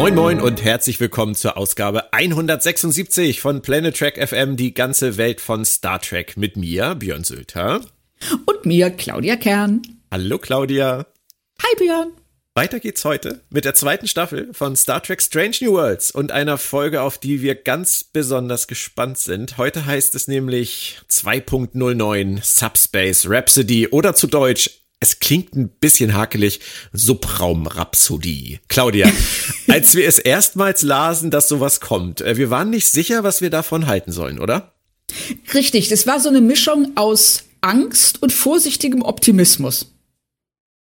[0.00, 5.42] Moin Moin und herzlich willkommen zur Ausgabe 176 von Planet Trek FM, die ganze Welt
[5.42, 7.82] von Star Trek mit mir, Björn Sülter.
[8.46, 9.82] Und mir, Claudia Kern.
[10.10, 11.04] Hallo Claudia.
[11.62, 12.12] Hi Björn.
[12.54, 16.56] Weiter geht's heute mit der zweiten Staffel von Star Trek Strange New Worlds und einer
[16.56, 19.58] Folge, auf die wir ganz besonders gespannt sind.
[19.58, 26.60] Heute heißt es nämlich 2.09 Subspace Rhapsody oder zu Deutsch es klingt ein bisschen hakelig,
[26.92, 28.60] Subraum-Rhapsodie.
[28.68, 29.10] Claudia,
[29.68, 33.50] als wir es erstmals lasen, dass sowas kommt, äh, wir waren nicht sicher, was wir
[33.50, 34.74] davon halten sollen, oder?
[35.54, 39.92] Richtig, das war so eine Mischung aus Angst und vorsichtigem Optimismus.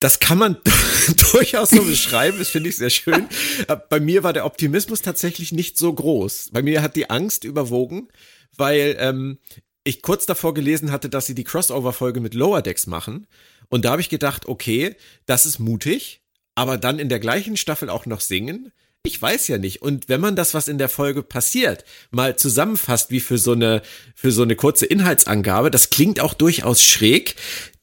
[0.00, 0.56] Das kann man
[1.32, 3.28] durchaus so beschreiben, das finde ich sehr schön.
[3.68, 6.50] Äh, bei mir war der Optimismus tatsächlich nicht so groß.
[6.52, 8.08] Bei mir hat die Angst überwogen,
[8.56, 9.38] weil ähm,
[9.84, 13.28] ich kurz davor gelesen hatte, dass sie die Crossover-Folge mit Lower Decks machen.
[13.72, 16.20] Und da habe ich gedacht, okay, das ist mutig,
[16.54, 18.70] aber dann in der gleichen Staffel auch noch singen.
[19.02, 19.80] Ich weiß ja nicht.
[19.80, 23.80] Und wenn man das, was in der Folge passiert, mal zusammenfasst, wie für so eine,
[24.14, 27.34] für so eine kurze Inhaltsangabe, das klingt auch durchaus schräg.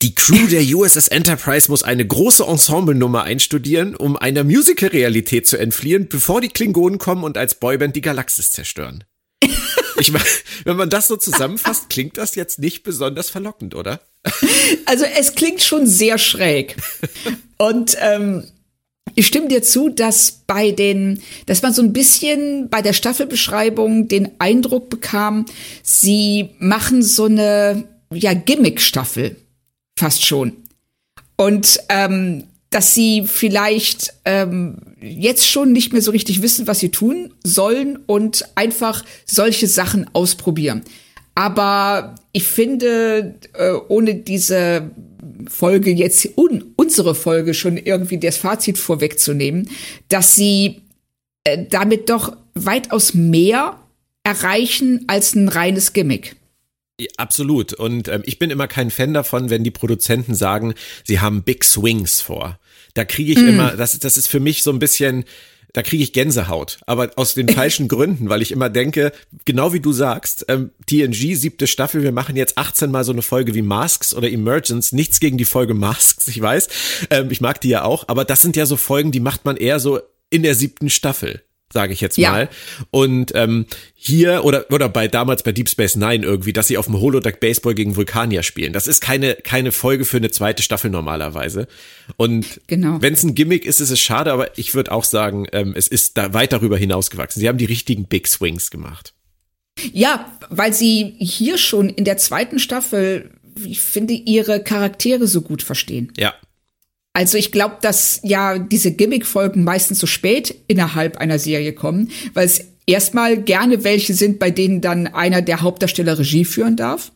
[0.03, 6.07] Die Crew der USS Enterprise muss eine große Ensemblenummer einstudieren, um einer Musical-Realität zu entfliehen,
[6.07, 9.05] bevor die Klingonen kommen und als Boyband die Galaxis zerstören.
[10.01, 10.23] Ich meine,
[10.63, 13.99] wenn man das so zusammenfasst, klingt das jetzt nicht besonders verlockend, oder?
[14.86, 16.75] Also es klingt schon sehr schräg.
[17.58, 18.44] Und ähm,
[19.16, 24.08] ich stimme dir zu, dass bei den, dass man so ein bisschen bei der Staffelbeschreibung
[24.08, 25.45] den Eindruck bekam,
[25.84, 29.35] sie machen so eine ja Gimmick-Staffel
[29.97, 30.53] fast schon.
[31.35, 36.90] Und ähm, dass sie vielleicht ähm, jetzt schon nicht mehr so richtig wissen, was sie
[36.90, 40.84] tun sollen und einfach solche Sachen ausprobieren.
[41.39, 44.91] Aber ich finde, äh, ohne diese
[45.47, 49.69] Folge jetzt, un unsere Folge schon irgendwie das Fazit vorwegzunehmen,
[50.09, 50.81] dass sie
[51.45, 53.79] äh, damit doch weitaus mehr
[54.23, 56.35] erreichen als ein reines Gimmick.
[57.16, 57.72] Absolut.
[57.72, 60.73] Und ähm, ich bin immer kein Fan davon, wenn die Produzenten sagen,
[61.05, 62.59] sie haben Big Swings vor.
[62.95, 63.47] Da kriege ich mm.
[63.47, 65.23] immer, das, das ist für mich so ein bisschen,
[65.74, 66.80] da kriege ich Gänsehaut.
[66.85, 69.12] Aber aus den falschen Gründen, weil ich immer denke,
[69.46, 73.22] genau wie du sagst, ähm, TNG, siebte Staffel, wir machen jetzt 18 mal so eine
[73.22, 74.91] Folge wie Masks oder Emergence.
[74.91, 76.68] Nichts gegen die Folge Masks, ich weiß.
[77.09, 79.58] Ähm, ich mag die ja auch, aber das sind ja so Folgen, die macht man
[79.58, 81.41] eher so in der siebten Staffel
[81.72, 82.31] sage ich jetzt ja.
[82.31, 82.50] mal.
[82.91, 83.66] Und ähm,
[83.96, 87.40] hier oder oder bei damals bei Deep Space Nine irgendwie, dass sie auf dem Holodeck
[87.40, 88.74] Baseball gegen Vulkanier spielen.
[88.74, 91.68] Das ist keine keine Folge für eine zweite Staffel normalerweise.
[92.18, 93.02] Und genau.
[93.02, 95.88] wenn es ein Gimmick ist, ist es schade, aber ich würde auch sagen, ähm, es
[95.88, 97.40] ist da weit darüber hinausgewachsen.
[97.40, 99.13] Sie haben die richtigen Big Swings gemacht.
[99.94, 103.31] Ja, weil sie hier schon in der zweiten Staffel,
[103.63, 106.12] ich finde, ihre Charaktere so gut verstehen.
[106.18, 106.34] Ja,
[107.14, 112.46] also ich glaube, dass ja diese Gimmick-Folgen meistens so spät innerhalb einer Serie kommen, weil
[112.46, 117.12] es erstmal gerne welche sind, bei denen dann einer der Hauptdarsteller Regie führen darf.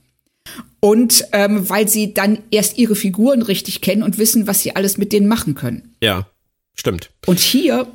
[0.79, 4.97] Und ähm, weil sie dann erst ihre Figuren richtig kennen und wissen, was sie alles
[4.97, 5.95] mit denen machen können.
[6.01, 6.27] Ja,
[6.75, 7.11] stimmt.
[7.25, 7.87] Und hier,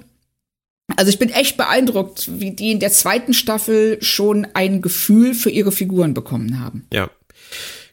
[0.97, 5.51] also ich bin echt beeindruckt, wie die in der zweiten Staffel schon ein Gefühl für
[5.51, 6.87] ihre Figuren bekommen haben.
[6.91, 7.11] Ja.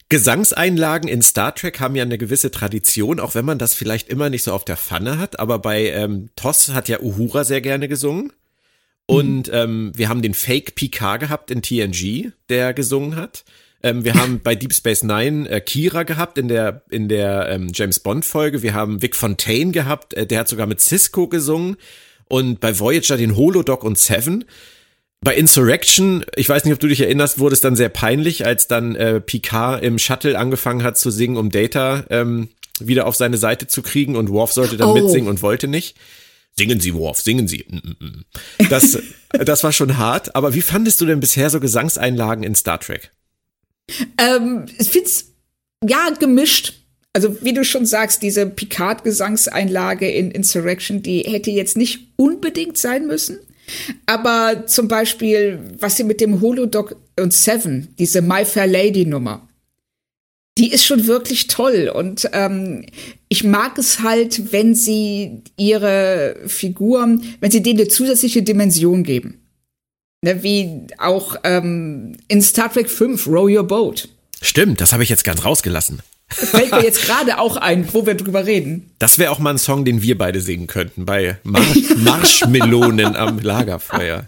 [0.08, 4.30] Gesangseinlagen in Star Trek haben ja eine gewisse Tradition, auch wenn man das vielleicht immer
[4.30, 5.40] nicht so auf der Pfanne hat.
[5.40, 8.32] Aber bei ähm, Toss hat ja Uhura sehr gerne gesungen.
[9.06, 9.54] Und mhm.
[9.54, 13.44] ähm, wir haben den Fake Picard gehabt in TNG, der gesungen hat.
[13.82, 17.70] Ähm, wir haben bei Deep Space Nine äh, Kira gehabt in der in der ähm,
[17.72, 18.62] James Bond Folge.
[18.62, 21.76] Wir haben Vic Fontaine gehabt, äh, der hat sogar mit Cisco gesungen.
[22.28, 24.44] Und bei Voyager den Holodoc und Seven.
[25.22, 28.68] Bei Insurrection, ich weiß nicht, ob du dich erinnerst, wurde es dann sehr peinlich, als
[28.68, 32.48] dann äh, Picard im Shuttle angefangen hat zu singen, um Data ähm,
[32.78, 34.94] wieder auf seine Seite zu kriegen und Worf sollte dann oh.
[34.94, 35.96] mitsingen und wollte nicht.
[36.58, 37.66] Singen Sie, Worf, singen Sie.
[37.68, 38.24] Mm, mm, mm.
[38.70, 38.98] Das,
[39.30, 43.10] das war schon hart, aber wie fandest du denn bisher so Gesangseinlagen in Star Trek?
[44.18, 45.32] Ähm, ich find's
[45.86, 46.74] ja gemischt.
[47.12, 53.06] Also wie du schon sagst, diese Picard-Gesangseinlage in Insurrection, die hätte jetzt nicht unbedingt sein
[53.06, 53.38] müssen.
[54.06, 59.48] Aber zum Beispiel, was sie mit dem Holodoc und Seven, diese My Fair Lady Nummer,
[60.58, 61.90] die ist schon wirklich toll.
[61.94, 62.86] Und ähm,
[63.28, 69.42] ich mag es halt, wenn sie ihre Figuren, wenn sie denen eine zusätzliche Dimension geben.
[70.22, 74.08] Ne, wie auch ähm, in Star Trek 5, Row Your Boat.
[74.40, 76.00] Stimmt, das habe ich jetzt ganz rausgelassen.
[76.28, 78.90] Das fällt mir jetzt gerade auch ein, wo wir drüber reden.
[78.98, 81.62] Das wäre auch mal ein Song, den wir beide singen könnten, bei Mar
[81.96, 84.26] Marschmelonen am Lagerfeuer.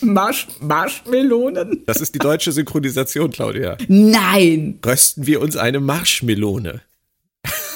[0.00, 1.82] Marsch, Marschmelonen?
[1.86, 3.76] Das ist die deutsche Synchronisation, Claudia.
[3.88, 4.78] Nein.
[4.84, 6.82] Rösten wir uns eine Marschmelone.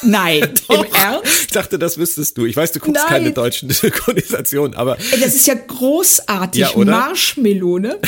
[0.03, 0.85] Nein, Doch.
[0.85, 1.41] im Ernst?
[1.47, 2.47] Ich dachte, das wüsstest du.
[2.47, 3.09] Ich weiß, du guckst Nein.
[3.09, 4.99] keine deutschen Synchronisationen, aber.
[5.13, 6.61] Ey, das ist ja großartig.
[6.61, 7.99] Ja, Marschmelone.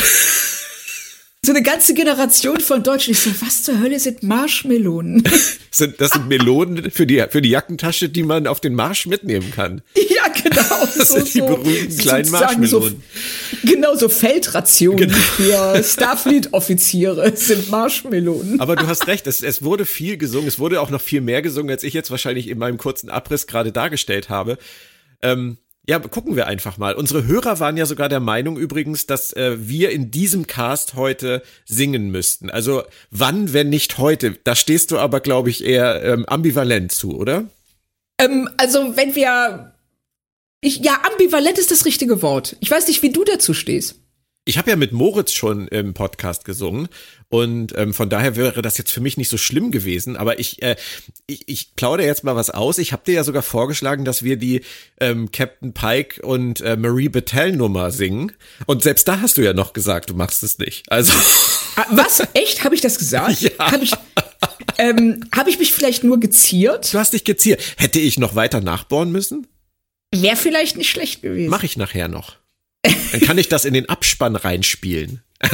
[1.46, 3.12] So eine ganze Generation von Deutschen.
[3.12, 5.22] Ich so, was zur Hölle sind Marschmelonen?
[5.98, 9.80] das sind Melonen für die, für die Jackentasche, die man auf den Marsch mitnehmen kann.
[9.94, 10.56] Ja, genau.
[10.96, 13.02] Das so, sind die berühmten so, kleinen Marschmelonen.
[13.52, 15.16] So, genau, so Feldrationen genau.
[15.16, 18.60] für Starfleet-Offiziere sind Marschmelonen.
[18.60, 20.48] Aber du hast recht, es, es wurde viel gesungen.
[20.48, 23.46] Es wurde auch noch viel mehr gesungen, als ich jetzt wahrscheinlich in meinem kurzen Abriss
[23.46, 24.58] gerade dargestellt habe.
[25.22, 26.94] Ähm, ja, gucken wir einfach mal.
[26.94, 31.42] Unsere Hörer waren ja sogar der Meinung übrigens, dass äh, wir in diesem Cast heute
[31.64, 32.50] singen müssten.
[32.50, 34.36] Also wann, wenn nicht heute?
[34.42, 37.44] Da stehst du aber, glaube ich, eher ähm, ambivalent zu, oder?
[38.18, 39.74] Ähm, also wenn wir,
[40.60, 42.56] ich, ja, ambivalent ist das richtige Wort.
[42.60, 44.00] Ich weiß nicht, wie du dazu stehst.
[44.48, 46.86] Ich habe ja mit Moritz schon im Podcast gesungen
[47.28, 50.16] und ähm, von daher wäre das jetzt für mich nicht so schlimm gewesen.
[50.16, 50.76] Aber ich, äh,
[51.26, 52.78] ich, ich plaudere jetzt mal was aus.
[52.78, 54.60] Ich habe dir ja sogar vorgeschlagen, dass wir die
[55.00, 58.30] ähm, Captain Pike und äh, Marie Battelle Nummer singen.
[58.66, 60.84] Und selbst da hast du ja noch gesagt, du machst es nicht.
[60.92, 61.12] Also
[61.74, 62.22] ah, was?
[62.34, 62.62] Echt?
[62.62, 63.40] Habe ich das gesagt?
[63.40, 63.72] Ja.
[63.72, 63.92] Habe ich,
[64.78, 66.94] ähm, hab ich mich vielleicht nur geziert?
[66.94, 67.60] Du hast dich geziert.
[67.78, 69.48] Hätte ich noch weiter nachbohren müssen?
[70.14, 71.50] Wäre vielleicht nicht schlecht gewesen.
[71.50, 72.36] Mache ich nachher noch.
[73.12, 75.22] Dann kann ich das in den Abspann reinspielen.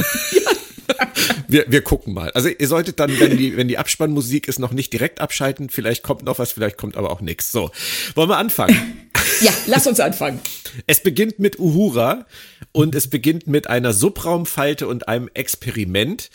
[1.47, 2.31] wir, wir gucken mal.
[2.31, 5.69] Also ihr solltet dann, wenn die, wenn die Abspannmusik ist, noch nicht direkt abschalten.
[5.69, 7.51] Vielleicht kommt noch was, vielleicht kommt aber auch nichts.
[7.51, 7.71] So,
[8.15, 9.09] wollen wir anfangen?
[9.41, 10.39] Ja, lass uns anfangen.
[10.87, 12.25] Es beginnt mit Uhura
[12.71, 16.29] und es beginnt mit einer Subraumfalte und einem Experiment.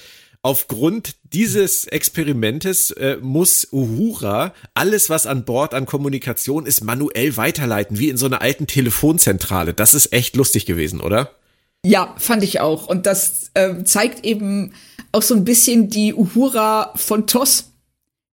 [0.48, 7.98] Aufgrund dieses Experimentes äh, muss Uhura alles, was an Bord an Kommunikation ist, manuell weiterleiten,
[7.98, 9.74] wie in so einer alten Telefonzentrale.
[9.74, 11.32] Das ist echt lustig gewesen, oder?
[11.84, 12.86] Ja, fand ich auch.
[12.86, 14.72] Und das äh, zeigt eben
[15.12, 17.72] auch so ein bisschen die Uhura von Toss,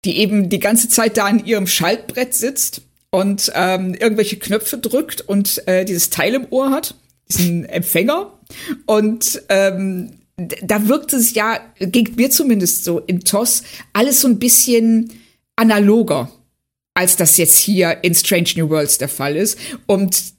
[0.06, 5.20] die eben die ganze Zeit da an ihrem Schaltbrett sitzt und ähm, irgendwelche Knöpfe drückt
[5.20, 6.96] und äh, dieses Teil im Ohr hat,
[7.28, 8.40] diesen Empfänger.
[8.86, 14.40] Und ähm, da wirkt es ja, ging mir zumindest so in TOS, alles so ein
[14.40, 15.12] bisschen
[15.56, 16.32] analoger
[16.96, 19.60] als das jetzt hier in Strange New Worlds der Fall ist.
[19.86, 20.34] Und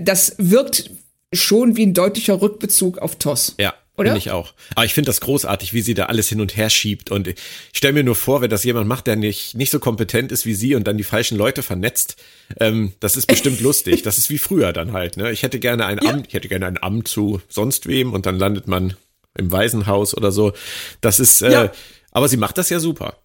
[0.00, 0.90] das wirkt
[1.32, 3.54] schon wie ein deutlicher Rückbezug auf TOS.
[3.58, 3.74] Ja.
[3.94, 4.12] Oder?
[4.12, 4.54] Finde ich auch.
[4.74, 7.10] Aber ich finde das großartig, wie sie da alles hin und her schiebt.
[7.10, 7.36] Und ich
[7.74, 10.54] stelle mir nur vor, wenn das jemand macht, der nicht, nicht so kompetent ist wie
[10.54, 12.16] sie und dann die falschen Leute vernetzt,
[12.58, 14.02] ähm, das ist bestimmt lustig.
[14.02, 15.18] Das ist wie früher dann halt.
[15.18, 15.30] Ne?
[15.30, 16.10] Ich hätte gerne ein ja.
[16.10, 18.96] Amt, ich hätte gerne ein Amt zu sonst wem und dann landet man
[19.36, 20.52] im Waisenhaus oder so.
[21.00, 21.72] Das ist, äh, ja.
[22.10, 23.18] aber sie macht das ja super.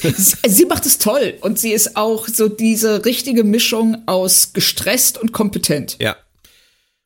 [0.46, 5.32] sie macht es toll und sie ist auch so diese richtige Mischung aus gestresst und
[5.32, 5.96] kompetent.
[6.00, 6.16] Ja.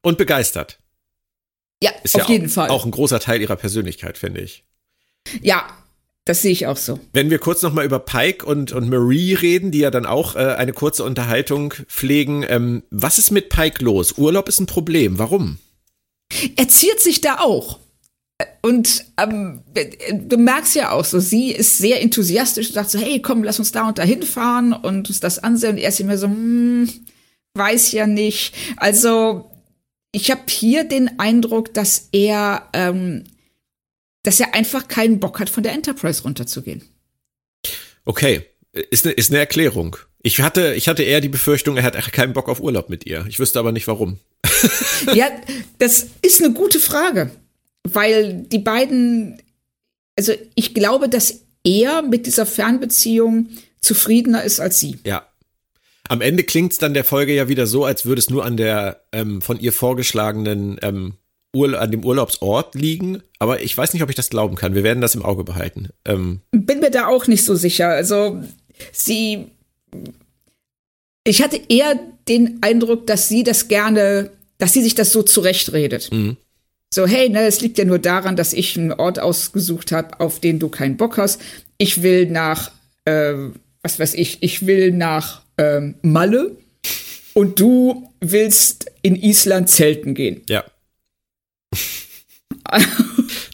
[0.03, 0.79] Und begeistert.
[1.83, 2.69] Ja, ist auf ja jeden auch, Fall.
[2.71, 4.65] Auch ein großer Teil ihrer Persönlichkeit, finde ich.
[5.41, 5.67] Ja,
[6.25, 7.01] das sehe ich auch so.
[7.13, 10.37] Wenn wir kurz noch mal über Pike und, und Marie reden, die ja dann auch
[10.37, 12.45] äh, eine kurze Unterhaltung pflegen.
[12.49, 14.13] Ähm, was ist mit Pike los?
[14.19, 15.19] Urlaub ist ein Problem.
[15.19, 15.59] Warum?
[16.57, 17.81] Er ziert sich da auch.
[18.65, 19.61] Und ähm,
[20.13, 23.59] du merkst ja auch so, sie ist sehr enthusiastisch und sagt so, hey, komm, lass
[23.59, 25.73] uns da und da hinfahren und uns das ansehen.
[25.73, 26.89] Und er ist immer so, hm,
[27.55, 28.55] weiß ja nicht.
[28.77, 29.51] Also
[30.13, 33.25] ich habe hier den Eindruck, dass er, ähm,
[34.23, 36.85] dass er einfach keinen Bock hat, von der Enterprise runterzugehen.
[38.05, 38.43] Okay,
[38.73, 39.97] ist eine ist eine Erklärung.
[40.23, 43.27] Ich hatte ich hatte eher die Befürchtung, er hat keinen Bock auf Urlaub mit ihr.
[43.29, 44.19] Ich wüsste aber nicht warum.
[45.15, 45.31] ja,
[45.79, 47.33] das ist eine gute Frage
[47.85, 49.41] weil die beiden,
[50.17, 53.49] also ich glaube, dass er mit dieser Fernbeziehung
[53.81, 54.99] zufriedener ist als sie.
[55.07, 55.27] Ja.
[56.09, 58.57] Am Ende klingt es dann der Folge ja wieder so, als würde es nur an
[58.57, 61.15] der ähm, von ihr vorgeschlagenen ähm,
[61.55, 63.23] Ur an dem Urlaubsort liegen.
[63.39, 64.75] Aber ich weiß nicht, ob ich das glauben kann.
[64.75, 65.91] Wir werden das im Auge behalten.
[66.05, 66.41] Ähm.
[66.51, 67.89] Bin mir da auch nicht so sicher.
[67.89, 68.43] Also
[68.91, 69.47] sie,
[71.25, 71.99] ich hatte eher
[72.29, 76.11] den Eindruck, dass sie das gerne, dass sie sich das so zurechtredet.
[76.11, 76.37] Mhm.
[76.95, 80.41] So, hey, ne, es liegt ja nur daran, dass ich einen Ort ausgesucht habe, auf
[80.41, 81.41] den du keinen Bock hast.
[81.79, 82.71] Ich will nach,
[83.07, 83.33] äh,
[83.83, 86.55] was weiß ich, ich will nach ähm, Malle
[87.33, 90.43] und du willst in Island zelten gehen.
[90.51, 90.65] Ja.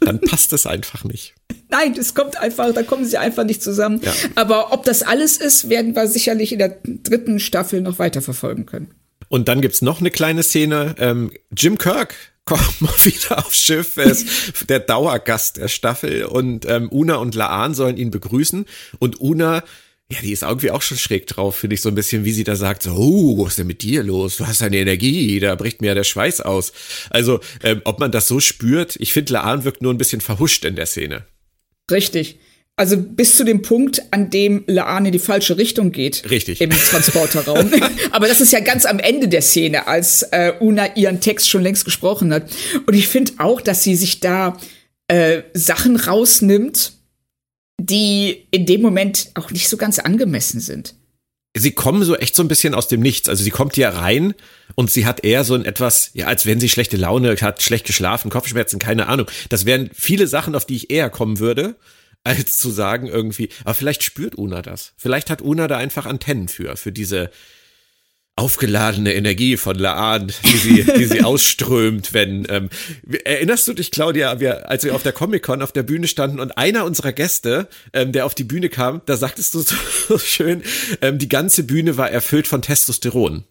[0.00, 1.34] Dann passt es einfach nicht.
[1.68, 4.00] Nein, das kommt einfach, da kommen sie einfach nicht zusammen.
[4.02, 4.12] Ja.
[4.34, 8.66] Aber ob das alles ist, werden wir sicherlich in der dritten Staffel noch weiter verfolgen
[8.66, 8.90] können.
[9.28, 10.96] Und dann gibt's noch eine kleine Szene.
[10.98, 12.16] Ähm, Jim Kirk
[12.48, 13.96] kommt mal wieder aufs Schiff.
[13.96, 14.26] Er ist
[14.68, 18.64] der Dauergast der Staffel und ähm, Una und Laan sollen ihn begrüßen.
[18.98, 19.62] Und Una
[20.10, 22.42] ja, die ist irgendwie auch schon schräg drauf, finde ich so ein bisschen, wie sie
[22.42, 24.38] da sagt, so, oh, was ist denn mit dir los?
[24.38, 26.72] Du hast eine Energie, da bricht mir ja der Schweiß aus.
[27.10, 30.64] Also, ähm, ob man das so spürt, ich finde, Laan wirkt nur ein bisschen verhuscht
[30.64, 31.26] in der Szene.
[31.90, 32.38] Richtig.
[32.78, 36.30] Also bis zu dem Punkt, an dem Laan in die falsche Richtung geht.
[36.30, 36.60] Richtig.
[36.60, 37.72] Im Transporterraum.
[38.12, 41.62] Aber das ist ja ganz am Ende der Szene, als äh, Una ihren Text schon
[41.62, 42.48] längst gesprochen hat.
[42.86, 44.56] Und ich finde auch, dass sie sich da
[45.08, 46.92] äh, Sachen rausnimmt,
[47.80, 50.94] die in dem Moment auch nicht so ganz angemessen sind.
[51.56, 53.28] Sie kommen so echt so ein bisschen aus dem Nichts.
[53.28, 54.34] Also sie kommt hier rein
[54.76, 57.86] und sie hat eher so ein etwas, ja, als wenn sie schlechte Laune hat, schlecht
[57.86, 59.26] geschlafen, Kopfschmerzen, keine Ahnung.
[59.48, 61.74] Das wären viele Sachen, auf die ich eher kommen würde,
[62.24, 64.92] als zu sagen irgendwie, aber vielleicht spürt Una das.
[64.96, 67.30] Vielleicht hat Una da einfach Antennen für, für diese,
[68.38, 72.70] aufgeladene Energie von Laan, die sie, die sie ausströmt, wenn, ähm,
[73.24, 76.56] erinnerst du dich, Claudia, wir, als wir auf der Comic-Con auf der Bühne standen und
[76.56, 80.62] einer unserer Gäste, ähm, der auf die Bühne kam, da sagtest du so schön,
[81.02, 83.44] ähm, die ganze Bühne war erfüllt von Testosteron.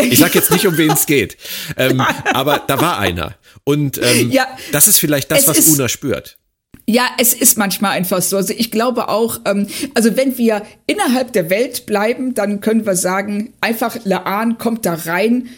[0.00, 1.36] Ich sag jetzt nicht, um wen es geht,
[1.76, 3.36] ähm, aber da war einer.
[3.62, 6.36] Und ähm, ja, das ist vielleicht das, was Una spürt.
[6.86, 8.36] Ja, es ist manchmal einfach so.
[8.36, 12.96] Also ich glaube auch, ähm, also wenn wir innerhalb der Welt bleiben, dann können wir
[12.96, 15.48] sagen, einfach Laan kommt da rein,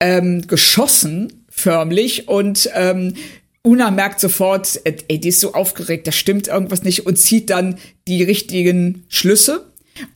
[0.00, 3.14] ähm, geschossen, förmlich, und ähm,
[3.62, 7.50] Una merkt sofort, äh, ey, die ist so aufgeregt, da stimmt irgendwas nicht und zieht
[7.50, 9.64] dann die richtigen Schlüsse.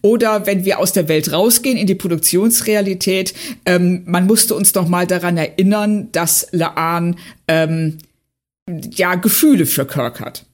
[0.00, 3.35] Oder wenn wir aus der Welt rausgehen in die Produktionsrealität,
[3.66, 7.99] ähm, man musste uns noch mal daran erinnern, dass Laan ähm,
[8.69, 10.47] ja Gefühle für Kirk hat.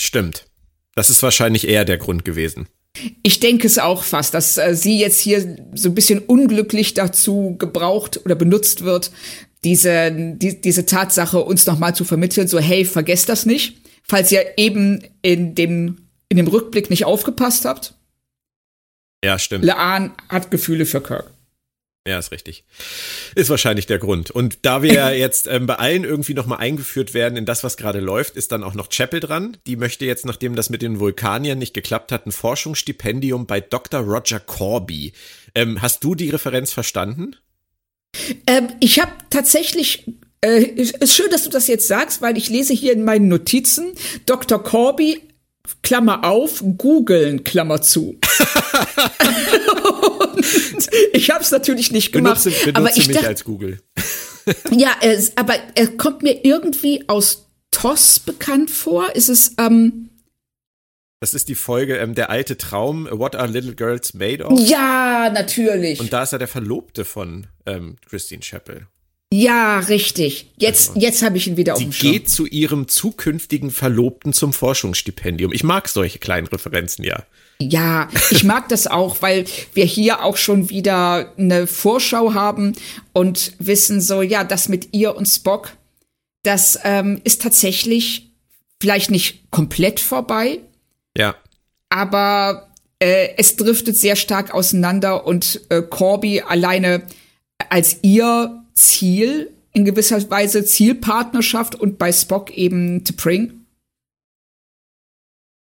[0.00, 0.46] Stimmt.
[0.94, 2.68] Das ist wahrscheinlich eher der Grund gewesen.
[3.22, 7.56] Ich denke es auch fast, dass äh, sie jetzt hier so ein bisschen unglücklich dazu
[7.58, 9.10] gebraucht oder benutzt wird,
[9.64, 14.58] diese, die, diese Tatsache uns nochmal zu vermitteln, so hey, vergesst das nicht, falls ihr
[14.58, 17.94] eben in dem, in dem Rückblick nicht aufgepasst habt.
[19.24, 19.64] Ja, stimmt.
[19.64, 21.33] Laan hat Gefühle für Kirk.
[22.06, 22.64] Ja, ist richtig.
[23.34, 24.30] Ist wahrscheinlich der Grund.
[24.30, 27.78] Und da wir ja jetzt ähm, bei allen irgendwie nochmal eingeführt werden in das, was
[27.78, 29.56] gerade läuft, ist dann auch noch Chapel dran.
[29.66, 34.00] Die möchte jetzt, nachdem das mit den Vulkaniern nicht geklappt hat, ein Forschungsstipendium bei Dr.
[34.00, 35.14] Roger Corby.
[35.54, 37.36] Ähm, hast du die Referenz verstanden?
[38.46, 40.04] Ähm, ich habe tatsächlich
[40.42, 43.94] äh, ist schön, dass du das jetzt sagst, weil ich lese hier in meinen Notizen
[44.26, 44.62] Dr.
[44.62, 45.22] Corby
[45.82, 48.18] Klammer auf, googeln, Klammer zu.
[51.12, 52.44] ich habe es natürlich nicht gemacht.
[52.44, 53.80] Benutze, benutze aber ich mich dachte, als Google.
[54.70, 59.14] ja, es, aber er kommt mir irgendwie aus TOS bekannt vor.
[59.14, 60.10] Ist es, ähm,
[61.20, 64.60] das ist die Folge ähm, Der alte Traum, What Are Little Girls Made of?
[64.60, 65.98] Ja, natürlich.
[65.98, 68.86] Und da ist er der Verlobte von ähm, Christine Chappell.
[69.32, 70.52] Ja, richtig.
[70.56, 75.52] Jetzt, also, jetzt habe ich ihn wieder Sie geht zu ihrem zukünftigen Verlobten zum Forschungsstipendium.
[75.52, 77.24] Ich mag solche kleinen Referenzen ja.
[77.60, 82.74] Ja, ich mag das auch, weil wir hier auch schon wieder eine Vorschau haben
[83.12, 85.70] und wissen so, ja, das mit ihr und Spock,
[86.42, 88.30] das ähm, ist tatsächlich
[88.80, 90.60] vielleicht nicht komplett vorbei.
[91.16, 91.34] Ja.
[91.88, 97.02] Aber äh, es driftet sehr stark auseinander und äh, Corby alleine
[97.70, 103.50] als ihr Ziel, in gewisser Weise Zielpartnerschaft und bei Spock eben T'Pring.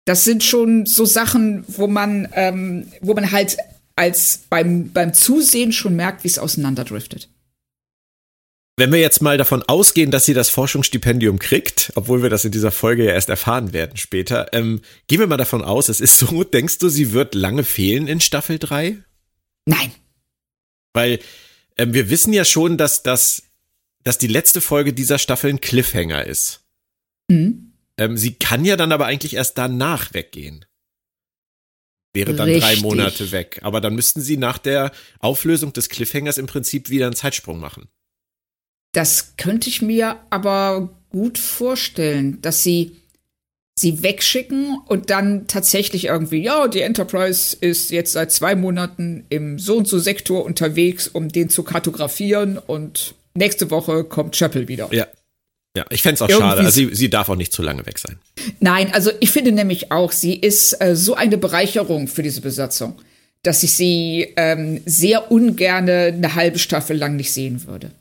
[0.04, 3.56] Das sind schon so Sachen, wo man, ähm, wo man halt
[3.94, 7.28] als beim, beim Zusehen schon merkt, wie es auseinanderdriftet.
[8.76, 12.50] Wenn wir jetzt mal davon ausgehen, dass sie das Forschungsstipendium kriegt, obwohl wir das in
[12.50, 16.18] dieser Folge ja erst erfahren werden später, ähm, gehen wir mal davon aus, es ist
[16.18, 18.96] so, denkst du, sie wird lange fehlen in Staffel 3?
[19.66, 19.92] Nein.
[20.94, 21.20] Weil
[21.80, 23.42] ähm, wir wissen ja schon, dass, dass,
[24.04, 26.60] dass die letzte Folge dieser Staffel ein Cliffhanger ist.
[27.28, 27.72] Mhm.
[27.96, 30.66] Ähm, sie kann ja dann aber eigentlich erst danach weggehen.
[32.12, 32.64] Wäre dann Richtig.
[32.64, 33.60] drei Monate weg.
[33.62, 37.88] Aber dann müssten sie nach der Auflösung des Cliffhangers im Prinzip wieder einen Zeitsprung machen.
[38.92, 42.99] Das könnte ich mir aber gut vorstellen, dass sie
[43.80, 49.58] sie wegschicken und dann tatsächlich irgendwie, ja, die Enterprise ist jetzt seit zwei Monaten im
[49.58, 54.88] so und so Sektor unterwegs, um den zu kartografieren und nächste Woche kommt Chapel wieder.
[54.92, 55.06] Ja.
[55.76, 56.60] Ja, ich fände es auch Irgendwie schade.
[56.62, 58.18] Also sie, sie darf auch nicht zu lange weg sein.
[58.58, 63.00] Nein, also ich finde nämlich auch, sie ist äh, so eine Bereicherung für diese Besatzung,
[63.44, 67.92] dass ich sie ähm, sehr ungerne eine halbe Staffel lang nicht sehen würde.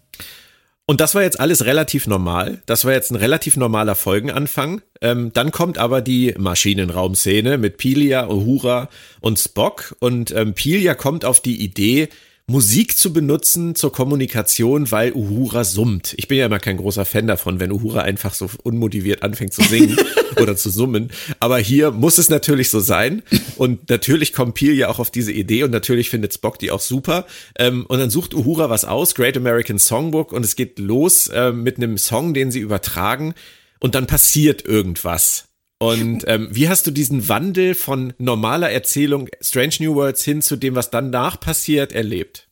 [0.89, 2.63] Und das war jetzt alles relativ normal.
[2.65, 4.81] Das war jetzt ein relativ normaler Folgenanfang.
[5.01, 8.89] Ähm, dann kommt aber die Maschinenraumszene mit Pilia, Uhura
[9.21, 9.95] und Spock.
[9.99, 12.09] Und ähm, Pilia kommt auf die Idee,
[12.49, 16.15] Musik zu benutzen zur Kommunikation, weil Uhura summt.
[16.17, 19.61] Ich bin ja immer kein großer Fan davon, wenn Uhura einfach so unmotiviert anfängt zu
[19.61, 19.95] singen
[20.41, 21.11] oder zu summen.
[21.39, 23.21] Aber hier muss es natürlich so sein.
[23.55, 26.79] Und natürlich kommt Peel ja auch auf diese Idee und natürlich findet Spock die auch
[26.79, 27.27] super.
[27.55, 31.51] Ähm, und dann sucht Uhura was aus, Great American Songbook, und es geht los äh,
[31.51, 33.35] mit einem Song, den sie übertragen.
[33.79, 35.48] Und dann passiert irgendwas.
[35.79, 40.57] Und ähm, wie hast du diesen Wandel von normaler Erzählung Strange New Worlds hin zu
[40.57, 42.49] dem, was danach passiert, erlebt?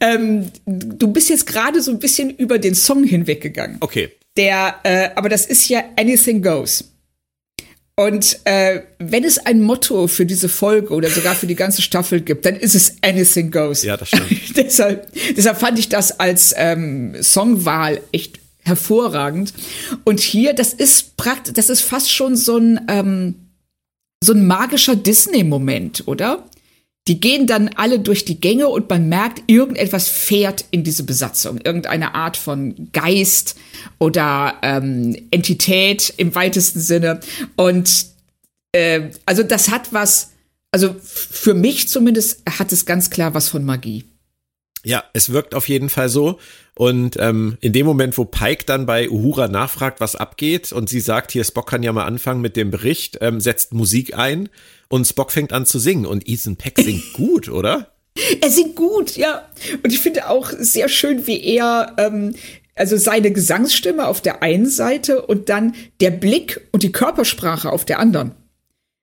[0.00, 3.78] Ähm, du bist jetzt gerade so ein bisschen über den Song hinweggegangen.
[3.80, 4.10] Okay.
[4.36, 6.92] Der, äh, aber das ist ja Anything Goes.
[7.98, 12.20] Und äh, wenn es ein Motto für diese Folge oder sogar für die ganze Staffel
[12.20, 13.82] gibt, dann ist es Anything Goes.
[13.82, 14.30] Ja, das stimmt.
[14.56, 19.54] deshalb, deshalb fand ich das als ähm, Songwahl echt hervorragend.
[20.04, 23.34] Und hier, das ist praktisch, das ist fast schon so ein, ähm,
[24.22, 26.44] so ein magischer Disney-Moment, oder?
[27.08, 31.60] Die gehen dann alle durch die Gänge und man merkt, irgendetwas fährt in diese Besatzung.
[31.62, 33.56] Irgendeine Art von Geist
[33.98, 37.20] oder ähm, Entität im weitesten Sinne.
[37.54, 38.06] Und
[38.72, 40.32] äh, also das hat was,
[40.72, 44.04] also für mich zumindest hat es ganz klar was von Magie.
[44.86, 46.38] Ja, es wirkt auf jeden Fall so.
[46.76, 51.00] Und ähm, in dem Moment, wo Pike dann bei Uhura nachfragt, was abgeht, und sie
[51.00, 54.48] sagt, hier, Spock kann ja mal anfangen mit dem Bericht, ähm, setzt Musik ein
[54.88, 56.06] und Spock fängt an zu singen.
[56.06, 57.96] Und Ethan Peck singt gut, oder?
[58.40, 59.48] Er singt gut, ja.
[59.82, 62.36] Und ich finde auch sehr schön, wie er, ähm,
[62.76, 67.84] also seine Gesangsstimme auf der einen Seite und dann der Blick und die Körpersprache auf
[67.86, 68.36] der anderen.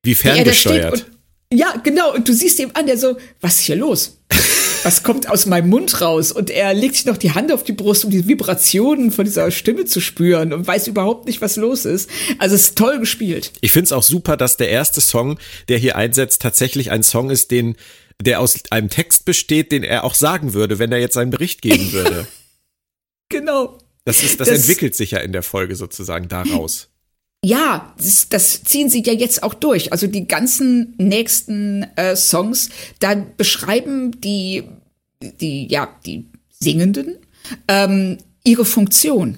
[0.01, 1.07] Wie ferngesteuert.
[1.51, 2.13] Ja, genau.
[2.13, 4.21] Und du siehst ihm an, der so, was ist hier los?
[4.83, 6.31] was kommt aus meinem Mund raus?
[6.31, 9.51] Und er legt sich noch die Hand auf die Brust, um die Vibrationen von dieser
[9.51, 12.09] Stimme zu spüren und weiß überhaupt nicht, was los ist.
[12.39, 13.51] Also es ist toll gespielt.
[13.61, 17.29] Ich finde es auch super, dass der erste Song, der hier einsetzt, tatsächlich ein Song
[17.29, 17.75] ist, den,
[18.21, 21.61] der aus einem Text besteht, den er auch sagen würde, wenn er jetzt einen Bericht
[21.61, 22.27] geben würde.
[23.29, 23.77] genau.
[24.05, 26.89] Das ist, das, das entwickelt sich ja in der Folge sozusagen daraus.
[27.45, 29.91] Ja, das, das ziehen sie ja jetzt auch durch.
[29.91, 34.63] Also die ganzen nächsten äh, Songs, da beschreiben die,
[35.21, 37.17] die, ja, die Singenden
[37.67, 39.37] ähm, ihre Funktion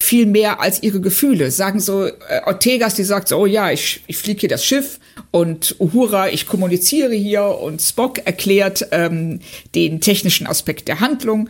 [0.00, 1.50] viel mehr als ihre Gefühle.
[1.50, 2.12] Sagen so äh,
[2.46, 4.98] Ortegas, die sagt so, oh ja, ich, ich fliege hier das Schiff
[5.30, 9.40] und Uhura, ich kommuniziere hier und Spock erklärt ähm,
[9.74, 11.48] den technischen Aspekt der Handlung.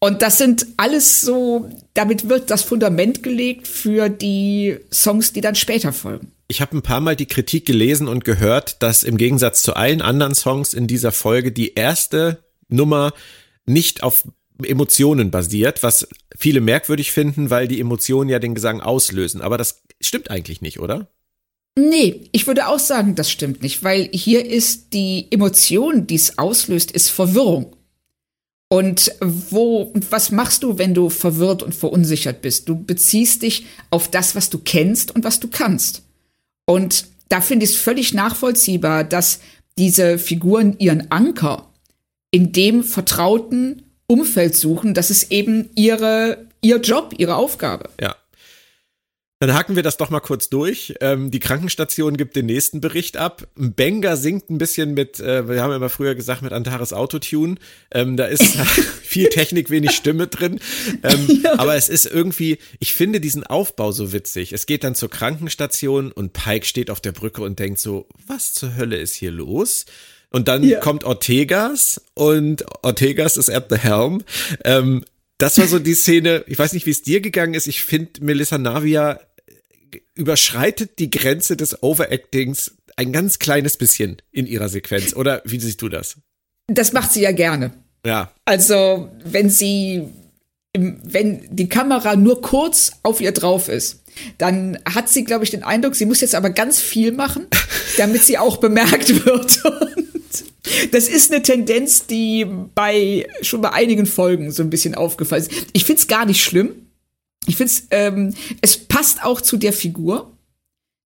[0.00, 5.56] Und das sind alles so, damit wird das Fundament gelegt für die Songs, die dann
[5.56, 6.32] später folgen.
[6.46, 10.00] Ich habe ein paar Mal die Kritik gelesen und gehört, dass im Gegensatz zu allen
[10.00, 13.12] anderen Songs in dieser Folge die erste Nummer
[13.66, 14.24] nicht auf
[14.62, 19.40] Emotionen basiert, was viele merkwürdig finden, weil die Emotionen ja den Gesang auslösen.
[19.40, 21.08] Aber das stimmt eigentlich nicht, oder?
[21.78, 26.38] Nee, ich würde auch sagen, das stimmt nicht, weil hier ist die Emotion, die es
[26.38, 27.76] auslöst, ist Verwirrung.
[28.68, 32.68] Und wo, was machst du, wenn du verwirrt und verunsichert bist?
[32.68, 36.02] Du beziehst dich auf das, was du kennst und was du kannst.
[36.66, 39.40] Und da finde ich es völlig nachvollziehbar, dass
[39.78, 41.68] diese Figuren ihren Anker
[42.30, 44.92] in dem vertrauten Umfeld suchen.
[44.92, 47.88] Das ist eben ihre, ihr Job, ihre Aufgabe.
[48.00, 48.16] Ja.
[49.40, 50.94] Dann haken wir das doch mal kurz durch.
[51.00, 53.46] Ähm, die Krankenstation gibt den nächsten Bericht ab.
[53.54, 57.54] Benga singt ein bisschen mit, äh, wir haben ja immer früher gesagt, mit Antares Autotune.
[57.92, 58.42] Ähm, da ist
[59.02, 60.58] viel Technik, wenig Stimme drin.
[61.04, 61.56] Ähm, ja.
[61.56, 64.52] Aber es ist irgendwie, ich finde diesen Aufbau so witzig.
[64.52, 68.54] Es geht dann zur Krankenstation und Pike steht auf der Brücke und denkt so, was
[68.54, 69.86] zur Hölle ist hier los?
[70.30, 70.80] Und dann ja.
[70.80, 74.24] kommt Ortegas und Ortegas ist at the helm.
[74.64, 75.04] Ähm,
[75.38, 77.68] das war so die Szene, ich weiß nicht, wie es dir gegangen ist.
[77.68, 79.20] Ich finde, Melissa Navia
[80.18, 85.14] überschreitet die Grenze des Overactings ein ganz kleines bisschen in ihrer Sequenz.
[85.14, 86.16] Oder wie siehst du das?
[86.66, 87.72] Das macht sie ja gerne.
[88.04, 88.32] Ja.
[88.44, 90.08] Also, wenn sie,
[90.74, 94.02] wenn die Kamera nur kurz auf ihr drauf ist,
[94.36, 97.46] dann hat sie, glaube ich, den Eindruck, sie muss jetzt aber ganz viel machen,
[97.96, 99.64] damit sie auch bemerkt wird.
[99.64, 100.44] Und
[100.90, 105.52] das ist eine Tendenz, die bei schon bei einigen Folgen so ein bisschen aufgefallen ist.
[105.72, 106.87] Ich finde es gar nicht schlimm.
[107.48, 110.36] Ich finde es, ähm, es passt auch zu der Figur,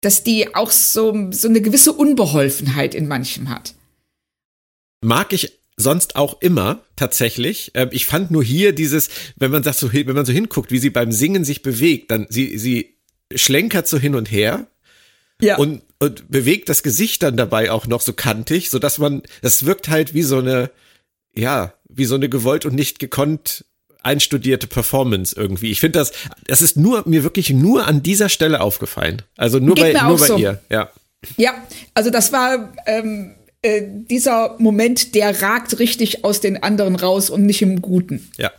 [0.00, 3.74] dass die auch so, so eine gewisse Unbeholfenheit in manchem hat.
[5.00, 7.72] Mag ich sonst auch immer tatsächlich.
[7.74, 10.78] Ähm, ich fand nur hier dieses, wenn man sagt so, wenn man so hinguckt, wie
[10.78, 12.96] sie beim Singen sich bewegt, dann sie sie
[13.34, 14.66] schlenkert so hin und her.
[15.40, 15.56] Ja.
[15.56, 19.64] Und, und bewegt das Gesicht dann dabei auch noch so kantig, so dass man, das
[19.64, 20.70] wirkt halt wie so eine,
[21.34, 23.64] ja, wie so eine gewollt und nicht gekonnt
[24.08, 25.70] einstudierte Performance irgendwie.
[25.70, 26.12] Ich finde das,
[26.46, 29.22] das ist nur, mir wirklich nur an dieser Stelle aufgefallen.
[29.36, 30.36] Also nur Geht bei, nur bei so.
[30.36, 30.90] ihr, ja.
[31.36, 31.54] Ja,
[31.94, 37.44] also das war ähm, äh, dieser Moment, der ragt richtig aus den anderen raus und
[37.44, 38.30] nicht im Guten.
[38.38, 38.50] Ja.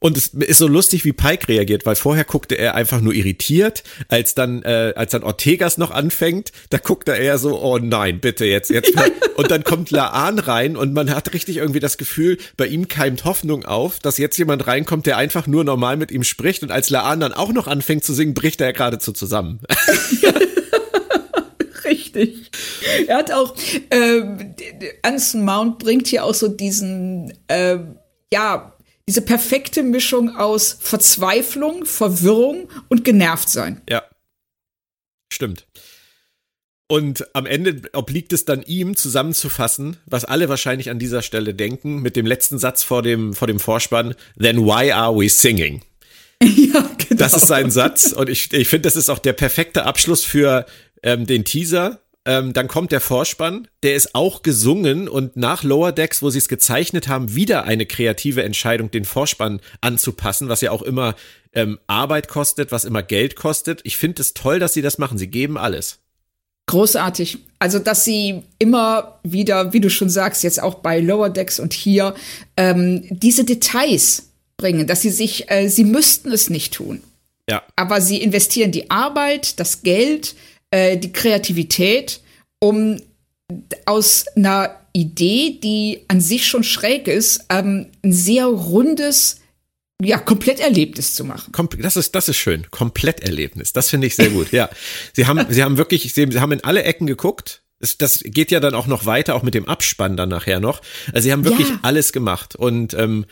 [0.00, 3.82] Und es ist so lustig, wie Pike reagiert, weil vorher guckte er einfach nur irritiert,
[4.08, 8.20] als dann, äh, als dann Ortegas noch anfängt, da guckt er eher so, oh nein,
[8.20, 8.92] bitte jetzt, jetzt.
[9.36, 13.24] und dann kommt Laan rein und man hat richtig irgendwie das Gefühl, bei ihm keimt
[13.24, 16.90] Hoffnung auf, dass jetzt jemand reinkommt, der einfach nur normal mit ihm spricht und als
[16.90, 19.60] Laan dann auch noch anfängt zu singen, bricht er geradezu zusammen.
[21.84, 22.50] Richtig.
[23.06, 23.54] Er hat auch,
[23.90, 24.54] ähm,
[25.02, 27.96] Anson Mount bringt hier auch so diesen, ähm,
[28.32, 28.74] ja,
[29.08, 33.80] diese perfekte Mischung aus Verzweiflung, Verwirrung und genervt sein.
[33.88, 34.02] Ja.
[35.32, 35.66] Stimmt.
[36.88, 42.02] Und am Ende obliegt es dann ihm, zusammenzufassen, was alle wahrscheinlich an dieser Stelle denken,
[42.02, 45.80] mit dem letzten Satz vor dem, vor dem Vorspann, then why are we singing?
[46.42, 47.18] ja, genau.
[47.18, 50.66] Das ist sein Satz und ich, ich finde, das ist auch der perfekte Abschluss für
[51.02, 52.02] ähm, den Teaser.
[52.28, 56.36] Ähm, dann kommt der Vorspann, der ist auch gesungen und nach Lower Decks, wo sie
[56.36, 61.14] es gezeichnet haben, wieder eine kreative Entscheidung, den Vorspann anzupassen, was ja auch immer
[61.54, 63.80] ähm, Arbeit kostet, was immer Geld kostet.
[63.84, 65.16] Ich finde es toll, dass sie das machen.
[65.16, 66.00] Sie geben alles.
[66.66, 67.38] Großartig.
[67.60, 71.72] Also, dass sie immer wieder, wie du schon sagst, jetzt auch bei Lower Decks und
[71.72, 72.14] hier,
[72.58, 77.00] ähm, diese Details bringen, dass sie sich, äh, sie müssten es nicht tun.
[77.48, 77.62] Ja.
[77.74, 80.34] Aber sie investieren die Arbeit, das Geld,
[80.70, 82.20] äh, die Kreativität,
[82.60, 83.00] um
[83.86, 89.40] aus einer Idee, die an sich schon schräg ist, ähm, ein sehr rundes,
[90.02, 91.52] ja, Kompletterlebnis zu machen.
[91.80, 92.70] Das ist, das ist schön.
[92.70, 93.72] Kompletterlebnis.
[93.72, 94.52] Das finde ich sehr gut.
[94.52, 94.68] Ja.
[95.14, 97.62] Sie haben, sie haben wirklich, sie haben in alle Ecken geguckt.
[97.80, 100.82] Das, das geht ja dann auch noch weiter, auch mit dem Abspann dann nachher noch.
[101.12, 101.78] Also sie haben wirklich Ja.
[101.82, 102.56] alles gemacht.
[102.56, 103.24] Und ähm,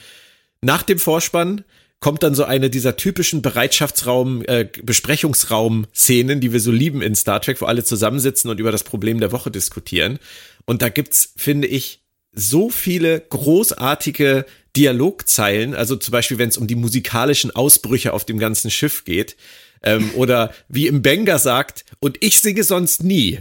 [0.61, 1.65] nach dem Vorspann
[2.01, 7.41] kommt dann so eine dieser typischen Bereitschaftsraum, äh, Besprechungsraum-Szenen, die wir so lieben in Star
[7.41, 10.19] Trek, wo alle zusammensitzen und über das Problem der Woche diskutieren.
[10.67, 14.45] Und da gibt's, finde ich, so viele großartige
[14.77, 19.37] Dialogzeilen, also zum Beispiel, wenn es um die musikalischen Ausbrüche auf dem ganzen Schiff geht,
[19.83, 23.41] ähm, oder wie im Benga sagt, und ich singe sonst nie.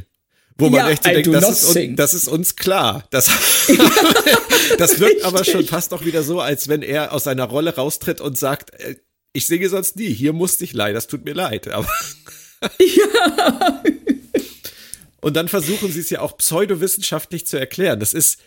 [0.57, 3.05] Wo man Ja, echt so I denkt, das ist, das ist uns klar.
[3.09, 3.25] Das,
[4.77, 8.21] das wirkt aber schon fast auch wieder so, als wenn er aus seiner Rolle raustritt
[8.21, 8.95] und sagt, äh,
[9.33, 11.67] ich singe sonst nie, hier musste ich leider, das tut mir leid.
[11.71, 11.89] Aber
[15.19, 17.99] Und dann versuchen sie es ja auch pseudowissenschaftlich zu erklären.
[17.99, 18.39] Das ist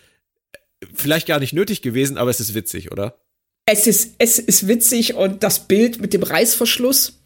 [0.93, 3.19] vielleicht gar nicht nötig gewesen, aber es ist witzig, oder?
[3.65, 7.18] Es ist, es ist witzig und das Bild mit dem Reißverschluss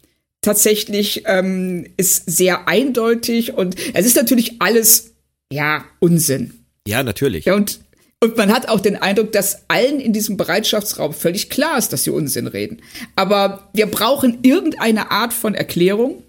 [0.44, 5.14] tatsächlich ähm, ist sehr eindeutig und es ist natürlich alles,
[5.52, 6.64] ja, Unsinn.
[6.86, 7.46] Ja, natürlich.
[7.46, 7.80] Ja, und,
[8.20, 12.04] und man hat auch den Eindruck, dass allen in diesem Bereitschaftsraum völlig klar ist, dass
[12.04, 12.82] sie Unsinn reden.
[13.16, 16.22] Aber wir brauchen irgendeine Art von Erklärung.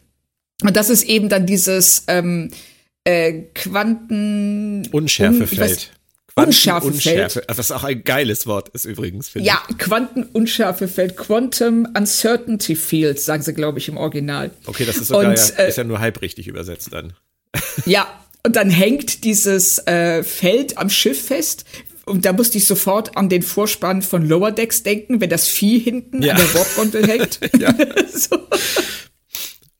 [0.64, 2.52] Und das ist eben dann dieses ähm,
[3.04, 4.88] äh, Quanten...
[4.92, 5.92] Unschärfefeld.
[6.38, 6.94] Un- ich weiß- Unschärfefeld.
[6.96, 7.44] Unschärfe.
[7.56, 13.54] Was auch ein geiles Wort ist übrigens, finde Ja, Quantenunschärfefeld, Quantum Uncertainty Field, sagen sie,
[13.54, 14.52] glaube ich, im Original.
[14.62, 14.68] ich.
[14.68, 17.14] Okay, das ist sogar Und, ja, äh, ist ja nur halb richtig übersetzt dann.
[17.86, 18.08] Ja,
[18.46, 21.64] und dann hängt dieses äh, Feld am Schiff fest.
[22.06, 25.80] Und da musste ich sofort an den Vorspann von Lower Decks denken, wenn das Vieh
[25.80, 26.34] hinten Ja.
[26.34, 27.40] an der Warpgondel hängt.
[28.14, 28.38] so.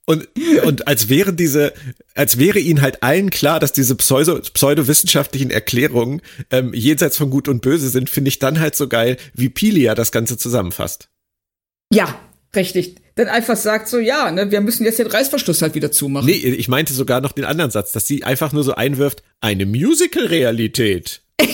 [0.06, 0.28] Und,
[0.64, 1.72] und als wären diese,
[2.14, 7.48] als wäre ihnen halt allen klar, dass diese pseudo, pseudowissenschaftlichen Erklärungen ähm, jenseits von Gut
[7.48, 11.08] und Böse sind, finde ich dann halt so geil, wie Pilia das Ganze zusammenfasst.
[11.92, 12.14] Ja,
[12.54, 12.96] richtig.
[13.16, 16.26] Dann einfach sagt so, ja, ne, wir müssen jetzt den Reißverschluss halt wieder zumachen.
[16.26, 19.66] Nee, ich meinte sogar noch den anderen Satz, dass sie einfach nur so einwirft, eine
[19.66, 21.22] Musical-Realität.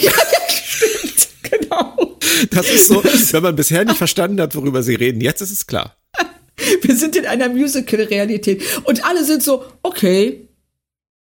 [1.53, 2.19] Genau.
[2.51, 5.67] Das ist so, wenn man bisher nicht verstanden hat, worüber sie reden, jetzt ist es
[5.67, 5.97] klar.
[6.83, 8.63] Wir sind in einer Musical-Realität.
[8.85, 10.49] Und alle sind so, okay.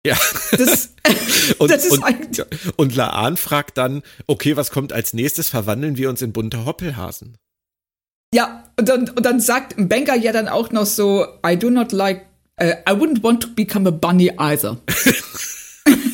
[0.06, 0.18] Ja.
[0.52, 0.90] Das,
[1.58, 2.46] Und, das ist und, eigentlich.
[2.76, 5.50] und Laan fragt dann, okay, was kommt als nächstes?
[5.50, 7.38] Verwandeln wir uns in bunte Hoppelhasen?
[8.34, 11.92] Ja, und dann, und dann sagt Benga ja dann auch noch so, I do not
[11.92, 12.26] like,
[12.60, 14.78] uh, I wouldn't want to become a bunny either.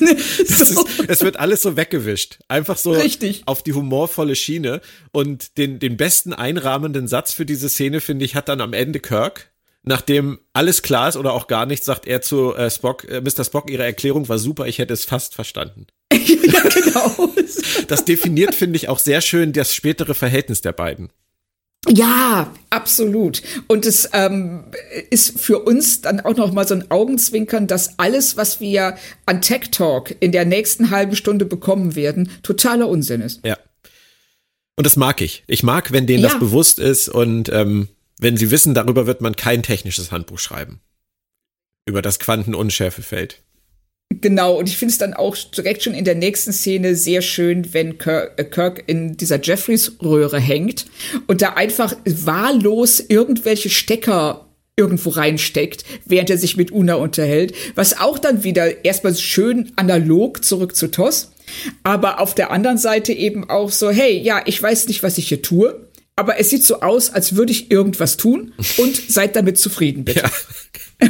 [0.47, 2.39] Das ist, es wird alles so weggewischt.
[2.47, 3.43] Einfach so Richtig.
[3.45, 4.81] auf die humorvolle Schiene.
[5.11, 8.99] Und den, den besten einrahmenden Satz für diese Szene, finde ich, hat dann am Ende
[8.99, 9.51] Kirk.
[9.83, 13.43] Nachdem alles klar ist oder auch gar nichts, sagt er zu äh, Spock, äh, Mr.
[13.43, 15.87] Spock, Ihre Erklärung war super, ich hätte es fast verstanden.
[16.13, 17.33] ja, genau.
[17.89, 21.11] Das definiert, finde ich, auch sehr schön das spätere Verhältnis der beiden.
[21.89, 23.41] Ja, absolut.
[23.67, 24.63] Und es ähm,
[25.09, 29.41] ist für uns dann auch noch mal so ein Augenzwinkern, dass alles, was wir an
[29.41, 33.41] Tech Talk in der nächsten halben Stunde bekommen werden, totaler Unsinn ist.
[33.45, 33.57] Ja.
[34.75, 35.43] Und das mag ich.
[35.47, 36.29] Ich mag, wenn denen Ja.
[36.29, 40.79] das bewusst ist und ähm, wenn sie wissen, darüber wird man kein technisches Handbuch schreiben.
[41.85, 43.41] Über das Quantenunschärfefeld.
[44.21, 47.73] Genau, und ich finde es dann auch direkt schon in der nächsten Szene sehr schön,
[47.73, 50.85] wenn Kirk, äh, Kirk in dieser Jeffreys-Röhre hängt
[51.27, 57.99] und da einfach wahllos irgendwelche Stecker irgendwo reinsteckt, während er sich mit Una unterhält, was
[57.99, 61.31] auch dann wieder erstmal schön analog zurück zu Toss,
[61.83, 65.27] aber auf der anderen Seite eben auch so, hey, ja, ich weiß nicht, was ich
[65.27, 69.59] hier tue, aber es sieht so aus, als würde ich irgendwas tun und seid damit
[69.59, 70.23] zufrieden, bitte.
[71.01, 71.09] Ja.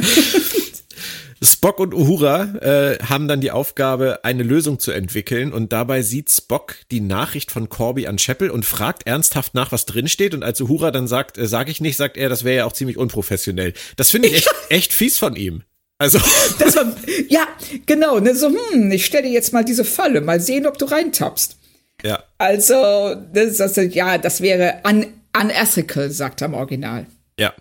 [1.42, 6.30] Spock und Uhura äh, haben dann die Aufgabe, eine Lösung zu entwickeln und dabei sieht
[6.30, 10.60] Spock die Nachricht von Corby an Chapel und fragt ernsthaft nach, was drinsteht und als
[10.60, 13.72] Uhura dann sagt, äh, sag ich nicht, sagt er, das wäre ja auch ziemlich unprofessionell.
[13.96, 15.62] Das finde ich echt, echt fies von ihm.
[15.98, 16.18] Also,
[16.58, 16.92] Das war,
[17.28, 17.46] ja,
[17.86, 21.56] genau, ne, so, hm, ich stelle jetzt mal diese Falle, mal sehen, ob du reintappst.
[22.02, 25.06] ja, Also, das, das, ja, das wäre un,
[25.38, 27.06] unethical, sagt er im Original.
[27.38, 27.52] ja.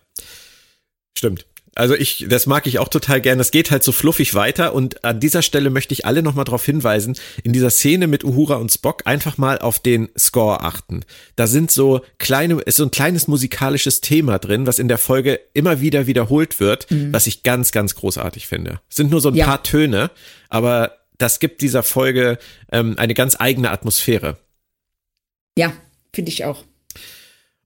[1.15, 1.45] Stimmt.
[1.75, 3.39] Also ich, das mag ich auch total gern.
[3.39, 6.63] Das geht halt so fluffig weiter und an dieser Stelle möchte ich alle nochmal darauf
[6.63, 11.03] hinweisen, in dieser Szene mit Uhura und Spock einfach mal auf den Score achten.
[11.36, 15.39] Da sind so kleine, ist so ein kleines musikalisches Thema drin, was in der Folge
[15.53, 18.79] immer wieder wiederholt wird, was ich ganz, ganz großartig finde.
[18.89, 19.45] Es sind nur so ein Ja.
[19.45, 20.12] paar Töne,
[20.49, 22.38] aber das gibt dieser Folge
[22.71, 24.38] ähm, eine ganz eigene Atmosphäre.
[25.57, 25.73] Ja,
[26.13, 26.63] finde ich auch.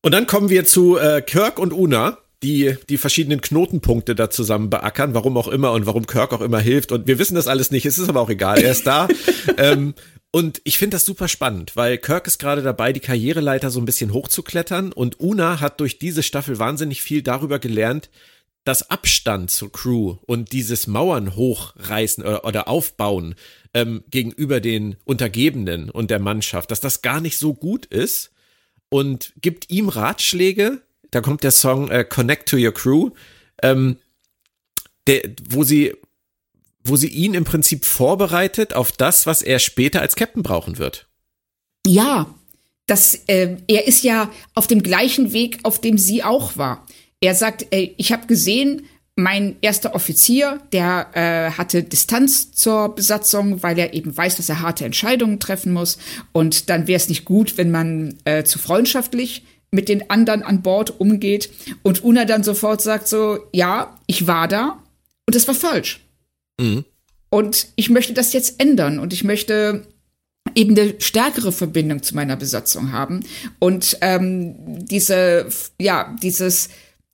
[0.02, 4.70] Und dann kommen wir zu äh, Kirk und Una, die die verschiedenen Knotenpunkte da zusammen
[4.70, 6.92] beackern, warum auch immer und warum Kirk auch immer hilft.
[6.92, 9.08] Und wir wissen das alles nicht, es ist aber auch egal, er ist da.
[9.58, 9.94] ähm,
[10.32, 13.86] und ich finde das super spannend, weil Kirk ist gerade dabei, die Karriereleiter so ein
[13.86, 18.10] bisschen hochzuklettern und Una hat durch diese Staffel wahnsinnig viel darüber gelernt,
[18.68, 23.36] dass Abstand zur Crew und dieses Mauern hochreißen oder, oder aufbauen
[23.74, 28.32] ähm, gegenüber den Untergebenen und der Mannschaft, dass das gar nicht so gut ist
[28.90, 30.82] und gibt ihm Ratschläge.
[31.12, 33.12] Da kommt der Song äh, Connect to Your Crew,
[33.64, 33.98] ähm,
[35.08, 35.96] der, wo sie,
[36.84, 41.08] wo sie ihn im Prinzip vorbereitet auf das, was er später als Captain brauchen wird.
[41.86, 42.34] Ja,
[42.88, 46.86] das, äh, er ist ja auf dem gleichen Weg, auf dem sie auch war.
[47.22, 53.64] Er sagt, ey, ich habe gesehen, mein erster Offizier, der äh, hatte Distanz zur Besatzung,
[53.64, 55.98] weil er eben weiß, dass er harte Entscheidungen treffen muss.
[56.34, 59.44] Und dann wäre es nicht gut, wenn man äh, zu freundschaftlich
[59.78, 61.50] mit den anderen an Bord umgeht.
[61.84, 64.84] Und Una dann sofort sagt so, ja, ich war da
[65.26, 66.02] und das war falsch.
[67.30, 69.86] Und ich möchte das jetzt ändern und ich möchte
[70.56, 73.20] eben eine stärkere Verbindung zu meiner Besatzung haben
[73.60, 74.56] und ähm,
[74.88, 75.48] diese
[75.80, 76.70] ja dieses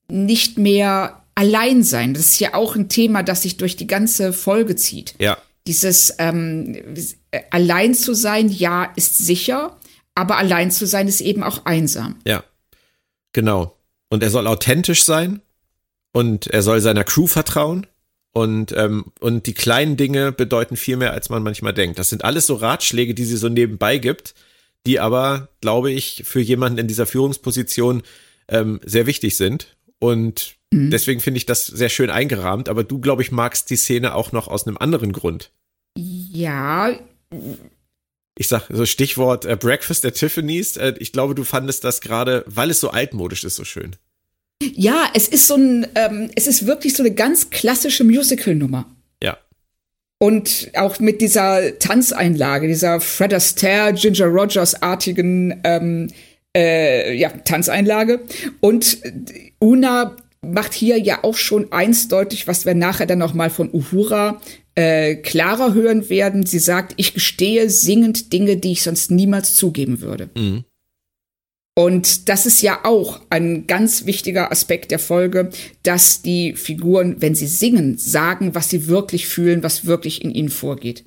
[0.07, 4.33] nicht mehr allein sein das ist ja auch ein Thema das sich durch die ganze
[4.33, 5.37] Folge zieht Ja.
[5.65, 6.75] dieses ähm,
[7.31, 9.75] äh, allein zu sein ja ist sicher
[10.15, 12.43] aber allein zu sein ist eben auch einsam Ja,
[13.33, 13.75] genau.
[14.09, 15.41] Und er soll authentisch sein
[16.11, 17.87] und er soll seiner Crew vertrauen
[18.33, 21.99] und ähm, und die kleinen Dinge bedeuten viel mehr, als man manchmal denkt.
[21.99, 24.33] Das sind alles so Ratschläge, die sie so nebenbei gibt,
[24.87, 28.01] die aber, glaube ich, für jemanden in dieser Führungsposition
[28.47, 29.75] ähm, sehr wichtig sind.
[29.99, 32.69] Und deswegen finde ich das sehr schön eingerahmt.
[32.69, 35.51] Aber du, glaube ich, magst die Szene auch noch aus einem anderen Grund.
[35.95, 36.93] ja
[38.37, 40.77] Ich sag so Stichwort äh, Breakfast at Tiffany's.
[40.77, 43.95] Äh, ich glaube, du fandest das gerade, weil es so altmodisch ist, so schön.
[44.61, 48.85] ja es ist so ein ähm, es ist wirklich so eine ganz klassische Musical-Nummer
[49.21, 49.37] Ja.
[50.19, 56.07] Und auch mit dieser Tanzeinlage, dieser Fred Astaire, Ginger Rogers-artigen ähm,
[56.55, 58.21] äh, ja, Tanzeinlage.
[58.61, 58.99] Und
[59.59, 63.69] Una macht hier ja auch schon eins deutlich, was wir nachher dann noch mal von
[63.73, 64.41] Uhura
[64.75, 66.45] äh, klarer hören werden.
[66.45, 70.29] Sie sagt, ich gestehe singend Dinge, die ich sonst niemals zugeben würde.
[70.35, 70.63] Mhm.
[71.75, 75.49] Und das ist ja auch ein ganz wichtiger Aspekt der Folge,
[75.81, 80.49] dass die Figuren, wenn sie singen, sagen, was sie wirklich fühlen, was wirklich in ihnen
[80.49, 81.03] vorgeht.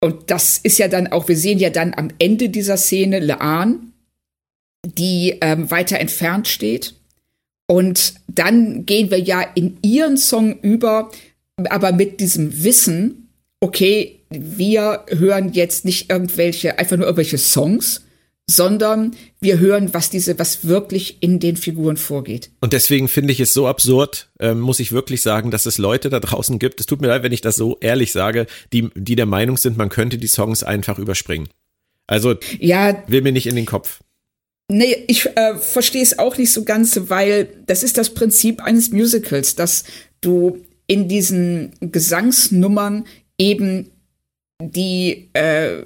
[0.00, 3.92] Und das ist ja dann auch, wir sehen ja dann am Ende dieser Szene Laan,
[4.84, 6.94] die ähm, weiter entfernt steht.
[7.68, 11.10] Und dann gehen wir ja in ihren Song über,
[11.66, 13.28] aber mit diesem Wissen,
[13.60, 18.02] okay, wir hören jetzt nicht irgendwelche, einfach nur irgendwelche Songs,
[18.50, 22.50] sondern wir hören, was diese, was wirklich in den Figuren vorgeht.
[22.60, 26.10] Und deswegen finde ich es so absurd, ähm, muss ich wirklich sagen, dass es Leute
[26.10, 26.80] da draußen gibt.
[26.80, 29.76] Es tut mir leid, wenn ich das so ehrlich sage, die, die der Meinung sind,
[29.76, 31.48] man könnte die Songs einfach überspringen.
[32.06, 34.00] Also Ja, will mir nicht in den Kopf.
[34.68, 38.90] Nee, ich äh, verstehe es auch nicht so ganz, weil das ist das Prinzip eines
[38.90, 39.84] Musicals, dass
[40.20, 43.06] du in diesen Gesangsnummern
[43.38, 43.90] eben
[44.60, 45.84] die äh,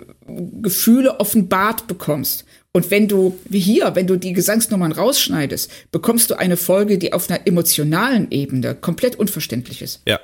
[0.60, 2.44] Gefühle offenbart bekommst.
[2.72, 7.12] Und wenn du, wie hier, wenn du die Gesangsnummern rausschneidest, bekommst du eine Folge, die
[7.12, 10.02] auf einer emotionalen Ebene komplett unverständlich ist.
[10.08, 10.18] Ja.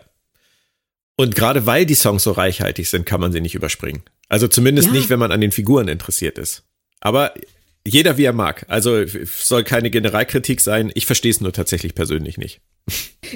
[1.15, 4.03] Und gerade weil die Songs so reichhaltig sind, kann man sie nicht überspringen.
[4.29, 4.95] Also zumindest ja.
[4.95, 6.65] nicht, wenn man an den Figuren interessiert ist.
[6.99, 7.33] Aber
[7.87, 8.65] jeder wie er mag.
[8.69, 10.91] Also soll keine Generalkritik sein.
[10.95, 12.61] Ich verstehe es nur tatsächlich persönlich nicht.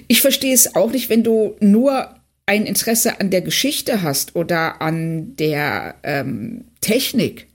[0.08, 2.14] Ich verstehe es auch nicht, wenn du nur
[2.46, 7.48] ein Interesse an der Geschichte hast oder an der ähm, Technik.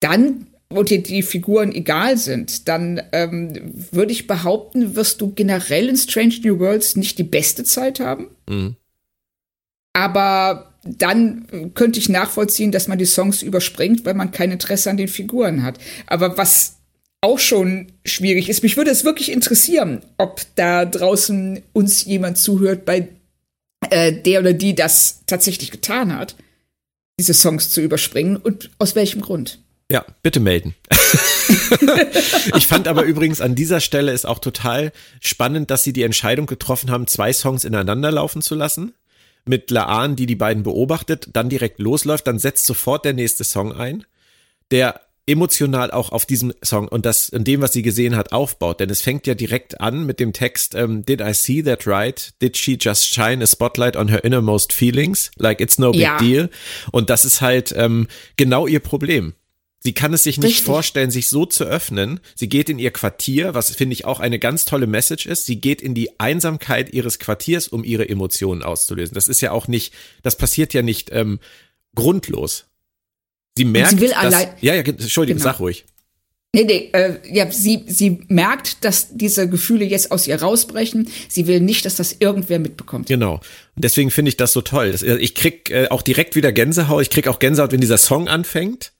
[0.00, 5.88] Dann und dir die Figuren egal sind, dann ähm, würde ich behaupten, wirst du generell
[5.88, 8.30] in Strange New Worlds nicht die beste Zeit haben.
[8.48, 8.76] Mhm.
[9.92, 14.96] Aber dann könnte ich nachvollziehen, dass man die Songs überspringt, weil man kein Interesse an
[14.96, 15.78] den Figuren hat.
[16.06, 16.76] Aber was
[17.20, 22.84] auch schon schwierig ist, mich würde es wirklich interessieren, ob da draußen uns jemand zuhört,
[22.84, 23.08] bei
[23.90, 26.36] äh, der oder die das tatsächlich getan hat,
[27.18, 29.58] diese Songs zu überspringen und aus welchem Grund.
[29.90, 30.74] Ja, bitte melden.
[32.56, 36.46] ich fand aber übrigens an dieser Stelle ist auch total spannend, dass sie die Entscheidung
[36.46, 38.94] getroffen haben, zwei Songs ineinander laufen zu lassen
[39.46, 43.72] mit Laan, die die beiden beobachtet, dann direkt losläuft, dann setzt sofort der nächste Song
[43.72, 44.04] ein,
[44.70, 48.80] der emotional auch auf diesem Song und das in dem, was sie gesehen hat, aufbaut.
[48.80, 52.32] Denn es fängt ja direkt an mit dem Text ähm, Did I see that right?
[52.40, 55.30] Did she just shine a spotlight on her innermost feelings?
[55.36, 56.18] Like it's no big ja.
[56.18, 56.48] deal.
[56.92, 58.06] Und das ist halt ähm,
[58.36, 59.34] genau ihr Problem.
[59.86, 60.64] Sie kann es sich nicht Richtig.
[60.64, 62.18] vorstellen, sich so zu öffnen.
[62.34, 65.46] Sie geht in ihr Quartier, was finde ich auch eine ganz tolle Message ist.
[65.46, 69.14] Sie geht in die Einsamkeit ihres Quartiers, um ihre Emotionen auszulösen.
[69.14, 69.94] Das ist ja auch nicht,
[70.24, 71.38] das passiert ja nicht ähm,
[71.94, 72.64] grundlos.
[73.56, 75.52] Sie merkt, sie will dass, allein, ja, ja, Entschuldigung, genau.
[75.52, 75.84] sag ruhig.
[76.52, 81.08] Nee, nee, äh, ja, sie, sie merkt, dass diese Gefühle jetzt aus ihr rausbrechen.
[81.28, 83.06] Sie will nicht, dass das irgendwer mitbekommt.
[83.06, 83.34] Genau.
[83.34, 84.90] Und deswegen finde ich das so toll.
[84.90, 87.02] Das, ich krieg äh, auch direkt wieder Gänsehaut.
[87.02, 88.90] Ich krieg auch Gänsehaut, wenn dieser Song anfängt.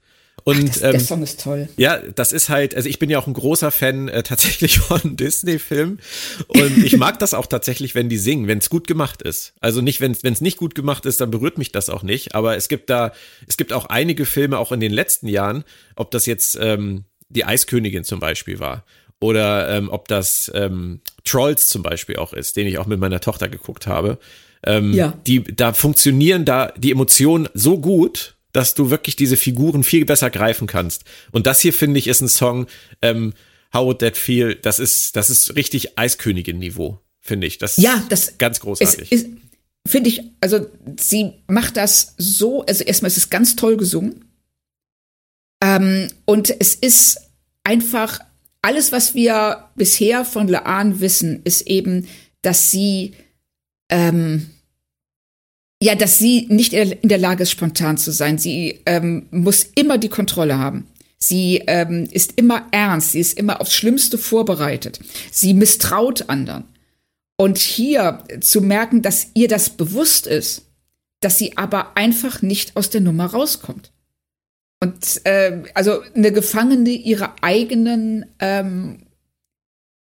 [0.45, 1.69] Und Ach, das, ähm, der Song ist toll.
[1.77, 5.17] Ja, das ist halt, also ich bin ja auch ein großer Fan äh, tatsächlich von
[5.17, 6.01] Disney-Filmen
[6.47, 9.55] und ich mag das auch tatsächlich, wenn die singen, wenn es gut gemacht ist.
[9.61, 12.35] Also nicht, wenn es nicht gut gemacht ist, dann berührt mich das auch nicht.
[12.35, 13.13] Aber es gibt da,
[13.49, 15.65] es gibt auch einige Filme, auch in den letzten Jahren,
[15.97, 18.85] ob das jetzt ähm, die Eiskönigin zum Beispiel war
[19.21, 23.21] oder ähm, ob das ähm, Trolls zum Beispiel auch ist, den ich auch mit meiner
[23.21, 24.19] Tochter geguckt habe.
[24.65, 25.15] Ähm, ja.
[25.27, 30.31] Die, da funktionieren da die Emotionen so gut dass du wirklich diese Figuren viel besser
[30.31, 31.05] greifen kannst.
[31.31, 32.67] Und das hier finde ich ist ein Song,
[33.03, 33.35] ähm,
[33.75, 34.55] How Would That Feel?
[34.55, 37.59] Das ist, das ist richtig Eiskönigin-Niveau, finde ich.
[37.59, 39.13] Das ja, das ist ganz großartig.
[39.13, 39.27] Ist,
[39.87, 40.67] finde ich, also
[40.99, 44.25] sie macht das so, also erstmal ist es ganz toll gesungen.
[45.63, 47.19] Ähm, und es ist
[47.63, 48.21] einfach
[48.63, 52.09] alles, was wir bisher von Laan wissen, ist eben,
[52.41, 53.13] dass sie
[53.91, 54.49] ähm,
[55.83, 58.39] ja, dass sie nicht in der Lage ist, spontan zu sein.
[58.39, 60.87] Sie ähm, muss immer die Kontrolle haben.
[61.19, 65.01] Sie ähm, ist immer ernst, sie ist immer aufs Schlimmste vorbereitet.
[65.31, 66.65] Sie misstraut anderen.
[67.39, 70.67] Und hier zu merken, dass ihr das bewusst ist,
[71.21, 73.93] dass sie aber einfach nicht aus der Nummer rauskommt.
[74.81, 79.07] Und äh, also eine Gefangene ihrer eigenen ähm,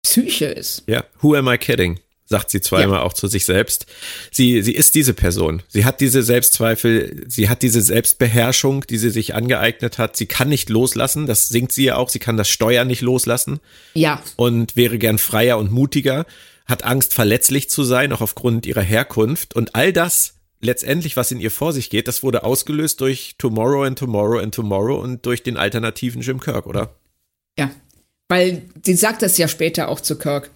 [0.02, 0.84] Psyche ist.
[0.86, 1.98] Ja, who am I kidding?
[2.26, 3.02] Sagt sie zweimal ja.
[3.02, 3.86] auch zu sich selbst.
[4.32, 5.62] Sie, sie ist diese Person.
[5.68, 10.16] Sie hat diese Selbstzweifel, sie hat diese Selbstbeherrschung, die sie sich angeeignet hat.
[10.16, 12.08] Sie kann nicht loslassen, das singt sie ja auch.
[12.08, 13.60] Sie kann das Steuern nicht loslassen.
[13.94, 14.22] Ja.
[14.34, 16.26] Und wäre gern freier und mutiger,
[16.66, 19.54] hat Angst, verletzlich zu sein, auch aufgrund ihrer Herkunft.
[19.54, 23.84] Und all das letztendlich, was in ihr vor sich geht, das wurde ausgelöst durch Tomorrow
[23.84, 26.96] and Tomorrow and Tomorrow und durch den alternativen Jim Kirk, oder?
[27.56, 27.70] Ja.
[28.28, 30.50] Weil sie sagt das ja später auch zu Kirk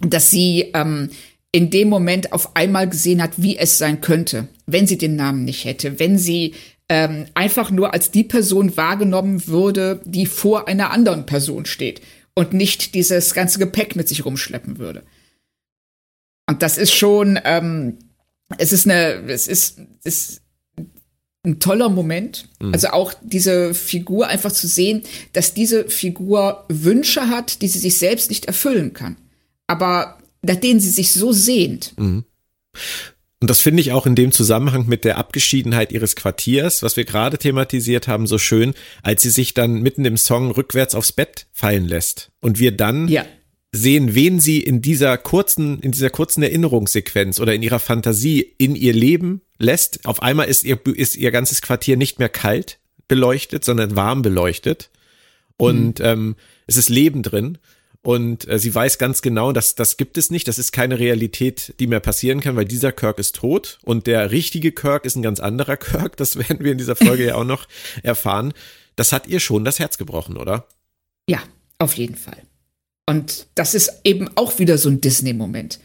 [0.00, 1.10] dass sie ähm,
[1.54, 5.44] in dem Moment auf einmal gesehen hat, wie es sein könnte, wenn sie den Namen
[5.44, 6.54] nicht hätte, wenn sie
[6.88, 12.00] ähm, einfach nur als die Person wahrgenommen würde, die vor einer anderen Person steht
[12.34, 15.04] und nicht dieses ganze Gepäck mit sich rumschleppen würde.
[16.48, 17.98] Und das ist schon, ähm,
[18.58, 20.42] es ist eine, es ist, es ist
[21.44, 22.48] ein toller Moment.
[22.60, 22.72] Mhm.
[22.72, 25.04] Also auch diese Figur einfach zu sehen,
[25.34, 29.16] dass diese Figur Wünsche hat, die sie sich selbst nicht erfüllen kann
[29.66, 31.94] aber nach denen sie sich so sehnt.
[31.98, 32.24] Mhm.
[33.40, 37.04] Und das finde ich auch in dem Zusammenhang mit der Abgeschiedenheit ihres Quartiers, was wir
[37.04, 38.72] gerade thematisiert haben, so schön,
[39.02, 43.06] als sie sich dann mitten im Song rückwärts aufs Bett fallen lässt und wir dann
[43.08, 43.26] ja.
[43.70, 48.76] sehen, wen sie in dieser kurzen, in dieser kurzen Erinnerungssequenz oder in ihrer Fantasie in
[48.76, 50.06] ihr Leben lässt.
[50.06, 52.78] Auf einmal ist ihr, ist ihr ganzes Quartier nicht mehr kalt
[53.08, 54.88] beleuchtet, sondern warm beleuchtet
[55.58, 56.04] und mhm.
[56.04, 56.36] ähm,
[56.66, 57.58] es ist Leben drin.
[58.04, 60.46] Und äh, sie weiß ganz genau, dass das gibt es nicht.
[60.46, 64.30] Das ist keine Realität, die mehr passieren kann, weil dieser Kirk ist tot und der
[64.30, 66.18] richtige Kirk ist ein ganz anderer Kirk.
[66.18, 67.66] Das werden wir in dieser Folge ja auch noch
[68.02, 68.52] erfahren.
[68.94, 70.68] das hat ihr schon das Herz gebrochen, oder?
[71.26, 71.42] Ja,
[71.78, 72.42] auf jeden Fall.
[73.06, 75.80] Und das ist eben auch wieder so ein Disney-Moment.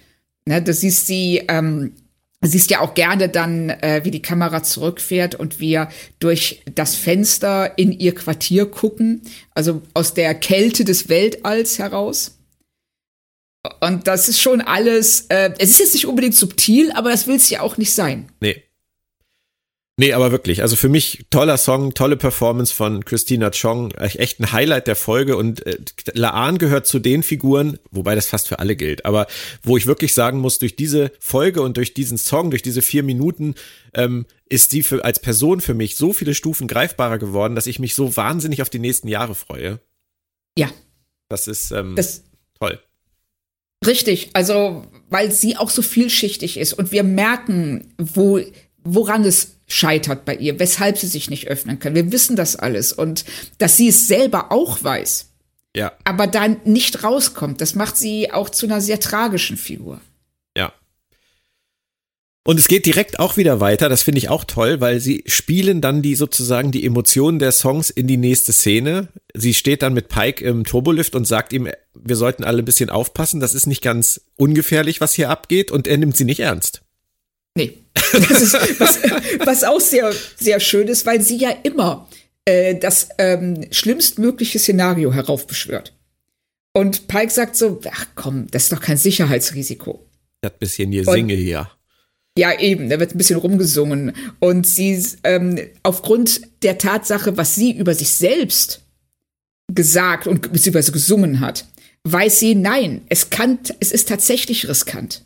[0.46, 1.94] Ne, du siehst sie, ähm,
[2.48, 7.78] siehst ja auch gerne dann, äh, wie die Kamera zurückfährt und wir durch das Fenster
[7.78, 9.22] in ihr Quartier gucken,
[9.54, 12.38] also aus der Kälte des Weltalls heraus.
[13.82, 17.36] Und das ist schon alles, äh, es ist jetzt nicht unbedingt subtil, aber das will
[17.36, 18.30] es ja auch nicht sein.
[18.40, 18.64] Nee.
[20.00, 20.62] Nee, aber wirklich.
[20.62, 23.92] Also für mich toller Song, tolle Performance von Christina Chong.
[23.92, 25.36] Echt ein Highlight der Folge.
[25.36, 25.78] Und äh,
[26.14, 29.28] Laan gehört zu den Figuren, wobei das fast für alle gilt, aber
[29.62, 33.04] wo ich wirklich sagen muss, durch diese Folge und durch diesen Song, durch diese vier
[33.04, 33.56] Minuten,
[33.94, 37.80] ähm, ist sie für, als Person für mich so viele Stufen greifbarer geworden, dass ich
[37.80, 39.82] mich so wahnsinnig auf die nächsten Jahre freue.
[40.58, 40.72] Ja.
[41.28, 42.24] Das ist ähm, das,
[42.58, 42.80] toll.
[43.86, 48.40] Richtig, also weil sie auch so vielschichtig ist und wir merken, wo,
[48.84, 51.96] woran es scheitert bei ihr, weshalb sie sich nicht öffnen kann.
[51.96, 53.24] Wir wissen das alles und
[53.60, 55.28] dass sie es selber auch weiß.
[55.76, 55.92] Ja.
[56.04, 60.02] Aber dann nicht rauskommt, das macht sie auch zu einer sehr tragischen Figur.
[60.58, 60.74] Ja.
[62.44, 65.82] Und es geht direkt auch wieder weiter, das finde ich auch toll, weil sie spielen
[65.82, 69.10] dann die sozusagen die Emotionen der Songs in die nächste Szene.
[69.36, 72.90] Sie steht dann mit Pike im Turbolift und sagt ihm, wir sollten alle ein bisschen
[72.90, 76.82] aufpassen, das ist nicht ganz ungefährlich, was hier abgeht und er nimmt sie nicht ernst.
[77.60, 77.78] Nee.
[78.12, 79.00] Das ist, was,
[79.46, 82.08] was auch sehr, sehr schön ist, weil sie ja immer
[82.46, 85.94] äh, das ähm, schlimmstmögliche Szenario heraufbeschwört.
[86.74, 90.06] Und Pike sagt so, ach komm, das ist doch kein Sicherheitsrisiko.
[90.42, 91.70] Das bisschen hier singe hier.
[92.38, 94.14] Ja, eben, da wird ein bisschen rumgesungen.
[94.40, 98.82] Und sie, ähm, aufgrund der Tatsache, was sie über sich selbst
[99.72, 101.68] gesagt und beziehungsweise gesungen hat,
[102.06, 105.26] weiß sie, nein, es kann, es ist tatsächlich riskant.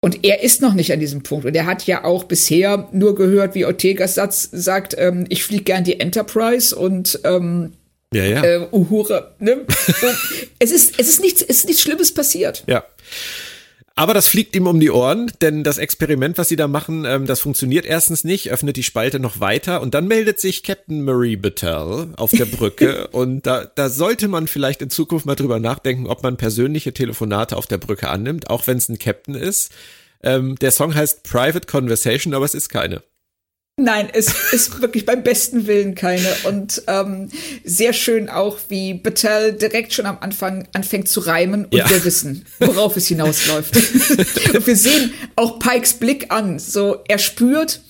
[0.00, 1.44] Und er ist noch nicht an diesem Punkt.
[1.44, 5.64] Und er hat ja auch bisher nur gehört, wie Ortegas Satz sagt, ähm, ich fliege
[5.64, 7.72] gern die Enterprise und ähm,
[8.14, 8.42] ja, ja.
[8.42, 9.34] Äh, Uhura.
[9.38, 9.66] Ne?
[10.58, 12.64] es, ist, es, ist nichts, es ist nichts Schlimmes passiert.
[12.66, 12.84] Ja.
[13.98, 17.26] Aber das fliegt ihm um die Ohren, denn das Experiment, was sie da machen, ähm,
[17.26, 21.34] das funktioniert erstens nicht, öffnet die Spalte noch weiter und dann meldet sich Captain Marie
[21.34, 26.06] Battelle auf der Brücke und da, da sollte man vielleicht in Zukunft mal drüber nachdenken,
[26.06, 29.72] ob man persönliche Telefonate auf der Brücke annimmt, auch wenn es ein Captain ist.
[30.22, 33.02] Ähm, der Song heißt Private Conversation, aber es ist keine.
[33.80, 36.28] Nein, es ist wirklich beim besten Willen keine.
[36.44, 37.30] Und ähm,
[37.64, 41.88] sehr schön auch, wie Battelle direkt schon am Anfang anfängt zu reimen und ja.
[41.88, 43.76] wir wissen, worauf es hinausläuft.
[44.54, 46.58] und wir sehen auch Pikes Blick an.
[46.58, 47.80] So, er spürt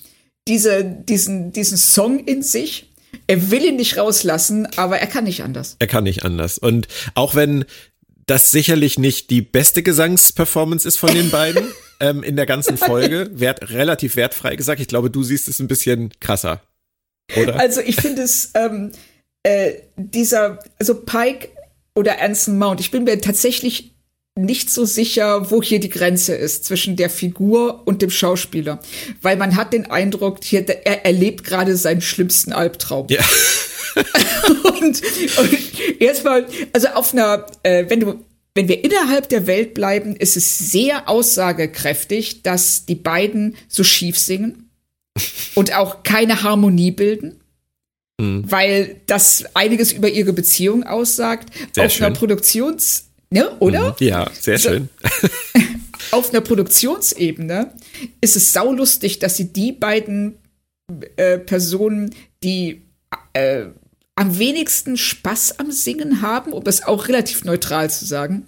[0.47, 2.91] diese, diesen, diesen Song in sich.
[3.25, 5.75] Er will ihn nicht rauslassen, aber er kann nicht anders.
[5.79, 6.59] Er kann nicht anders.
[6.59, 7.65] Und auch wenn
[8.27, 11.63] das sicherlich nicht die beste Gesangsperformance ist von den beiden
[11.99, 13.29] ähm, in der ganzen Folge.
[13.33, 14.81] Wert, relativ wertfrei gesagt.
[14.81, 16.61] Ich glaube, du siehst es ein bisschen krasser.
[17.37, 17.59] Oder?
[17.59, 18.91] Also ich finde es, ähm,
[19.43, 21.49] äh, dieser, also Pike
[21.95, 23.93] oder Anson Mount, ich bin mir tatsächlich
[24.35, 28.79] nicht so sicher, wo hier die Grenze ist zwischen der Figur und dem Schauspieler.
[29.21, 33.07] Weil man hat den Eindruck, hier, er erlebt gerade seinen schlimmsten Albtraum.
[33.09, 33.21] Ja.
[34.63, 35.01] und,
[35.37, 38.25] und erstmal, also auf einer, äh, wenn du
[38.55, 44.17] wenn wir innerhalb der Welt bleiben, ist es sehr aussagekräftig, dass die beiden so schief
[44.17, 44.69] singen
[45.55, 47.39] und auch keine Harmonie bilden,
[48.19, 48.43] mhm.
[48.49, 51.53] weil das einiges über ihre Beziehung aussagt.
[51.73, 52.05] Sehr auf schön.
[52.07, 53.91] einer Produktions, ne, oder?
[53.99, 54.07] Mhm.
[54.07, 54.89] Ja, sehr schön.
[56.11, 57.73] auf einer Produktionsebene
[58.21, 60.37] ist es saulustig, dass sie die beiden
[61.17, 62.81] äh, Personen, die
[63.33, 63.65] äh,
[64.19, 68.45] am wenigsten Spaß am Singen haben, um es auch relativ neutral zu sagen,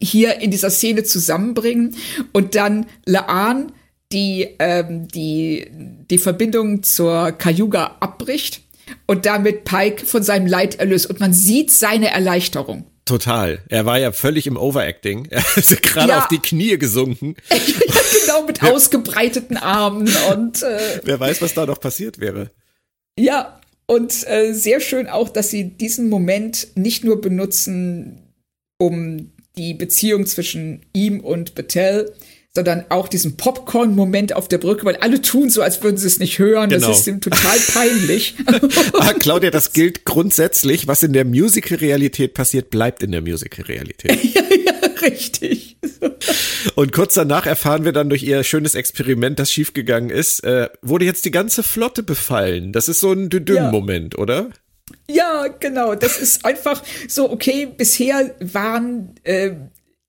[0.00, 1.94] hier in dieser Szene zusammenbringen
[2.32, 3.70] und dann Laan
[4.10, 8.62] die, ähm, die, die Verbindung zur Cayuga abbricht
[9.06, 12.84] und damit Pike von seinem Leid erlöst und man sieht seine Erleichterung.
[13.04, 13.60] Total.
[13.68, 15.26] Er war ja völlig im Overacting.
[15.30, 16.18] Er ist gerade ja.
[16.18, 17.36] auf die Knie gesunken.
[18.20, 22.50] genau, mit ausgebreiteten Armen und äh, wer weiß, was da noch passiert wäre.
[23.16, 23.57] Ja,
[23.88, 28.20] und äh, sehr schön auch, dass sie diesen Moment nicht nur benutzen,
[28.78, 32.12] um die Beziehung zwischen ihm und Battelle,
[32.58, 36.18] sondern auch diesen Popcorn-Moment auf der Brücke, weil alle tun so, als würden sie es
[36.18, 36.70] nicht hören.
[36.70, 36.88] Genau.
[36.88, 38.34] Das ist ihm total peinlich.
[38.94, 40.88] ah, Claudia, das gilt grundsätzlich.
[40.88, 44.18] Was in der Musical-Realität passiert, bleibt in der Musical-Realität.
[44.34, 45.76] ja, ja, richtig.
[46.74, 51.04] Und kurz danach erfahren wir dann durch ihr schönes Experiment, das schiefgegangen ist, äh, wurde
[51.04, 52.72] jetzt die ganze Flotte befallen.
[52.72, 54.20] Das ist so ein Düdüm-Moment, ja.
[54.20, 54.50] oder?
[55.08, 55.94] Ja, genau.
[55.94, 59.52] Das ist einfach so, okay, bisher waren, äh,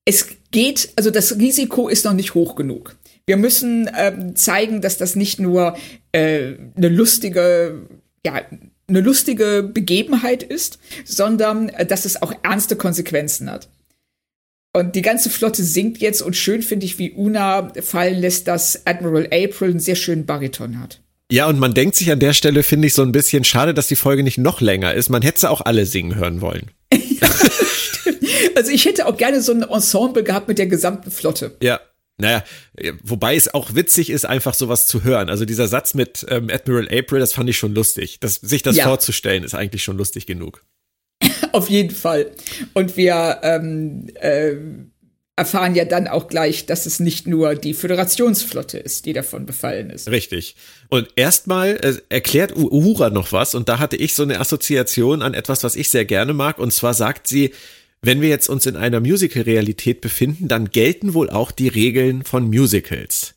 [0.04, 2.96] es geht, also das Risiko ist noch nicht hoch genug.
[3.26, 5.78] Wir müssen ähm, zeigen, dass das nicht nur
[6.12, 7.88] äh, eine lustige,
[8.26, 8.42] ja,
[8.88, 13.70] eine lustige Begebenheit ist, sondern äh, dass es auch ernste Konsequenzen hat.
[14.74, 18.86] Und die ganze Flotte singt jetzt und schön finde ich, wie Una fallen lässt, dass
[18.86, 21.02] Admiral April einen sehr schönen Bariton hat.
[21.32, 23.88] Ja, und man denkt sich an der Stelle, finde ich so ein bisschen schade, dass
[23.88, 25.10] die Folge nicht noch länger ist.
[25.10, 26.72] Man hätte sie auch alle singen hören wollen.
[26.94, 27.30] ja,
[28.56, 31.56] also ich hätte auch gerne so ein Ensemble gehabt mit der gesamten Flotte.
[31.62, 31.80] Ja.
[32.22, 32.44] Naja,
[33.02, 35.30] wobei es auch witzig ist, einfach sowas zu hören.
[35.30, 38.20] Also dieser Satz mit ähm, Admiral April, das fand ich schon lustig.
[38.20, 38.84] Das, sich das ja.
[38.84, 40.66] vorzustellen, ist eigentlich schon lustig genug.
[41.54, 42.32] Auf jeden Fall.
[42.74, 44.54] Und wir ähm, äh,
[45.40, 49.90] erfahren ja dann auch gleich, dass es nicht nur die Föderationsflotte ist, die davon befallen
[49.90, 50.10] ist.
[50.10, 50.56] Richtig.
[50.90, 55.34] Und erstmal äh, erklärt Uhura noch was und da hatte ich so eine Assoziation an
[55.34, 56.60] etwas, was ich sehr gerne mag.
[56.60, 57.52] Und zwar sagt sie,
[58.02, 62.50] wenn wir jetzt uns in einer Musical-Realität befinden, dann gelten wohl auch die Regeln von
[62.50, 63.34] Musicals.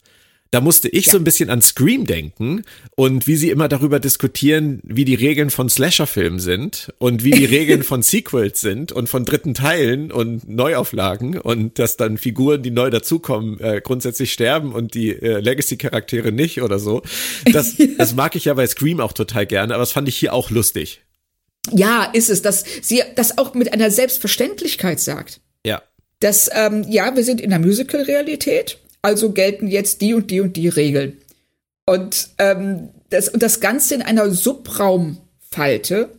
[0.52, 1.12] Da musste ich ja.
[1.12, 2.62] so ein bisschen an Scream denken
[2.94, 7.44] und wie sie immer darüber diskutieren, wie die Regeln von Slasher-Filmen sind und wie die
[7.46, 12.70] Regeln von Sequels sind und von dritten Teilen und Neuauflagen und dass dann Figuren, die
[12.70, 17.00] neu dazukommen, äh, grundsätzlich sterben und die äh, Legacy-Charaktere nicht oder so.
[17.50, 20.34] Das, das mag ich ja bei Scream auch total gerne, aber das fand ich hier
[20.34, 21.00] auch lustig.
[21.70, 25.40] Ja, ist es, dass sie das auch mit einer Selbstverständlichkeit sagt.
[25.64, 25.82] Ja.
[26.20, 30.56] Dass, ähm, ja, wir sind in der Musical-Realität also gelten jetzt die und die und
[30.56, 31.18] die Regeln.
[31.84, 36.10] Und, ähm, das, und das Ganze in einer Subraumfalte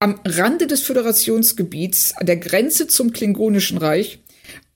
[0.00, 4.18] am Rande des Föderationsgebiets, an der Grenze zum Klingonischen Reich.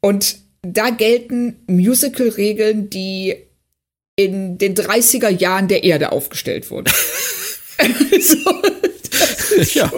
[0.01, 3.35] Und da gelten Musical-Regeln, die
[4.15, 6.93] in den 30er Jahren der Erde aufgestellt wurden.
[8.21, 8.63] so,
[9.75, 9.91] ja.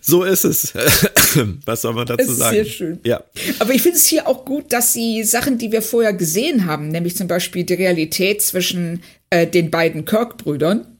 [0.00, 0.72] So ist es.
[1.64, 2.56] Was soll man dazu sagen?
[2.56, 3.00] Sehr schön.
[3.04, 3.22] Ja.
[3.58, 6.88] Aber ich finde es hier auch gut, dass sie Sachen, die wir vorher gesehen haben,
[6.88, 10.98] nämlich zum Beispiel die Realität zwischen äh, den beiden Kirk-Brüdern,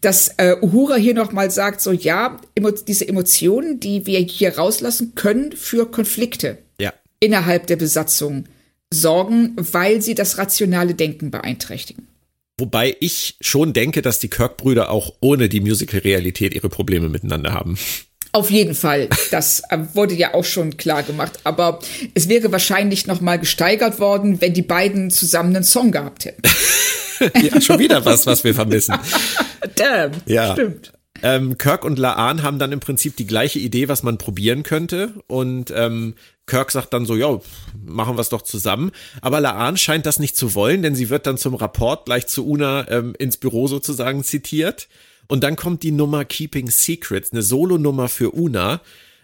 [0.00, 5.14] dass äh, Uhura hier nochmal sagt, so ja, emo diese Emotionen, die wir hier rauslassen,
[5.14, 6.92] können für Konflikte ja.
[7.20, 8.44] innerhalb der Besatzung
[8.92, 12.08] sorgen, weil sie das rationale Denken beeinträchtigen.
[12.60, 17.78] Wobei ich schon denke, dass die Kirk-Brüder auch ohne die Musical-Realität ihre Probleme miteinander haben.
[18.32, 19.08] Auf jeden Fall.
[19.30, 21.40] Das äh, wurde ja auch schon klar gemacht.
[21.42, 21.80] Aber
[22.14, 26.42] es wäre wahrscheinlich noch mal gesteigert worden, wenn die beiden zusammen einen Song gehabt hätten.
[27.42, 28.94] ja, schon wieder was, was wir vermissen.
[29.74, 30.12] Damn.
[30.26, 30.52] Ja.
[30.52, 30.92] Stimmt.
[31.22, 35.14] Ähm, Kirk und Laan haben dann im Prinzip die gleiche Idee, was man probieren könnte.
[35.26, 36.14] Und ähm,
[36.46, 37.38] Kirk sagt dann so, ja,
[37.84, 38.90] machen wir es doch zusammen.
[39.20, 42.46] Aber Laan scheint das nicht zu wollen, denn sie wird dann zum Rapport gleich zu
[42.46, 44.88] Una ähm, ins Büro sozusagen zitiert.
[45.28, 48.80] Und dann kommt die Nummer Keeping Secrets, eine Solo-Nummer für Una.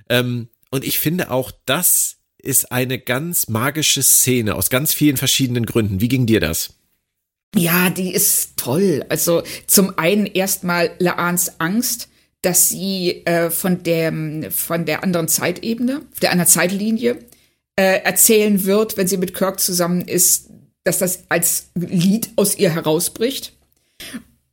[0.09, 5.67] Ähm, und ich finde auch, das ist eine ganz magische Szene aus ganz vielen verschiedenen
[5.67, 6.01] Gründen.
[6.01, 6.75] Wie ging dir das?
[7.57, 9.05] Ja, die ist toll.
[9.09, 12.09] Also zum einen erstmal Laans Angst,
[12.43, 17.19] dass sie äh, von der von der anderen Zeitebene, der einer Zeitlinie
[17.77, 20.51] äh, erzählen wird, wenn sie mit Kirk zusammen ist,
[20.85, 23.53] dass das als Lied aus ihr herausbricht.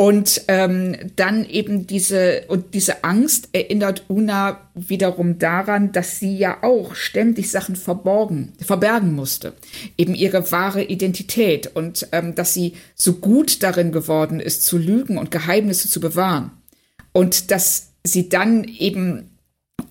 [0.03, 6.61] Und ähm, dann eben diese und diese Angst erinnert Una wiederum daran, dass sie ja
[6.61, 9.53] auch ständig Sachen verborgen, verbergen musste,
[9.97, 15.17] eben ihre wahre Identität und ähm, dass sie so gut darin geworden ist, zu lügen
[15.17, 16.51] und Geheimnisse zu bewahren.
[17.13, 19.37] Und dass sie dann eben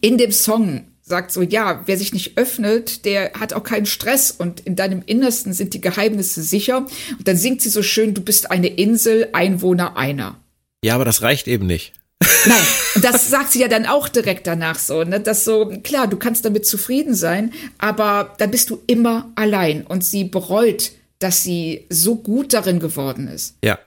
[0.02, 4.30] in dem Song sagt so, ja, wer sich nicht öffnet, der hat auch keinen Stress
[4.30, 6.86] und in deinem Innersten sind die Geheimnisse sicher.
[7.18, 10.38] Und dann singt sie so schön, du bist eine Insel, Einwohner einer.
[10.84, 11.92] Ja, aber das reicht eben nicht.
[12.46, 12.62] Nein,
[12.94, 16.16] und das sagt sie ja dann auch direkt danach so, ne, dass so, klar, du
[16.16, 21.86] kannst damit zufrieden sein, aber dann bist du immer allein und sie bereut, dass sie
[21.88, 23.56] so gut darin geworden ist.
[23.64, 23.78] Ja.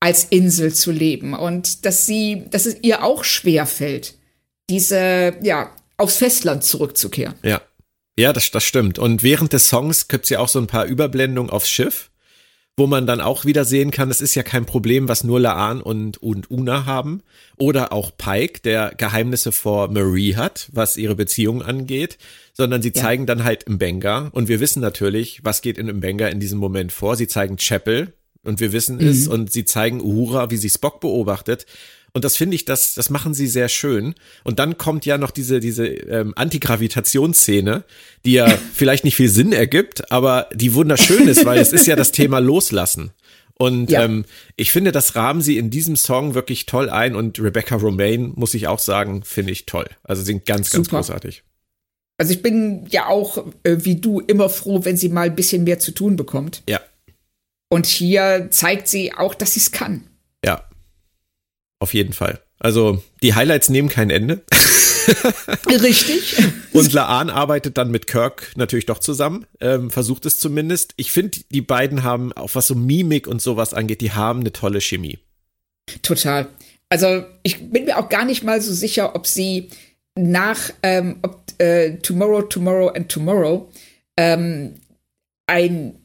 [0.00, 4.14] Als Insel zu leben und dass sie, dass es ihr auch schwer fällt,
[4.68, 5.70] diese, ja,
[6.02, 7.34] aufs Festland zurückzukehren.
[7.42, 7.60] Ja.
[8.18, 8.98] Ja, das, das stimmt.
[8.98, 12.10] Und während des Songs gibt's ja auch so ein paar Überblendungen aufs Schiff,
[12.76, 15.80] wo man dann auch wieder sehen kann, es ist ja kein Problem, was nur Laan
[15.80, 17.22] und, und Una haben.
[17.56, 22.18] Oder auch Pike, der Geheimnisse vor Marie hat, was ihre Beziehung angeht,
[22.52, 23.00] sondern sie ja.
[23.00, 24.28] zeigen dann halt Mbenga.
[24.32, 27.16] Und wir wissen natürlich, was geht in Mbenga in diesem Moment vor.
[27.16, 29.08] Sie zeigen Chapel und wir wissen mhm.
[29.08, 31.66] es und sie zeigen Uhura, wie sie Spock beobachtet.
[32.14, 34.14] Und das finde ich, das, das machen sie sehr schön.
[34.44, 37.84] Und dann kommt ja noch diese, diese ähm, Antigravitationsszene,
[38.24, 41.96] die ja vielleicht nicht viel Sinn ergibt, aber die wunderschön ist, weil es ist ja
[41.96, 43.12] das Thema Loslassen.
[43.58, 44.04] Und ja.
[44.04, 44.24] ähm,
[44.56, 47.14] ich finde, das rahmen sie in diesem Song wirklich toll ein.
[47.14, 49.86] Und Rebecca Romaine, muss ich auch sagen, finde ich toll.
[50.02, 50.98] Also sind ganz, ganz Super.
[50.98, 51.44] großartig.
[52.18, 55.64] Also ich bin ja auch, äh, wie du, immer froh, wenn sie mal ein bisschen
[55.64, 56.62] mehr zu tun bekommt.
[56.68, 56.80] Ja.
[57.68, 60.04] Und hier zeigt sie auch, dass sie es kann.
[61.82, 62.38] Auf jeden Fall.
[62.60, 64.44] Also die Highlights nehmen kein Ende.
[65.66, 66.36] Richtig.
[66.72, 70.94] Und Laan arbeitet dann mit Kirk natürlich doch zusammen, ähm, versucht es zumindest.
[70.96, 74.52] Ich finde, die beiden haben, auch was so Mimik und sowas angeht, die haben eine
[74.52, 75.18] tolle Chemie.
[76.02, 76.46] Total.
[76.88, 79.68] Also ich bin mir auch gar nicht mal so sicher, ob sie
[80.14, 83.72] nach ähm, ob, äh, Tomorrow, Tomorrow and Tomorrow
[84.16, 84.76] ähm,
[85.48, 85.98] ein,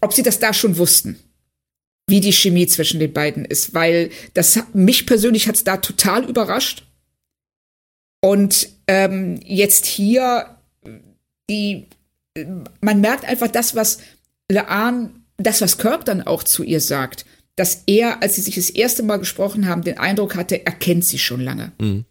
[0.00, 1.20] ob sie das da schon wussten,
[2.08, 6.28] wie die Chemie zwischen den beiden ist, weil das mich persönlich hat es da total
[6.28, 6.84] überrascht.
[8.20, 10.56] Und ähm, jetzt hier
[11.50, 11.86] die,
[12.80, 13.98] man merkt einfach das, was
[14.50, 17.24] Laan, das, was Kirk dann auch zu ihr sagt,
[17.56, 21.04] dass er, als sie sich das erste Mal gesprochen haben, den Eindruck hatte, er kennt
[21.04, 21.72] sie schon lange.
[21.80, 22.04] Mhm.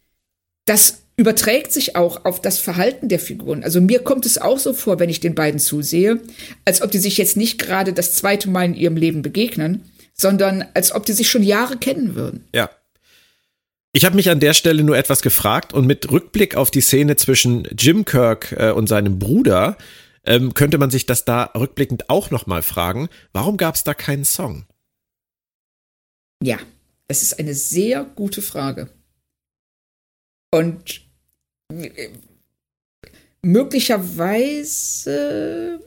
[0.66, 3.64] Das überträgt sich auch auf das Verhalten der Figuren.
[3.64, 6.20] Also mir kommt es auch so vor, wenn ich den beiden zusehe,
[6.66, 10.66] als ob die sich jetzt nicht gerade das zweite Mal in ihrem Leben begegnen, sondern
[10.74, 12.46] als ob die sich schon Jahre kennen würden.
[12.56, 12.72] Ja.
[13.94, 17.18] Ich habe mich an der Stelle nur etwas gefragt und mit Rückblick auf die Szene
[17.18, 19.78] zwischen Jim Kirk äh, und seinem Bruder
[20.26, 23.10] ähm, könnte man sich das da rückblickend auch noch mal fragen.
[23.32, 24.66] Warum gab es da keinen Song?
[26.42, 26.58] Ja,
[27.08, 28.90] das ist eine sehr gute Frage.
[30.52, 31.11] Und
[33.42, 35.80] möglicherweise.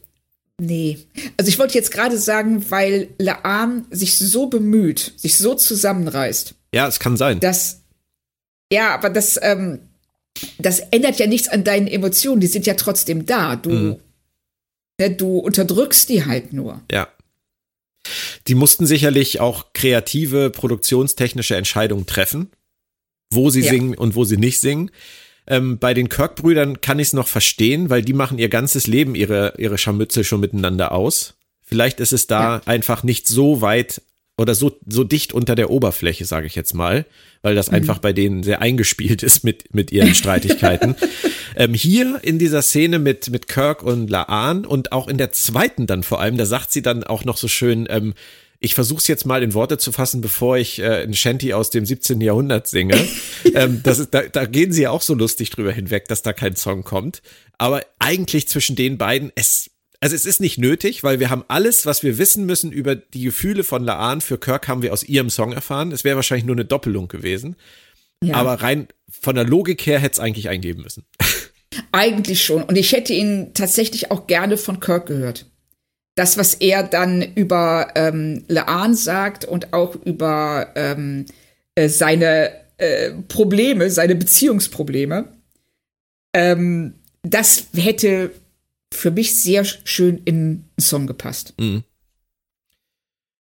[0.61, 0.99] Nee.
[1.37, 6.55] Also ich wollte jetzt gerade sagen, weil Laan sich so bemüht, sich so zusammenreißt.
[6.75, 7.41] Ja, es kann sein.
[7.41, 7.81] Dass,
[8.73, 9.81] ja, aber das, ähm,
[10.59, 12.41] das ändert ja nichts an deinen Emotionen.
[12.41, 13.57] Die sind ja trotzdem da.
[13.57, 13.97] Du, mhm.
[15.01, 16.81] ne, du unterdrückst die halt nur.
[16.91, 17.09] Ja.
[18.47, 22.51] Die mussten sicherlich auch kreative, produktionstechnische Entscheidungen treffen,
[23.33, 23.71] wo sie ja.
[23.71, 24.91] singen und wo sie nicht singen.
[25.47, 29.15] Ähm, bei den Kirk-Brüdern kann ich es noch verstehen, weil die machen ihr ganzes Leben
[29.15, 31.35] ihre, ihre Scharmützel schon miteinander aus.
[31.63, 32.63] Vielleicht ist es da ja.
[32.67, 34.01] einfach nicht so weit
[34.37, 37.07] oder so, so dicht unter der Oberfläche, sage ich jetzt mal,
[37.43, 37.77] weil das mhm.
[37.77, 40.97] einfach bei denen sehr eingespielt ist mit, mit ihren Streitigkeiten.
[41.57, 45.87] ähm, hier in dieser Szene mit, mit Kirk und Laan und auch in der zweiten
[45.87, 48.15] dann vor allem, da sagt sie dann auch noch so schön, ähm,
[48.65, 51.69] ich versuche es jetzt mal in Worte zu fassen, bevor ich äh, ein Shanty aus
[51.69, 52.23] dem 17.
[52.23, 52.97] Jahrhundert singe.
[53.55, 56.33] ähm, das ist, da, da gehen sie ja auch so lustig drüber hinweg, dass da
[56.33, 57.21] kein Song kommt.
[57.59, 61.85] Aber eigentlich zwischen den beiden, es, also es ist nicht nötig, weil wir haben alles,
[61.85, 65.29] was wir wissen müssen über die Gefühle von Laan für Kirk, haben wir aus ihrem
[65.29, 65.93] Song erfahren.
[65.93, 67.57] Es wäre wahrscheinlich nur eine Doppelung gewesen.
[68.23, 68.37] Ja.
[68.37, 71.05] Aber rein von der Logik her hätte es eigentlich eingeben müssen.
[71.93, 72.63] Eigentlich schon.
[72.63, 75.47] Und ich hätte ihn tatsächlich auch gerne von Kirk gehört
[76.15, 81.27] das, was er dann über ähm, Laan sagt und auch über ähm,
[81.75, 85.29] äh, seine äh, Probleme, seine Beziehungsprobleme,
[86.33, 88.33] ähm, das hätte
[88.93, 91.55] für mich sehr schön in einen Song gepasst.
[91.59, 91.83] Mhm.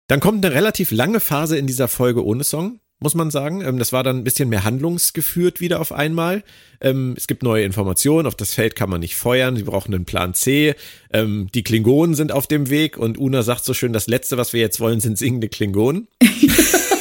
[0.07, 3.61] Dann kommt eine relativ lange Phase in dieser Folge ohne Song muss man sagen.
[3.61, 6.43] Ähm, das war dann ein bisschen mehr handlungsgeführt wieder auf einmal.
[6.81, 10.05] Ähm, es gibt neue Informationen, auf das Feld kann man nicht feuern, sie brauchen einen
[10.05, 10.75] Plan C.
[11.11, 14.53] Ähm, die Klingonen sind auf dem Weg und Una sagt so schön, das Letzte, was
[14.53, 16.07] wir jetzt wollen, sind singende Klingonen.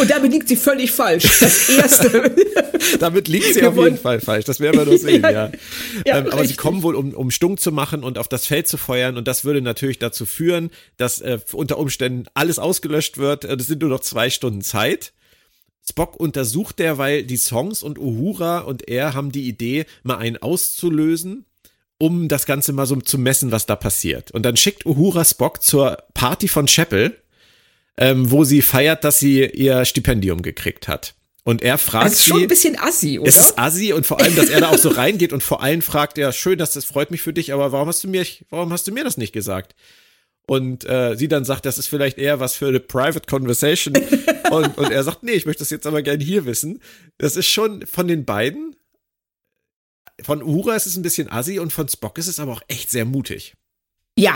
[0.00, 1.24] Und damit liegt sie völlig falsch.
[1.40, 2.34] Das erste.
[2.98, 4.44] damit liegt sie wir auf jeden Fall falsch.
[4.44, 5.30] Das werden wir noch sehen, ja.
[5.30, 5.52] ja.
[6.06, 8.68] ja ähm, aber sie kommen wohl, um, um Stunk zu machen und auf das Feld
[8.68, 9.16] zu feuern.
[9.16, 13.44] Und das würde natürlich dazu führen, dass äh, unter Umständen alles ausgelöscht wird.
[13.44, 15.12] Es sind nur noch zwei Stunden Zeit.
[15.88, 21.46] Spock untersucht derweil die Songs und Uhura und er haben die Idee, mal einen auszulösen
[22.00, 24.30] um das Ganze mal so zu messen, was da passiert.
[24.30, 27.14] Und dann schickt Uhura Spock zur Party von Chapel
[28.00, 31.14] ähm, wo sie feiert, dass sie ihr Stipendium gekriegt hat.
[31.44, 32.14] Und er fragt sie.
[32.14, 33.28] Es ist schon ein bisschen assi, oder?
[33.28, 35.82] Es ist assi und vor allem, dass er da auch so reingeht und vor allem
[35.82, 38.72] fragt er, schön, dass das freut mich für dich, aber warum hast du mir, warum
[38.72, 39.74] hast du mir das nicht gesagt?
[40.46, 43.96] Und äh, sie dann sagt, das ist vielleicht eher was für eine Private Conversation.
[44.50, 46.80] und, und er sagt, nee, ich möchte das jetzt aber gerne hier wissen.
[47.18, 48.74] Das ist schon von den beiden.
[50.22, 52.90] Von Uhura ist es ein bisschen assi und von Spock ist es aber auch echt
[52.90, 53.54] sehr mutig.
[54.16, 54.34] Ja,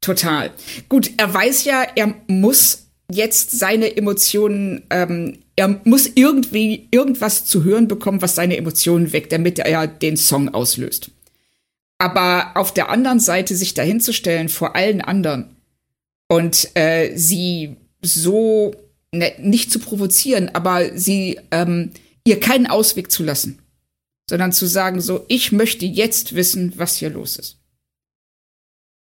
[0.00, 0.52] total.
[0.88, 7.64] Gut, er weiß ja, er muss jetzt seine Emotionen, ähm, er muss irgendwie irgendwas zu
[7.64, 11.10] hören bekommen, was seine Emotionen weckt, damit er den Song auslöst.
[11.98, 15.56] Aber auf der anderen Seite sich dahinzustellen vor allen anderen
[16.28, 18.72] und äh, sie so
[19.12, 21.90] ne, nicht zu provozieren, aber sie ähm,
[22.24, 23.58] ihr keinen Ausweg zu lassen,
[24.28, 27.57] sondern zu sagen so, ich möchte jetzt wissen, was hier los ist.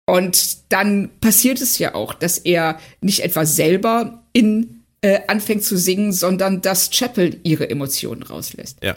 [0.08, 5.76] Und dann passiert es ja auch, dass er nicht etwa selber in äh, anfängt zu
[5.76, 8.78] singen, sondern dass Chapel ihre Emotionen rauslässt.
[8.82, 8.96] Ja.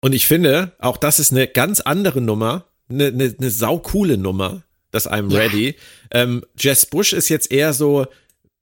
[0.00, 4.62] Und ich finde, auch das ist eine ganz andere Nummer, eine, eine, eine saukoole Nummer,
[4.90, 5.40] das I'm ja.
[5.40, 5.76] Ready.
[6.12, 8.06] Ähm, Jess Bush ist jetzt eher so,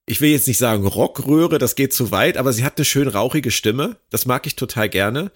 [0.07, 3.07] ich will jetzt nicht sagen Rockröhre, das geht zu weit, aber sie hat eine schön
[3.07, 3.97] rauchige Stimme.
[4.11, 5.31] Das mag ich total gerne.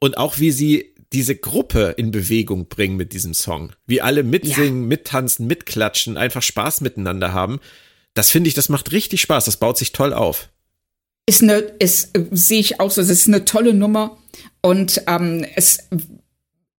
[0.00, 3.72] Und auch wie sie diese Gruppe in Bewegung bringen mit diesem Song.
[3.86, 4.88] Wie alle mitsingen, ja.
[4.88, 7.60] mittanzen, mitklatschen, einfach Spaß miteinander haben.
[8.14, 9.46] Das finde ich, das macht richtig Spaß.
[9.46, 10.50] Das baut sich toll auf.
[11.26, 14.18] Ist eine, ist, äh, sehe ich auch so, es ist eine tolle Nummer
[14.62, 15.88] und ähm, es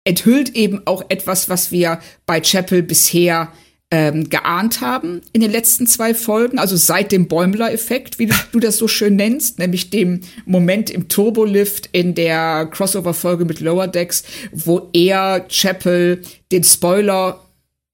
[0.05, 3.53] enthüllt eben auch etwas, was wir bei Chapel bisher
[3.91, 8.77] ähm, geahnt haben in den letzten zwei Folgen, also seit dem Bäumler-Effekt, wie du, das
[8.77, 14.91] so schön nennst, nämlich dem Moment im Turbolift in der Crossover-Folge mit Lower Decks, wo
[14.93, 16.23] er Chapel
[16.53, 17.43] den Spoiler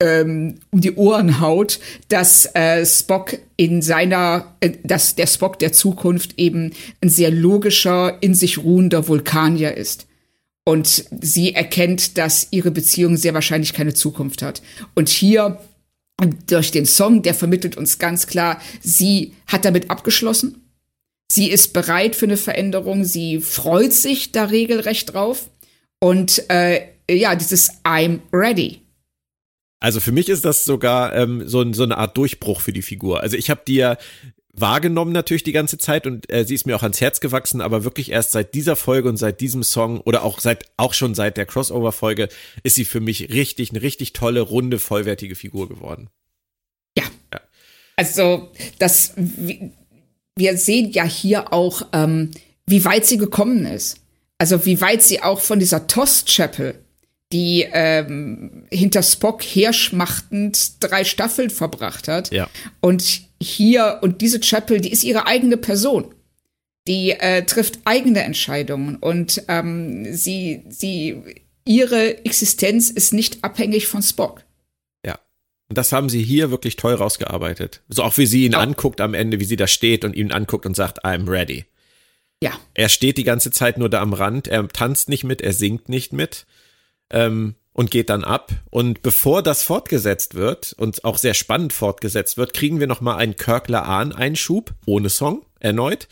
[0.01, 1.79] ähm, um die Ohren haut,
[2.09, 8.19] dass äh, Spock in seiner, äh, dass der Spock der Zukunft eben ein sehr logischer,
[8.21, 10.09] in sich ruhender Vulkanier ist.
[10.65, 14.63] Und sie erkennt, dass ihre Beziehung sehr wahrscheinlich keine Zukunft hat.
[14.95, 15.61] Und hier
[16.47, 20.61] durch den Song, der vermittelt uns ganz klar, sie hat damit abgeschlossen.
[21.31, 23.05] Sie ist bereit für eine Veränderung.
[23.05, 25.51] Sie freut sich da regelrecht drauf.
[26.01, 28.83] Und äh, ja, dieses I'm ready.
[29.81, 33.21] Also für mich ist das sogar ähm, so, so eine Art Durchbruch für die Figur.
[33.21, 33.97] Also ich habe die ja
[34.57, 37.85] wahrgenommen natürlich die ganze Zeit und äh, sie ist mir auch ans Herz gewachsen, aber
[37.85, 41.37] wirklich erst seit dieser Folge und seit diesem Song oder auch seit auch schon seit
[41.37, 42.29] der Crossover Folge
[42.63, 46.09] ist sie für mich richtig eine richtig tolle runde vollwertige Figur geworden.
[46.97, 47.05] Ja.
[47.33, 47.41] ja.
[47.97, 49.15] Also das
[50.37, 52.31] wir sehen ja hier auch ähm,
[52.67, 53.99] wie weit sie gekommen ist.
[54.39, 56.85] Also wie weit sie auch von dieser Tost Chapel
[57.33, 62.31] die ähm, hinter Spock herschmachtend drei Staffeln verbracht hat.
[62.31, 62.49] Ja.
[62.81, 66.15] Und hier, und diese Chapel, die ist ihre eigene Person.
[66.87, 71.23] Die äh, trifft eigene Entscheidungen und ähm, sie, sie,
[71.65, 74.45] ihre Existenz ist nicht abhängig von Spock.
[75.05, 75.19] Ja.
[75.69, 77.83] Und das haben sie hier wirklich toll rausgearbeitet.
[77.89, 78.59] So auch wie sie ihn ja.
[78.59, 81.65] anguckt am Ende, wie sie da steht und ihn anguckt und sagt, I'm ready.
[82.43, 82.53] Ja.
[82.75, 85.89] Er steht die ganze Zeit nur da am Rand, er tanzt nicht mit, er singt
[85.89, 86.45] nicht mit
[87.11, 88.53] ähm, und geht dann ab.
[88.71, 93.37] Und bevor das fortgesetzt wird und auch sehr spannend fortgesetzt wird, kriegen wir nochmal einen
[93.37, 96.09] Kirkler Ahn Einschub ohne Song erneut.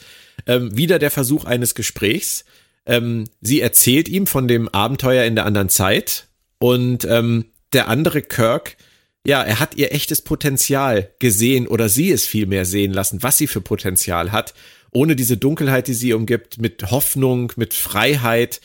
[0.46, 2.44] Ähm, wieder der Versuch eines Gesprächs.
[2.84, 6.26] Ähm, sie erzählt ihm von dem Abenteuer in der anderen Zeit
[6.58, 8.76] und ähm, der andere Kirk,
[9.24, 13.46] ja, er hat ihr echtes Potenzial gesehen oder sie es vielmehr sehen lassen, was sie
[13.46, 14.52] für Potenzial hat,
[14.90, 18.60] ohne diese Dunkelheit, die sie umgibt, mit Hoffnung, mit Freiheit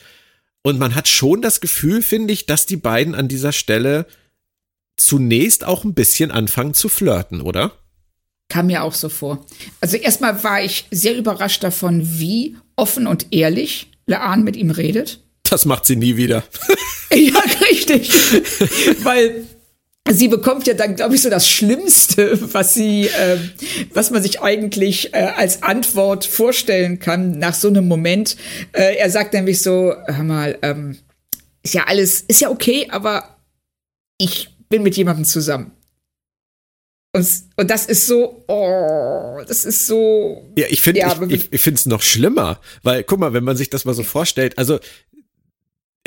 [0.68, 4.05] und man hat schon das Gefühl, finde ich, dass die beiden an dieser Stelle
[4.97, 7.72] zunächst auch ein bisschen anfangen zu flirten, oder?
[8.49, 9.45] Kam mir auch so vor.
[9.80, 15.22] Also erstmal war ich sehr überrascht davon, wie offen und ehrlich Laan mit ihm redet.
[15.43, 16.43] Das macht sie nie wieder.
[17.13, 18.11] ja, richtig.
[19.03, 19.45] Weil
[20.12, 23.38] sie bekommt ja dann, glaube ich, so das Schlimmste, was sie, äh,
[23.93, 28.38] was man sich eigentlich äh, als Antwort vorstellen kann nach so einem Moment.
[28.72, 30.97] Äh, er sagt nämlich so, hör mal, ähm,
[31.64, 33.38] ist ja alles, ist ja okay, aber
[34.18, 35.72] ich bin mit jemandem zusammen.
[37.14, 40.45] Und, und das ist so, oh, das ist so.
[40.58, 43.43] Ja, ich finde, ja, ich, ich, ich finde es noch schlimmer, weil guck mal, wenn
[43.43, 44.80] man sich das mal so vorstellt, also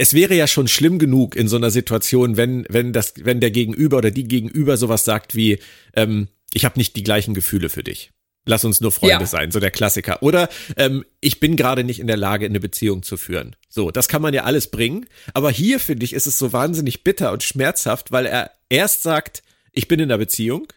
[0.00, 3.50] es wäre ja schon schlimm genug in so einer Situation, wenn, wenn das, wenn der
[3.50, 5.58] Gegenüber oder die Gegenüber sowas sagt wie,
[5.94, 8.10] ähm, ich habe nicht die gleichen Gefühle für dich.
[8.46, 9.26] Lass uns nur Freunde ja.
[9.26, 10.22] sein, so der Klassiker.
[10.22, 10.48] Oder
[10.78, 13.56] ähm, ich bin gerade nicht in der Lage, eine Beziehung zu führen.
[13.68, 15.04] So, das kann man ja alles bringen.
[15.34, 19.42] Aber hier, finde ich, ist es so wahnsinnig bitter und schmerzhaft, weil er erst sagt,
[19.70, 20.72] ich bin in einer Beziehung.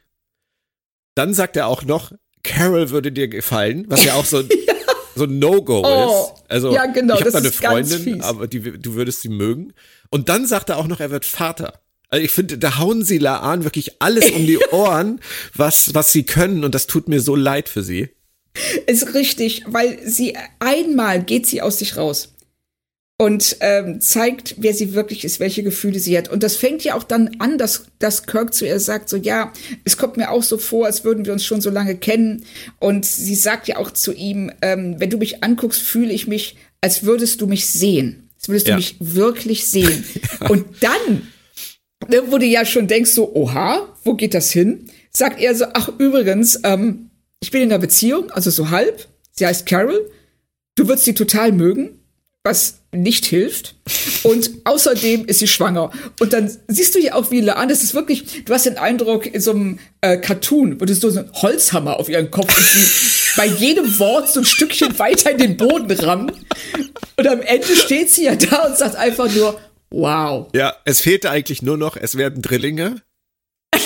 [1.16, 2.12] Dann sagt er auch noch,
[2.44, 4.73] Carol würde dir gefallen, was ja auch so ja
[5.16, 6.44] so ein No-Go oh, ist.
[6.50, 9.74] Also ja, genau, ich habe eine Freundin, aber die, du würdest sie mögen.
[10.10, 11.82] Und dann sagt er auch noch, er wird Vater.
[12.10, 15.20] Also ich finde, da hauen sie Laan wirklich alles um die Ohren,
[15.56, 16.64] was, was sie können.
[16.64, 18.10] Und das tut mir so leid für sie.
[18.86, 22.33] Ist richtig, weil sie einmal geht sie aus sich raus
[23.18, 26.30] und ähm, zeigt, wer sie wirklich ist, welche Gefühle sie hat.
[26.30, 29.54] Und das fängt ja auch dann an, dass, dass Kirk zu ihr sagt, so ja,
[29.84, 32.44] es kommt mir auch so vor, als würden wir uns schon so lange kennen.
[32.80, 36.58] Und sie sagt ja auch zu ihm, ähm, wenn du mich anguckst, fühle ich mich,
[36.82, 38.30] als würdest du mich sehen.
[38.36, 38.74] Als würdest ja.
[38.74, 40.04] du mich wirklich sehen.
[40.50, 41.28] Und dann,
[42.10, 44.90] ne, wo du ja schon denkst, so, oha, wo geht das hin?
[45.12, 49.08] Sagt er so, ach übrigens, ähm, ich bin in einer Beziehung, also so halb.
[49.32, 50.10] Sie heißt Carol.
[50.76, 52.00] Du würdest sie total mögen
[52.44, 53.76] was nicht hilft.
[54.24, 55.92] Und außerdem ist sie schwanger.
[56.20, 59.26] Und dann siehst du ja auch, wie Laan, das ist wirklich, du hast den Eindruck,
[59.26, 63.36] in so einem äh, Cartoon würdest du so einen Holzhammer auf ihren Kopf und sie
[63.38, 66.32] bei jedem Wort so ein Stückchen weiter in den Boden rammen.
[67.16, 70.48] Und am Ende steht sie ja da und sagt einfach nur, wow.
[70.54, 73.02] Ja, es fehlte eigentlich nur noch, es werden Drillinge.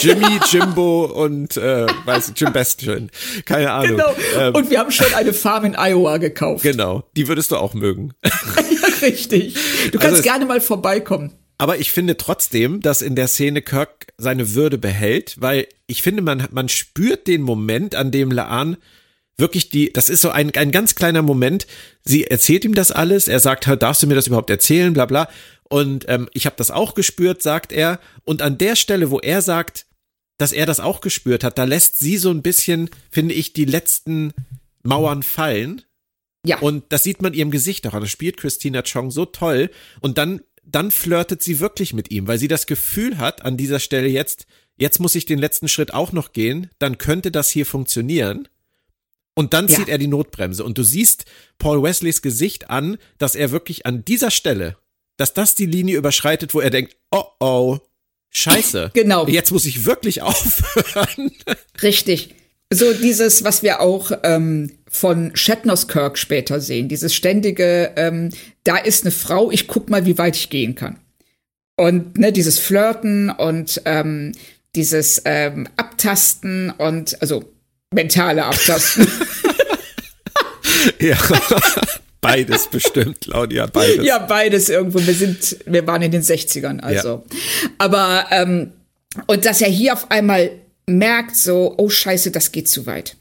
[0.01, 3.11] Jimmy, Jimbo und äh, weiß Jim Bestien.
[3.45, 3.97] Keine Ahnung.
[3.97, 4.15] Genau.
[4.38, 6.63] Ähm, und wir haben schon eine Farm in Iowa gekauft.
[6.63, 7.03] Genau.
[7.15, 8.13] Die würdest du auch mögen.
[8.23, 8.31] ja,
[9.01, 9.55] richtig.
[9.91, 11.33] Du kannst also gerne mal vorbeikommen.
[11.57, 16.21] Aber ich finde trotzdem, dass in der Szene Kirk seine Würde behält, weil ich finde,
[16.21, 18.77] man, man spürt den Moment, an dem Laan
[19.38, 21.67] wirklich die, das ist so ein, ein ganz kleiner Moment.
[22.03, 23.27] Sie erzählt ihm das alles.
[23.27, 25.29] Er sagt, darfst du mir das überhaupt erzählen, bla bla.
[25.70, 27.99] Und ähm, ich habe das auch gespürt, sagt er.
[28.24, 29.86] Und an der Stelle, wo er sagt,
[30.38, 33.65] dass er das auch gespürt hat, da lässt sie so ein bisschen, finde ich, die
[33.65, 34.34] letzten
[34.84, 35.82] Mauern fallen.
[36.45, 36.59] Ja.
[36.59, 38.01] Und das sieht man ihrem Gesicht auch an.
[38.01, 39.70] Das spielt Christina Chong so toll.
[39.99, 43.80] Und dann, dann flirtet sie wirklich mit ihm, weil sie das Gefühl hat, an dieser
[43.80, 44.45] Stelle jetzt,
[44.78, 48.47] jetzt muss ich den letzten Schritt auch noch gehen, dann könnte das hier funktionieren.
[49.36, 49.93] Und dann zieht ja.
[49.93, 50.63] er die Notbremse.
[50.63, 51.26] Und du siehst
[51.59, 54.78] Paul Wesleys Gesicht an, dass er wirklich an dieser Stelle,
[55.18, 57.78] dass das die Linie überschreitet, wo er denkt, oh oh,
[58.30, 58.91] scheiße.
[58.93, 59.28] Genau.
[59.28, 61.32] Jetzt muss ich wirklich aufhören.
[61.82, 62.36] Richtig.
[62.72, 68.30] So dieses, was wir auch ähm, von Shatners Kirk später sehen, dieses ständige, ähm,
[68.63, 70.99] da ist eine Frau, ich guck mal, wie weit ich gehen kann.
[71.78, 74.34] Und ne, dieses Flirten und ähm,
[74.76, 77.53] dieses ähm, Abtasten und also
[77.93, 79.07] mentale Abtasten.
[80.99, 81.18] ja.
[82.22, 84.05] Beides bestimmt, Claudia, beides.
[84.05, 85.05] Ja, beides irgendwo.
[85.05, 87.24] Wir sind, wir waren in den 60ern, also.
[87.30, 87.38] Ja.
[87.78, 88.74] Aber, ähm,
[89.28, 90.51] und dass er hier auf einmal
[90.88, 93.18] merkt, so, oh Scheiße, das geht zu weit.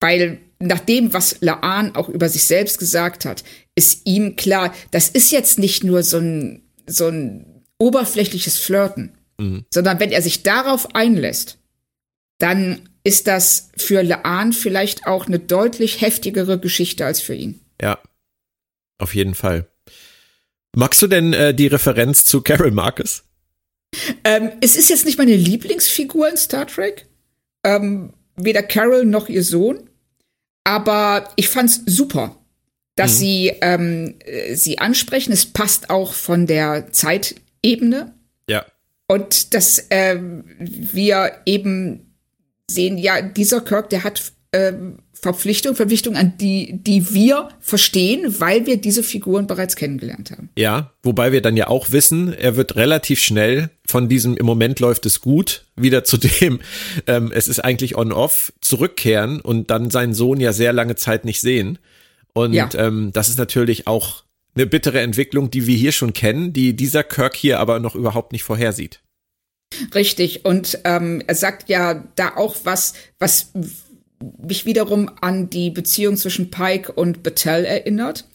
[0.00, 3.44] Weil nach dem, was Laan auch über sich selbst gesagt hat,
[3.74, 9.64] ist ihm klar, das ist jetzt nicht nur so ein, so ein oberflächliches Flirten, mhm.
[9.70, 11.58] sondern wenn er sich darauf einlässt,
[12.38, 17.60] dann ist das für Laan vielleicht auch eine deutlich heftigere Geschichte als für ihn.
[17.80, 17.98] Ja,
[18.98, 19.66] auf jeden Fall.
[20.74, 23.24] Magst du denn äh, die Referenz zu Carol Marcus?
[24.22, 27.06] Ähm, es ist jetzt nicht meine Lieblingsfigur in Star Trek.
[27.64, 29.90] Ähm, weder Carol noch ihr Sohn.
[30.64, 32.36] Aber ich fand's super,
[32.94, 33.16] dass mhm.
[33.16, 35.32] sie ähm, äh, sie ansprechen.
[35.32, 38.14] Es passt auch von der Zeitebene.
[38.48, 38.66] Ja.
[39.08, 42.14] Und dass ähm, wir eben
[42.70, 48.66] sehen, ja, dieser Kirk, der hat ähm, Verpflichtung, Verpflichtung, an die, die wir verstehen, weil
[48.66, 50.50] wir diese Figuren bereits kennengelernt haben.
[50.56, 54.80] Ja, wobei wir dann ja auch wissen, er wird relativ schnell von diesem im Moment
[54.80, 56.60] läuft es gut wieder zu dem,
[57.06, 61.40] ähm, es ist eigentlich on-off zurückkehren und dann seinen Sohn ja sehr lange Zeit nicht
[61.40, 61.78] sehen.
[62.32, 62.68] Und ja.
[62.74, 64.22] ähm, das ist natürlich auch
[64.54, 68.32] eine bittere Entwicklung, die wir hier schon kennen, die dieser Kirk hier aber noch überhaupt
[68.32, 69.00] nicht vorhersieht.
[69.94, 70.44] Richtig.
[70.44, 73.52] Und ähm, er sagt ja da auch was, was
[74.38, 78.26] mich wiederum an die Beziehung zwischen Pike und Battelle erinnert.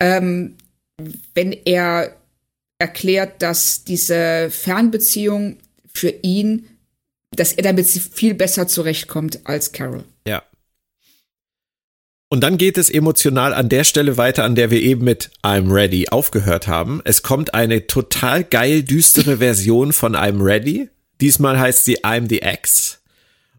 [0.00, 0.56] Ähm,
[1.34, 2.16] wenn er
[2.78, 5.58] erklärt, dass diese Fernbeziehung
[5.92, 6.66] für ihn,
[7.32, 10.04] dass er damit viel besser zurechtkommt als Carol.
[10.26, 10.42] Ja.
[12.28, 15.72] Und dann geht es emotional an der Stelle weiter, an der wir eben mit I'm
[15.72, 17.00] Ready aufgehört haben.
[17.04, 20.88] Es kommt eine total geil düstere Version von I'm Ready.
[21.20, 23.03] Diesmal heißt sie I'm the Ex.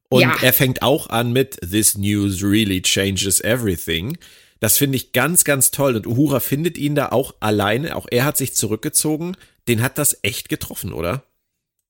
[0.10, 0.36] Und ja.
[0.42, 4.18] er fängt auch an mit This news really changes everything.
[4.60, 5.96] Das finde ich ganz, ganz toll.
[5.96, 7.96] Und Uhura findet ihn da auch alleine.
[7.96, 9.36] Auch er hat sich zurückgezogen.
[9.68, 11.24] Den hat das echt getroffen, oder?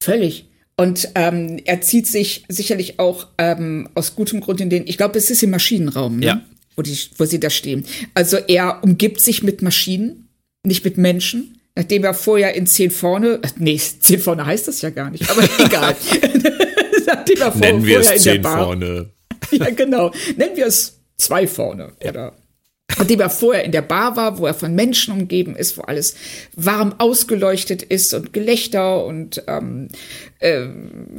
[0.01, 0.47] Völlig.
[0.78, 5.18] Und ähm, er zieht sich sicherlich auch ähm, aus gutem Grund in den, ich glaube,
[5.18, 6.26] es ist im Maschinenraum, ne?
[6.26, 6.41] ja.
[6.76, 7.86] wo, die, wo sie da stehen.
[8.13, 10.28] Also er umgibt sich mit Maschinen,
[10.63, 14.89] nicht mit Menschen, nachdem er vorher in zehn vorne, nee, zehn vorne heißt das ja
[14.89, 15.95] gar nicht, aber egal.
[17.29, 19.09] die war vor, Nennen wir es zehn vorne.
[19.51, 20.11] ja, genau.
[20.37, 21.93] Nennen wir es zwei vorne.
[22.01, 22.09] Ja.
[22.09, 22.33] Oder
[22.97, 26.15] nachdem er vorher in der Bar war, wo er von Menschen umgeben ist, wo alles
[26.55, 29.89] warm ausgeleuchtet ist und Gelächter und ähm,
[30.39, 30.67] äh,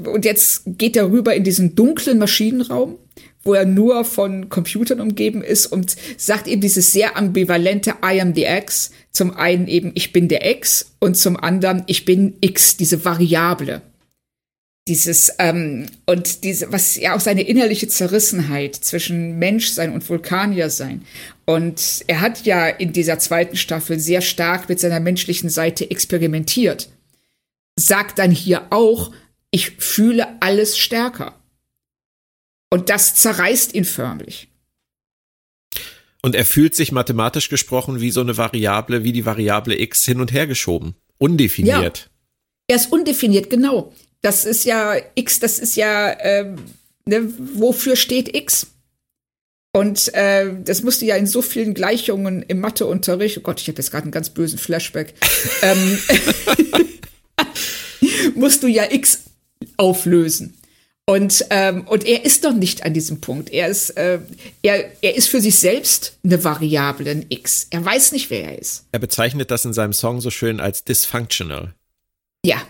[0.05, 2.99] und jetzt geht er rüber in diesen dunklen Maschinenraum,
[3.43, 8.35] wo er nur von Computern umgeben ist und sagt eben dieses sehr ambivalente I am
[8.35, 8.91] the X.
[9.11, 13.83] Zum einen eben ich bin der X und zum anderen ich bin X, diese Variable
[14.89, 21.05] dieses ähm, und diese was ja auch seine innerliche Zerrissenheit zwischen Menschsein und Vulkaniersein
[21.45, 26.89] und er hat ja in dieser zweiten Staffel sehr stark mit seiner menschlichen Seite experimentiert.
[27.79, 29.13] Sagt dann hier auch
[29.57, 31.35] ich fühle alles stärker.
[32.71, 34.49] Und das zerreißt ihn förmlich.
[36.21, 40.21] Und er fühlt sich mathematisch gesprochen wie so eine Variable wie die Variable x hin
[40.21, 40.95] und her geschoben.
[41.19, 41.99] Undefiniert.
[41.99, 42.75] Ja.
[42.75, 43.95] Er ist undefiniert, genau.
[44.27, 46.57] Das ist ja X, das ist ja, ähm,
[47.05, 48.67] ne, wofür steht X?
[49.73, 53.79] Und äh, das musste ja in so vielen Gleichungen im Matheunterricht, oh Gott, ich habe
[53.79, 55.15] jetzt gerade einen ganz bösen Flashback,
[55.63, 56.01] ähm,
[58.35, 59.27] musst du ja X
[59.77, 60.57] auflösen.
[61.09, 63.51] Und, ähm, und er ist noch nicht an diesem Punkt.
[63.51, 64.19] Er ist, äh,
[64.61, 67.69] er, er ist für sich selbst eine Variable, ein X.
[67.71, 68.87] Er weiß nicht, wer er ist.
[68.91, 71.77] Er bezeichnet das in seinem Song so schön als dysfunctional.
[72.45, 72.61] Ja.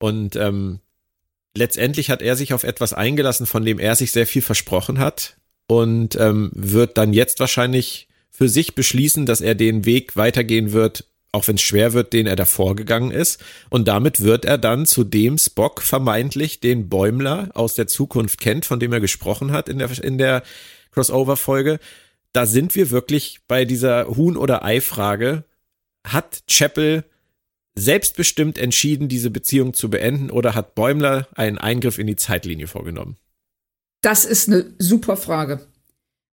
[0.00, 0.80] Und ähm,
[1.54, 5.36] letztendlich hat er sich auf etwas eingelassen, von dem er sich sehr viel versprochen hat
[5.68, 11.04] und ähm, wird dann jetzt wahrscheinlich für sich beschließen, dass er den Weg weitergehen wird,
[11.32, 13.44] auch wenn es schwer wird, den er davor gegangen ist.
[13.68, 18.64] Und damit wird er dann zu dem Spock vermeintlich, den Bäumler aus der Zukunft kennt,
[18.64, 20.42] von dem er gesprochen hat in der, in der
[20.92, 21.78] Crossover-Folge.
[22.32, 25.44] Da sind wir wirklich bei dieser Huhn- oder Ei-Frage.
[26.04, 27.04] Hat Chapel
[27.80, 33.16] selbstbestimmt entschieden, diese Beziehung zu beenden oder hat Bäumler einen Eingriff in die Zeitlinie vorgenommen?
[34.02, 35.66] Das ist eine super Frage.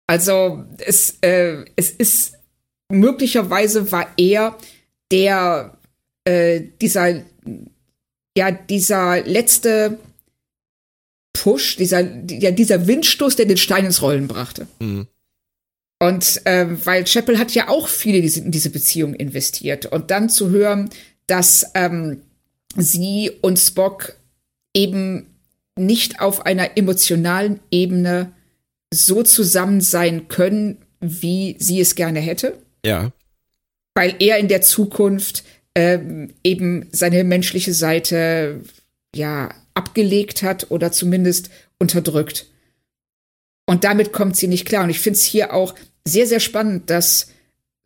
[0.08, 2.34] Also es, äh, es ist
[2.90, 4.58] möglicherweise war er
[5.12, 5.78] der
[6.26, 7.24] äh, dieser
[8.38, 10.00] ja dieser letzte
[11.34, 14.68] Push, dieser ja dieser Windstoß, der den Stein ins Rollen brachte.
[14.80, 15.08] Mhm.
[16.00, 20.12] Und äh, weil Chapel hat ja auch viele in diese, in diese Beziehung investiert und
[20.12, 20.90] dann zu hören,
[21.28, 22.22] dass ähm,
[22.76, 24.16] sie und Spock
[24.74, 25.28] eben
[25.78, 28.32] nicht auf einer emotionalen Ebene
[28.94, 32.58] so zusammen sein können, wie sie es gerne hätte.
[32.86, 33.12] Ja.
[33.96, 35.44] Weil er in der Zukunft
[35.76, 38.62] ähm, eben seine menschliche Seite
[39.16, 41.50] ja abgelegt hat oder zumindest
[41.80, 42.48] unterdrückt.
[43.66, 44.84] Und damit kommt sie nicht klar.
[44.84, 45.74] Und ich finde es hier auch
[46.06, 47.30] sehr, sehr spannend, dass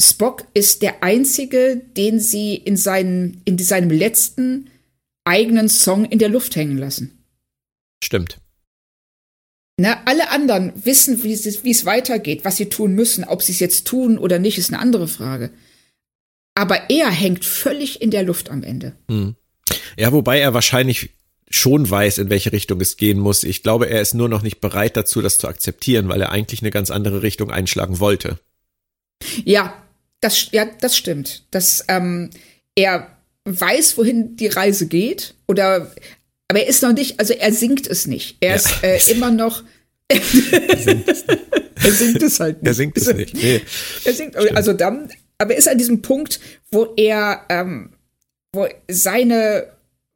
[0.02, 4.70] Spock ist der einzige, den sie in, seinen, in seinem letzten
[5.26, 7.24] eigenen Song in der Luft hängen lassen.
[8.04, 8.40] Stimmt.
[9.80, 13.24] Na, alle anderen wissen, wie es, wie es weitergeht, was sie tun müssen.
[13.24, 15.52] Ob sie es jetzt tun oder nicht, ist eine andere Frage.
[16.56, 18.96] Aber er hängt völlig in der Luft am Ende.
[19.08, 19.36] Hm.
[19.98, 21.12] Ja, wobei er wahrscheinlich
[21.50, 23.44] schon weiß, in welche Richtung es gehen muss.
[23.44, 26.62] Ich glaube, er ist nur noch nicht bereit dazu, das zu akzeptieren, weil er eigentlich
[26.62, 28.40] eine ganz andere Richtung einschlagen wollte.
[29.46, 29.74] Ja,
[30.22, 31.46] das, ja, das stimmt.
[31.52, 32.30] Das, ähm,
[32.76, 35.92] er weiß, wohin die Reise geht, oder
[36.50, 38.38] aber er ist noch nicht, also er singt es nicht.
[38.40, 38.56] Er ja.
[38.56, 39.64] ist äh, immer noch.
[40.08, 41.08] er, singt
[41.84, 42.68] er singt es halt nicht.
[42.68, 43.34] Er singt es nicht.
[43.34, 43.62] Nee.
[44.06, 46.40] Er singt, also dann, aber er ist an diesem Punkt,
[46.72, 47.94] wo er, ähm,
[48.54, 49.68] wo seine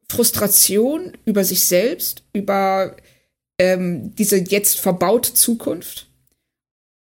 [0.08, 2.96] Frustration über sich selbst, über
[3.58, 6.08] ähm, diese jetzt verbaute Zukunft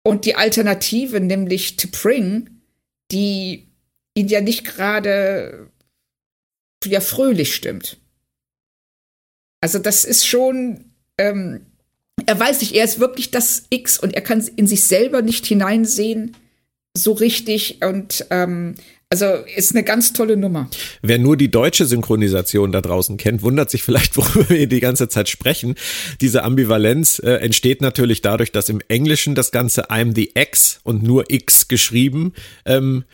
[0.03, 2.47] und die Alternative, nämlich T'Pring,
[3.11, 3.69] die
[4.15, 5.71] ihn ja nicht gerade
[6.85, 7.99] ja fröhlich stimmt.
[9.61, 11.67] Also das ist schon, ähm,
[12.27, 15.47] er weiß nicht, er ist wirklich das X und er kann in sich selber nicht
[15.47, 16.37] hineinsehen
[16.97, 18.75] so richtig und ähm,
[19.09, 20.69] also ist eine ganz tolle Nummer.
[21.01, 25.09] Wer nur die deutsche Synchronisation da draußen kennt, wundert sich vielleicht, worüber wir die ganze
[25.09, 25.77] Zeit sprechen.
[26.21, 31.03] Diese Ambivalenz äh, entsteht natürlich dadurch, dass im Englischen das Ganze I'm the X und
[31.03, 32.33] nur X geschrieben
[32.65, 33.05] ähm,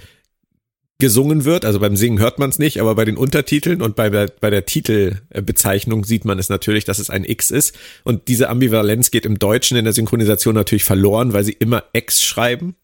[0.98, 1.64] gesungen wird.
[1.64, 4.50] Also beim Singen hört man es nicht, aber bei den Untertiteln und bei der, bei
[4.50, 7.76] der Titelbezeichnung sieht man es natürlich, dass es ein X ist.
[8.04, 12.22] Und diese Ambivalenz geht im Deutschen in der Synchronisation natürlich verloren, weil sie immer X
[12.22, 12.76] schreiben,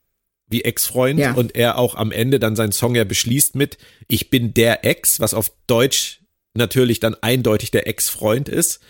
[0.49, 1.19] wie Ex-Freund.
[1.19, 1.33] Ja.
[1.33, 3.79] Und er auch am Ende dann seinen Song ja beschließt mit
[4.09, 6.21] Ich bin der Ex, was auf Deutsch
[6.55, 8.81] natürlich dann eindeutig der Ex-Freund ist.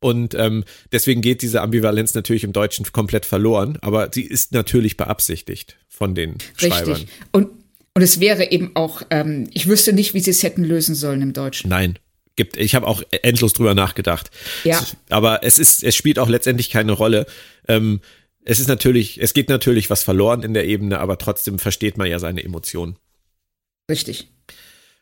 [0.00, 4.96] Und ähm, deswegen geht diese Ambivalenz natürlich im Deutschen komplett verloren, aber sie ist natürlich
[4.96, 6.72] beabsichtigt von den Richtig.
[6.72, 7.08] Schreibern.
[7.30, 7.48] Und
[7.94, 11.20] und es wäre eben auch, ähm, ich wüsste nicht, wie sie es hätten lösen sollen
[11.22, 11.68] im Deutschen.
[11.68, 11.98] Nein.
[12.36, 14.30] Gibt, ich habe auch endlos drüber nachgedacht.
[14.64, 14.82] Ja.
[15.10, 17.26] Aber es ist, es spielt auch letztendlich keine Rolle.
[17.68, 18.00] Ähm,
[18.44, 22.08] es ist natürlich, es geht natürlich was verloren in der Ebene, aber trotzdem versteht man
[22.08, 22.96] ja seine Emotionen.
[23.90, 24.28] Richtig.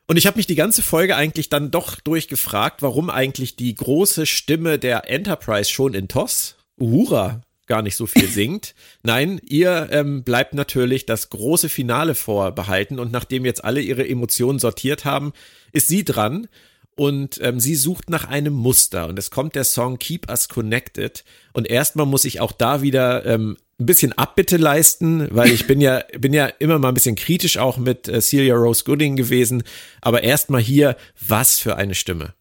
[0.07, 4.26] Und ich habe mich die ganze Folge eigentlich dann doch durchgefragt, warum eigentlich die große
[4.26, 8.74] Stimme der Enterprise schon in TOS, Uhura, gar nicht so viel singt.
[9.03, 14.59] Nein, ihr ähm, bleibt natürlich das große Finale vorbehalten und nachdem jetzt alle ihre Emotionen
[14.59, 15.32] sortiert haben,
[15.72, 16.49] ist sie dran
[17.01, 21.24] und ähm, sie sucht nach einem Muster und es kommt der Song Keep Us Connected
[21.55, 25.80] und erstmal muss ich auch da wieder ähm, ein bisschen Abbitte leisten, weil ich bin
[25.80, 29.62] ja bin ja immer mal ein bisschen kritisch auch mit äh, Celia Rose Gooding gewesen,
[30.03, 30.94] aber erstmal hier
[31.26, 32.34] was für eine Stimme.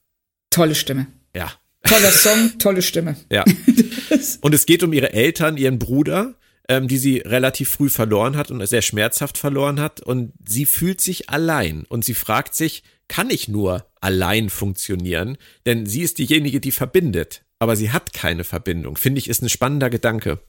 [0.49, 1.07] Tolle Stimme.
[1.33, 1.53] Ja,
[1.83, 3.15] Toller Song, tolle Stimme.
[3.31, 3.45] Ja.
[4.41, 6.33] Und es geht um ihre Eltern, ihren Bruder,
[6.67, 10.01] ähm, die sie relativ früh verloren hat und sehr schmerzhaft verloren hat.
[10.01, 15.37] Und sie fühlt sich allein und sie fragt sich, kann ich nur allein funktionieren?
[15.65, 18.97] Denn sie ist diejenige, die verbindet, aber sie hat keine Verbindung.
[18.97, 20.39] Finde ich, ist ein spannender Gedanke.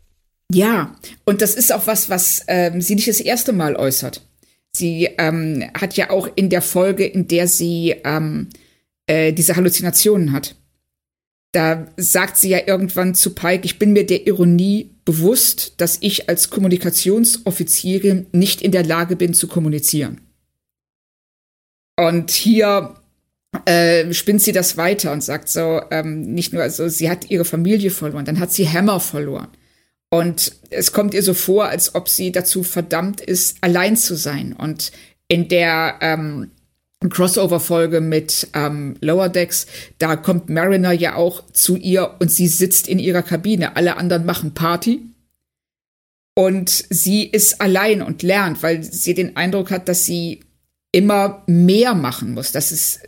[0.53, 4.23] Ja, und das ist auch was, was ähm, sie nicht das erste Mal äußert.
[4.73, 8.49] Sie ähm, hat ja auch in der Folge, in der sie ähm,
[9.07, 10.55] äh, diese Halluzinationen hat,
[11.53, 16.29] da sagt sie ja irgendwann zu Pike, ich bin mir der Ironie bewusst, dass ich
[16.29, 20.21] als Kommunikationsoffizierin nicht in der Lage bin zu kommunizieren.
[21.97, 22.95] Und hier
[23.65, 27.45] äh, spinnt sie das weiter und sagt so, ähm, nicht nur, also sie hat ihre
[27.45, 29.49] Familie verloren, dann hat sie Hammer verloren.
[30.11, 34.53] Und es kommt ihr so vor, als ob sie dazu verdammt ist, allein zu sein.
[34.53, 34.91] Und
[35.29, 36.51] in der ähm,
[37.09, 39.67] Crossover-Folge mit ähm, Lower Decks,
[39.99, 43.77] da kommt Mariner ja auch zu ihr und sie sitzt in ihrer Kabine.
[43.77, 45.01] Alle anderen machen Party.
[46.35, 50.41] Und sie ist allein und lernt, weil sie den Eindruck hat, dass sie
[50.93, 52.51] immer mehr machen muss.
[52.51, 53.01] Das ist,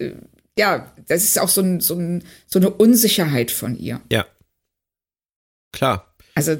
[0.58, 4.00] ja, das ist auch so, ein, so, ein, so eine Unsicherheit von ihr.
[4.10, 4.26] Ja.
[5.72, 6.14] Klar.
[6.34, 6.58] Also.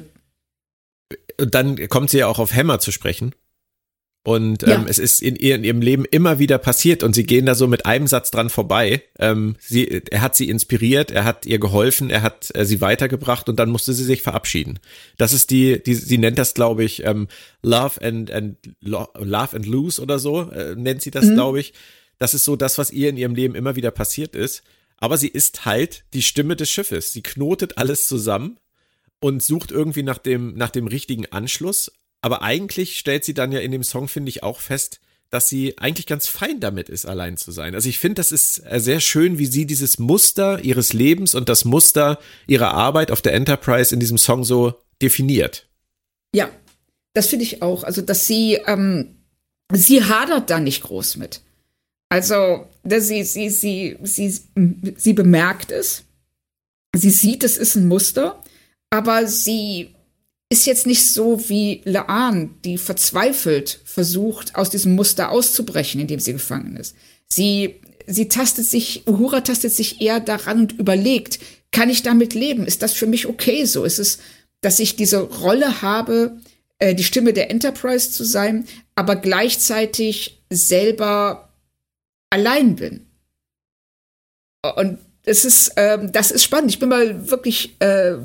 [1.39, 3.35] Und dann kommt sie ja auch auf Hammer zu sprechen.
[4.25, 4.85] Und ähm, ja.
[4.87, 7.67] es ist in, ihr, in ihrem Leben immer wieder passiert und sie gehen da so
[7.67, 9.03] mit einem Satz dran vorbei.
[9.19, 13.49] Ähm, sie, er hat sie inspiriert, er hat ihr geholfen, er hat äh, sie weitergebracht
[13.49, 14.79] und dann musste sie sich verabschieden.
[15.17, 17.27] Das ist die, die sie nennt das, glaube ich, ähm,
[17.63, 21.33] Love and, and Love and Lose oder so, äh, nennt sie das, mhm.
[21.33, 21.73] glaube ich.
[22.23, 24.63] Das ist so das, was ihr in ihrem Leben immer wieder passiert ist.
[24.95, 27.11] Aber sie ist halt die Stimme des Schiffes.
[27.11, 28.61] Sie knotet alles zusammen
[29.19, 31.91] und sucht irgendwie nach dem, nach dem richtigen Anschluss.
[32.21, 35.01] Aber eigentlich stellt sie dann ja in dem Song, finde ich, auch fest,
[35.31, 37.75] dass sie eigentlich ganz fein damit ist, allein zu sein.
[37.75, 41.49] Also ich finde, das ist äh, sehr schön, wie sie dieses Muster ihres Lebens und
[41.49, 45.67] das Muster ihrer Arbeit auf der Enterprise in diesem Song so definiert.
[46.33, 46.49] Ja,
[47.11, 47.83] das finde ich auch.
[47.83, 49.17] Also, dass sie, ähm,
[49.73, 51.41] sie hadert da nicht groß mit.
[52.13, 54.39] Also, sie, sie, sie, sie,
[54.97, 56.03] sie bemerkt es.
[56.95, 58.39] Sie sieht, es ist ein Muster,
[58.91, 59.95] aber sie
[60.47, 66.19] ist jetzt nicht so wie Laan, die verzweifelt versucht, aus diesem Muster auszubrechen, in dem
[66.19, 66.95] sie gefangen ist.
[67.29, 71.39] Sie, sie tastet sich, Uhura tastet sich eher daran und überlegt,
[71.71, 72.67] kann ich damit leben?
[72.67, 73.85] Ist das für mich okay so?
[73.85, 74.19] Ist es,
[74.61, 76.37] dass ich diese Rolle habe,
[76.77, 81.42] äh, die Stimme der Enterprise zu sein, aber gleichzeitig selber
[82.33, 83.05] allein bin?
[84.75, 86.71] Und es ist, ähm, das ist spannend.
[86.71, 88.15] Ich bin mal wirklich äh,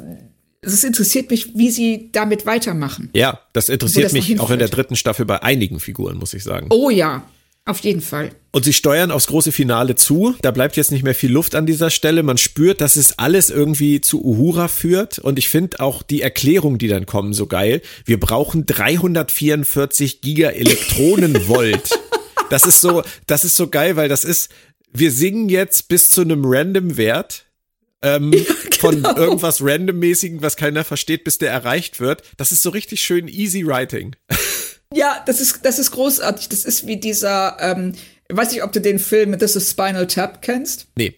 [0.61, 3.11] es interessiert mich, wie sie damit weitermachen.
[3.13, 6.43] Ja, das interessiert das mich auch in der dritten Staffel bei einigen Figuren, muss ich
[6.43, 6.67] sagen.
[6.71, 7.25] Oh ja,
[7.65, 8.31] auf jeden Fall.
[8.51, 10.35] Und sie steuern aufs große Finale zu.
[10.43, 12.23] Da bleibt jetzt nicht mehr viel Luft an dieser Stelle.
[12.25, 15.19] Man spürt, dass es alles irgendwie zu Uhura führt.
[15.19, 17.81] Und ich finde auch die Erklärung, die dann kommen, so geil.
[18.05, 21.91] Wir brauchen 344 Gigaelektronenvolt.
[22.51, 24.51] das ist so, das ist so geil, weil das ist,
[24.93, 27.47] wir singen jetzt bis zu einem random Wert
[28.03, 28.77] ähm, ja, genau.
[28.79, 32.23] von irgendwas randommäßigen, was keiner versteht, bis der erreicht wird.
[32.37, 34.17] Das ist so richtig schön easy writing.
[34.95, 36.49] Ja, das ist, das ist großartig.
[36.49, 37.93] Das ist wie dieser, ähm,
[38.29, 40.87] ich weiß nicht, ob du den Film This is Spinal Tap kennst.
[40.97, 41.15] Nee.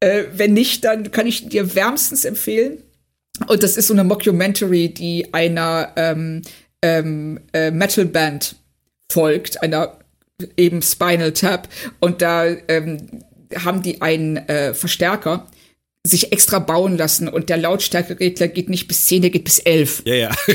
[0.00, 2.82] Äh, wenn nicht, dann kann ich dir wärmstens empfehlen.
[3.46, 6.42] Und das ist so eine Mockumentary, die einer ähm,
[6.82, 8.56] ähm, äh, Metalband
[9.10, 9.98] folgt, einer
[10.56, 11.68] eben Spinal Tap.
[12.00, 13.22] Und da ähm,
[13.64, 15.46] haben die einen äh, Verstärker
[16.06, 20.02] sich extra bauen lassen und der Lautstärkeregler geht nicht bis 10, der geht bis 11.
[20.04, 20.30] Ja, ja.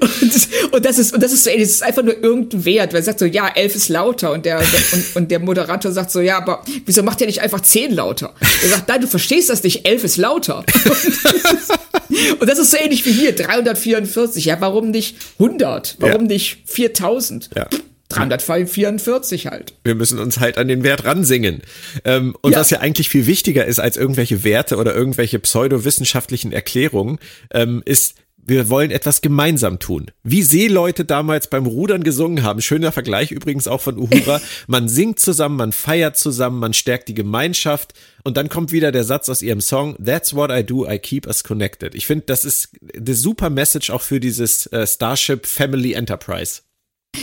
[0.00, 2.92] und, und, das ist, und das ist so, ey, das ist einfach nur irgendein Wert,
[2.92, 5.92] weil er sagt so, ja, 11 ist lauter und der, der und, und, der Moderator
[5.92, 8.34] sagt so, ja, aber wieso macht der nicht einfach 10 lauter?
[8.62, 10.64] Er sagt, nein, du verstehst das nicht, 11 ist lauter.
[12.40, 15.96] und das ist so ähnlich wie hier, 344, ja, warum nicht 100?
[16.00, 16.28] Warum ja.
[16.28, 17.50] nicht 4000?
[17.54, 17.68] Ja.
[18.10, 19.74] 344 halt.
[19.84, 21.62] Wir müssen uns halt an den Wert ransingen.
[22.04, 22.58] Ähm, und ja.
[22.58, 27.18] was ja eigentlich viel wichtiger ist als irgendwelche Werte oder irgendwelche pseudowissenschaftlichen Erklärungen,
[27.52, 30.10] ähm, ist, wir wollen etwas gemeinsam tun.
[30.22, 32.60] Wie Seeleute damals beim Rudern gesungen haben.
[32.60, 34.40] Schöner Vergleich übrigens auch von Uhura.
[34.66, 37.94] Man singt zusammen, man feiert zusammen, man stärkt die Gemeinschaft.
[38.24, 41.26] Und dann kommt wieder der Satz aus ihrem Song, That's what I do, I keep
[41.26, 41.94] us connected.
[41.94, 46.62] Ich finde, das ist eine super Message auch für dieses äh, Starship Family Enterprise.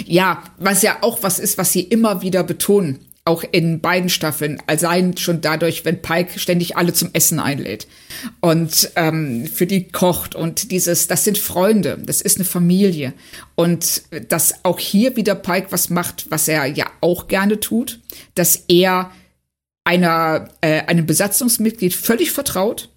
[0.05, 4.61] Ja, was ja auch was ist, was sie immer wieder betonen, auch in beiden Staffeln,
[4.67, 7.87] allein schon dadurch, wenn Pike ständig alle zum Essen einlädt
[8.39, 13.13] und ähm, für die kocht und dieses, das sind Freunde, das ist eine Familie
[13.55, 17.99] und dass auch hier wieder Pike was macht, was er ja auch gerne tut,
[18.35, 19.11] dass er
[19.83, 22.89] einer äh, einem Besatzungsmitglied völlig vertraut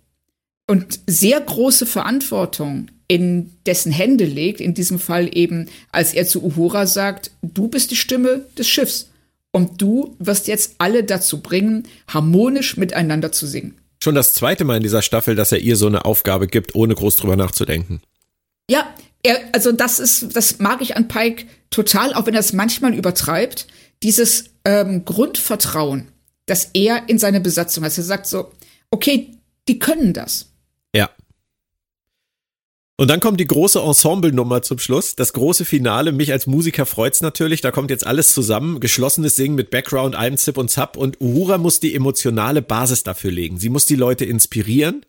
[0.68, 6.44] und sehr große Verantwortung in dessen Hände legt, in diesem Fall eben, als er zu
[6.44, 9.10] Uhura sagt, du bist die Stimme des Schiffs
[9.50, 13.74] und du wirst jetzt alle dazu bringen, harmonisch miteinander zu singen.
[14.00, 16.94] Schon das zweite Mal in dieser Staffel, dass er ihr so eine Aufgabe gibt, ohne
[16.94, 18.00] groß drüber nachzudenken.
[18.70, 22.52] Ja, er, also das ist, das mag ich an Pike total, auch wenn er es
[22.52, 23.66] manchmal übertreibt,
[24.04, 26.06] dieses ähm, Grundvertrauen,
[26.46, 27.98] das er in seine Besatzung hat.
[27.98, 28.52] Er sagt so,
[28.92, 29.32] okay,
[29.66, 30.46] die können das.
[30.94, 31.10] Ja.
[33.00, 36.12] Und dann kommt die große Ensemble-Nummer zum Schluss, das große Finale.
[36.12, 37.62] Mich als Musiker freut's natürlich.
[37.62, 38.78] Da kommt jetzt alles zusammen.
[38.78, 40.98] Geschlossenes Singen mit Background, allem Zip und Zap.
[40.98, 43.56] Und Uhura muss die emotionale Basis dafür legen.
[43.58, 45.06] Sie muss die Leute inspirieren,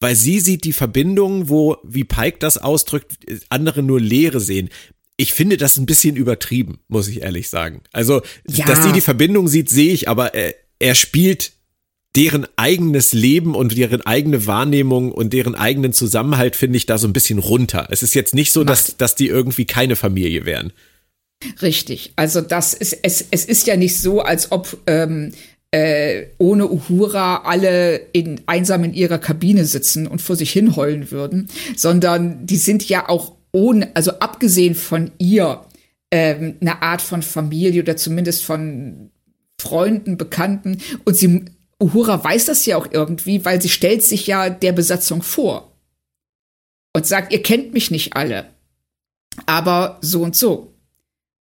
[0.00, 3.18] weil sie sieht die Verbindung, wo, wie Pike das ausdrückt,
[3.50, 4.70] andere nur Leere sehen.
[5.18, 7.82] Ich finde das ein bisschen übertrieben, muss ich ehrlich sagen.
[7.92, 8.64] Also, Ja.
[8.64, 11.52] dass sie die Verbindung sieht, sehe ich, aber er, er spielt
[12.16, 17.08] deren eigenes Leben und deren eigene Wahrnehmung und deren eigenen Zusammenhalt finde ich da so
[17.08, 17.88] ein bisschen runter.
[17.90, 20.72] Es ist jetzt nicht so, dass, dass die irgendwie keine Familie wären.
[21.60, 22.12] Richtig.
[22.16, 25.32] Also das ist, es, es ist ja nicht so, als ob ähm,
[25.72, 31.10] äh, ohne Uhura alle in, einsam in ihrer Kabine sitzen und vor sich hin heulen
[31.10, 35.64] würden, sondern die sind ja auch ohne, also abgesehen von ihr,
[36.12, 39.10] ähm, eine Art von Familie oder zumindest von
[39.60, 40.78] Freunden, Bekannten.
[41.04, 41.44] Und sie,
[41.80, 45.72] Uhura weiß das ja auch irgendwie, weil sie stellt sich ja der Besatzung vor
[46.94, 48.46] und sagt, ihr kennt mich nicht alle,
[49.46, 50.74] aber so und so.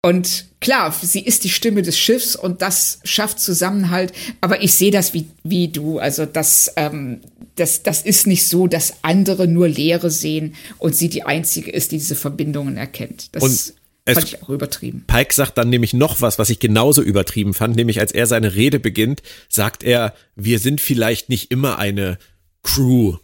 [0.06, 4.12] Und klar, sie ist die Stimme des Schiffs und das schafft Zusammenhalt.
[4.40, 5.98] Aber ich sehe das wie, wie du.
[5.98, 7.22] Also das, ähm,
[7.56, 11.90] das, das ist nicht so, dass andere nur Leere sehen und sie die Einzige ist,
[11.90, 13.34] die diese Verbindungen erkennt.
[13.34, 13.74] Das Und
[14.06, 15.04] es- fand ich auch übertrieben.
[15.06, 18.54] Pike sagt dann nämlich noch was, was ich genauso übertrieben fand, nämlich als er seine
[18.54, 22.18] Rede beginnt, sagt er, wir sind vielleicht nicht immer eine
[22.62, 23.18] Crew.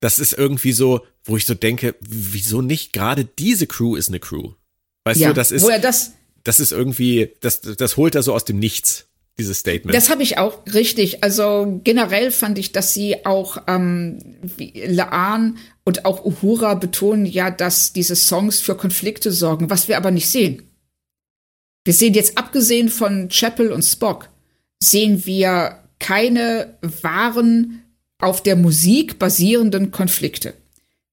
[0.00, 2.92] Das ist irgendwie so, wo ich so denke, wieso nicht?
[2.92, 4.52] Gerade diese Crew ist eine Crew.
[5.04, 6.12] Weißt ja, du, das ist, wo er das,
[6.44, 9.06] das ist irgendwie, das, das holt er so aus dem Nichts,
[9.38, 9.94] dieses Statement.
[9.94, 11.22] Das habe ich auch richtig.
[11.24, 14.18] Also generell fand ich, dass sie auch ähm,
[14.86, 20.10] Laan und auch Uhura betonen ja, dass diese Songs für Konflikte sorgen, was wir aber
[20.10, 20.62] nicht sehen.
[21.84, 24.28] Wir sehen jetzt abgesehen von Chapel und Spock
[24.82, 27.82] sehen wir keine wahren
[28.18, 30.54] auf der Musik basierenden Konflikte.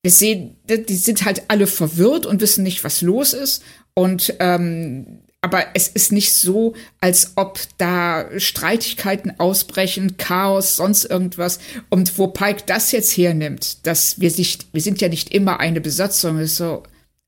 [0.01, 3.63] Wir sehen, die sind halt alle verwirrt und wissen nicht, was los ist.
[3.93, 11.59] Und ähm, aber es ist nicht so, als ob da Streitigkeiten ausbrechen, Chaos, sonst irgendwas.
[11.89, 15.81] Und wo Pike das jetzt hernimmt, dass wir nicht, wir sind ja nicht immer eine
[15.81, 16.83] Besatzung, ist so.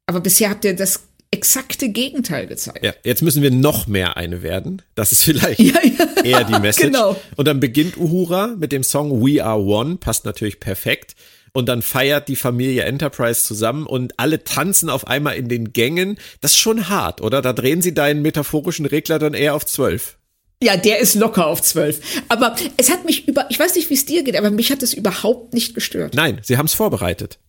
[0.06, 2.86] Aber bisher habt ihr das exakte Gegenteil gezeigt.
[2.86, 4.82] ja, jetzt müssen wir noch mehr eine werden.
[4.96, 6.24] Das ist vielleicht Ja, ja.
[6.24, 6.86] eher die Message.
[6.86, 7.18] Genau.
[7.36, 11.16] Und dann beginnt Uhura mit dem Song We Are One, passt natürlich perfekt.
[11.56, 16.18] Und dann feiert die Familie Enterprise zusammen und alle tanzen auf einmal in den Gängen.
[16.42, 17.42] Das ist schon hart, oder?
[17.42, 20.18] Da drehen sie deinen metaphorischen Regler dann eher auf zwölf.
[20.62, 22.02] Ja, der ist locker auf zwölf.
[22.28, 24.84] Aber es hat mich über, ich weiß nicht, wie es dir geht, aber mich hat
[24.84, 26.14] es überhaupt nicht gestört.
[26.14, 27.40] Nein, sie haben es vorbereitet.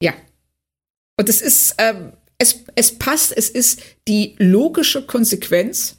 [0.00, 0.12] Ja.
[1.18, 5.96] Und es ist, ähm, es, es passt, es ist die logische Konsequenz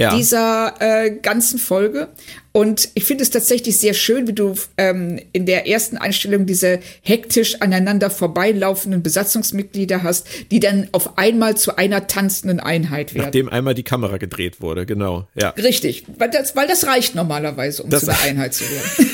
[0.00, 0.16] Ja.
[0.16, 2.08] dieser äh, ganzen Folge.
[2.52, 6.80] Und ich finde es tatsächlich sehr schön, wie du ähm, in der ersten Einstellung diese
[7.02, 13.24] hektisch aneinander vorbeilaufenden Besatzungsmitglieder hast, die dann auf einmal zu einer tanzenden Einheit werden.
[13.26, 15.28] Nachdem einmal die Kamera gedreht wurde, genau.
[15.34, 15.50] Ja.
[15.50, 19.10] Richtig, weil das, weil das reicht normalerweise, um Das- zu einer Einheit zu werden.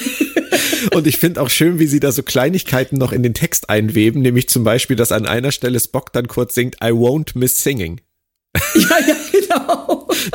[0.94, 4.22] Und ich finde auch schön, wie sie da so Kleinigkeiten noch in den Text einweben,
[4.22, 8.00] nämlich zum Beispiel, dass an einer Stelle Spock dann kurz singt, I won't miss singing.
[8.74, 9.87] ja, ja, genau.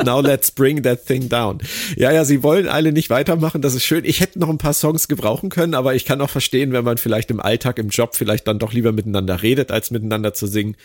[0.04, 1.58] Now let's bring that thing down.
[1.96, 4.04] Ja, ja, sie wollen alle nicht weitermachen, das ist schön.
[4.04, 6.98] Ich hätte noch ein paar Songs gebrauchen können, aber ich kann auch verstehen, wenn man
[6.98, 10.76] vielleicht im Alltag, im Job vielleicht dann doch lieber miteinander redet, als miteinander zu singen.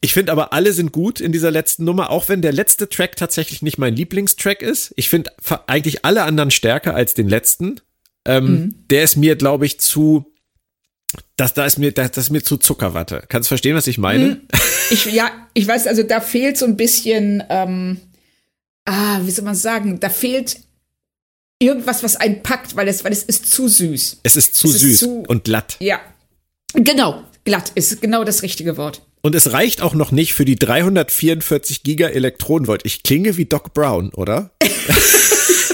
[0.00, 3.16] Ich finde aber, alle sind gut in dieser letzten Nummer, auch wenn der letzte Track
[3.16, 4.92] tatsächlich nicht mein Lieblingstrack ist.
[4.96, 5.30] Ich finde
[5.66, 7.80] eigentlich alle anderen stärker als den letzten.
[8.26, 10.33] Ähm, Der ist mir, glaube ich, zu,
[11.36, 13.24] das, da ist mir, das, das ist mir zu Zuckerwatte.
[13.28, 14.40] Kannst du verstehen, was ich meine?
[14.90, 18.00] Ich, ja, ich weiß, also da fehlt so ein bisschen, ähm,
[18.84, 20.58] ah, wie soll man sagen, da fehlt
[21.58, 24.20] irgendwas, was einen packt, weil es, weil es ist zu süß.
[24.22, 25.76] Es ist zu Es ist süß zu- und glatt.
[25.80, 26.00] Ja.
[26.74, 29.02] Genau, glatt ist genau das richtige Wort.
[29.22, 32.82] Und es reicht auch noch nicht für die 344 Giga Elektronenvolt.
[32.84, 34.50] Ich klinge wie Doc Brown, oder?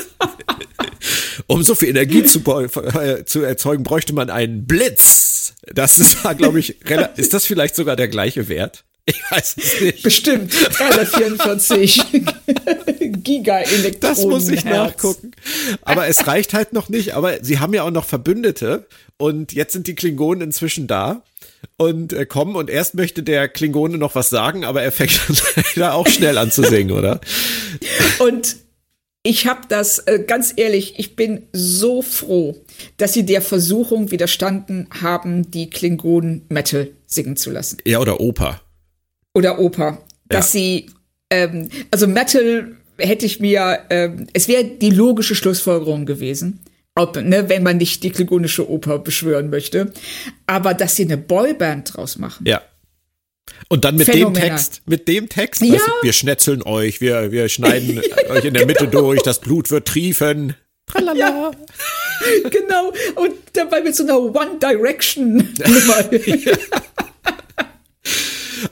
[1.51, 5.55] um so viel Energie zu, äh, zu erzeugen, bräuchte man einen Blitz.
[5.67, 6.77] Das ist, glaube ich,
[7.17, 8.85] ist das vielleicht sogar der gleiche Wert?
[9.05, 10.03] Ich weiß es nicht.
[10.05, 12.03] Bestimmt 344
[13.25, 14.01] Giga-Elektronen.
[14.01, 15.33] Das muss ich nachgucken.
[15.83, 17.15] Aber es reicht halt noch nicht.
[17.15, 18.87] Aber sie haben ja auch noch Verbündete.
[19.17, 21.25] Und jetzt sind die Klingonen inzwischen da
[21.77, 22.55] und äh, kommen.
[22.55, 25.37] Und erst möchte der Klingone noch was sagen, aber er fängt dann
[25.75, 27.21] leider auch schnell an zu singen, oder?
[28.21, 28.57] Und
[29.23, 32.57] ich habe das, äh, ganz ehrlich, ich bin so froh,
[32.97, 37.79] dass sie der Versuchung widerstanden haben, die Klingonen Metal singen zu lassen.
[37.85, 38.63] Ja, oder Oper.
[39.35, 39.99] Oder Oper.
[40.29, 40.91] Dass sie,
[41.29, 46.61] ähm, also Metal hätte ich mir, ähm, es wäre die logische Schlussfolgerung gewesen.
[46.97, 49.93] ob, ne, wenn man nicht die klingonische Oper beschwören möchte.
[50.47, 52.45] Aber dass sie eine Boyband draus machen.
[52.47, 52.61] Ja.
[53.69, 54.43] Und dann mit Phänomenal.
[54.43, 55.75] dem Text, mit dem Text, Ja.
[55.75, 59.71] weißt du, wir schnetzeln euch, wir, wir schneiden euch in der Mitte durch, das Blut
[59.71, 60.55] wird triefen.
[60.87, 61.53] Tralala.
[62.51, 62.93] genau.
[63.15, 65.37] Und dabei mit so einer One Direction
[65.67, 66.05] Nummer.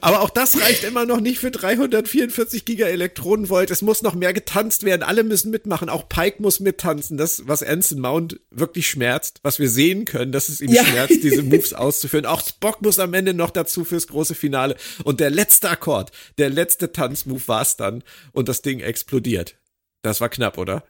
[0.01, 3.71] Aber auch das reicht immer noch nicht für 344 Gigaelektronenvolt.
[3.71, 5.03] Es muss noch mehr getanzt werden.
[5.03, 5.89] Alle müssen mitmachen.
[5.89, 7.17] Auch Pike muss mittanzen.
[7.17, 10.85] Das, was Anson Mount wirklich schmerzt, was wir sehen können, dass es ihm Ja.
[10.85, 12.27] schmerzt, diese Moves auszuführen.
[12.27, 14.77] Auch Spock muss am Ende noch dazu fürs große Finale.
[15.05, 18.03] Und der letzte Akkord, der letzte Tanzmove war es dann.
[18.33, 19.57] Und das Ding explodiert.
[20.03, 20.85] Das war knapp, oder?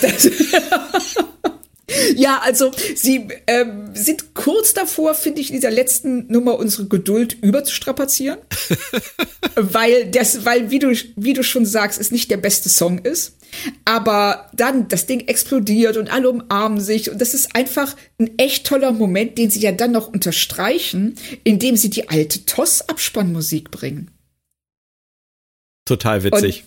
[0.00, 0.30] Das-
[2.16, 7.36] ja, also sie ähm, sind kurz davor, finde ich, in dieser letzten Nummer unsere Geduld
[7.42, 8.38] überzustrapazieren.
[9.56, 13.36] weil das, weil, wie du, wie du schon sagst, es nicht der beste Song ist.
[13.84, 17.10] Aber dann das Ding explodiert und alle umarmen sich.
[17.10, 21.14] Und das ist einfach ein echt toller Moment, den sie ja dann noch unterstreichen,
[21.44, 24.10] indem sie die alte TOS-Abspannmusik bringen.
[25.84, 26.64] Total witzig.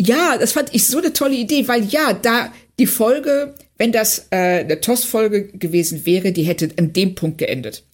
[0.00, 4.26] Ja, das fand ich so eine tolle Idee, weil ja, da die Folge, wenn das
[4.30, 7.84] äh, eine TOS-Folge gewesen wäre, die hätte an dem Punkt geendet.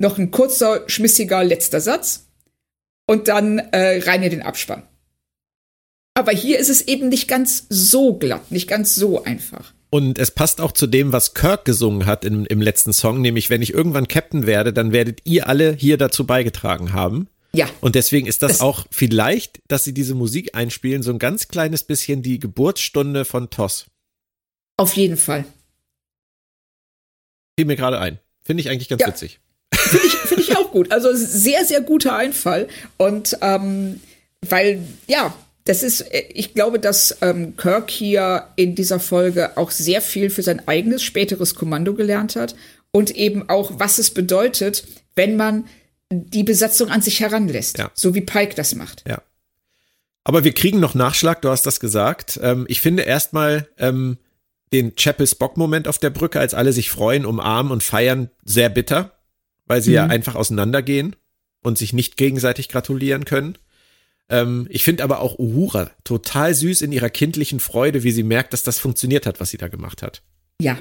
[0.00, 2.26] Noch ein kurzer, schmissiger letzter Satz
[3.06, 4.82] und dann äh, rein in den Abspann.
[6.14, 9.72] Aber hier ist es eben nicht ganz so glatt, nicht ganz so einfach.
[9.90, 13.50] Und es passt auch zu dem, was Kirk gesungen hat im, im letzten Song, nämlich
[13.50, 17.28] wenn ich irgendwann Captain werde, dann werdet ihr alle hier dazu beigetragen haben.
[17.52, 21.18] Ja, Und deswegen ist das, Das- auch vielleicht, dass sie diese Musik einspielen, so ein
[21.18, 23.86] ganz kleines bisschen die Geburtsstunde von Toss.
[24.80, 25.44] Auf jeden Fall.
[27.56, 28.18] Fiel mir gerade ein.
[28.42, 29.08] Finde ich eigentlich ganz Ja.
[29.08, 29.40] witzig.
[29.74, 30.90] Finde ich, finde ich auch gut.
[30.92, 32.68] Also sehr, sehr guter Einfall.
[32.96, 34.00] Und ähm,
[34.48, 35.34] weil, ja,
[35.64, 40.30] das ist, äh, ich glaube, dass ähm, Kirk hier in dieser Folge auch sehr viel
[40.30, 42.54] für sein eigenes späteres Kommando gelernt hat
[42.92, 44.84] und eben auch, was es bedeutet,
[45.14, 45.66] wenn man
[46.10, 47.90] die Besatzung an sich heranlässt, Ja.
[47.94, 49.04] so wie Pike das macht.
[49.06, 49.22] Ja.
[50.24, 52.40] Aber wir kriegen noch Nachschlag, du hast das gesagt.
[52.42, 54.18] Ähm, ich finde erstmal ähm,
[54.72, 59.18] den Chapel-Spock-Moment auf der Brücke, als alle sich freuen, umarmen und feiern, sehr bitter,
[59.66, 61.16] weil sie ja einfach auseinandergehen
[61.62, 63.58] und sich nicht gegenseitig gratulieren können.
[64.28, 68.52] Ähm, ich finde aber auch Uhura total süß in ihrer kindlichen Freude, wie sie merkt,
[68.52, 70.22] dass das funktioniert hat, was sie da gemacht hat.
[70.60, 70.78] Ja.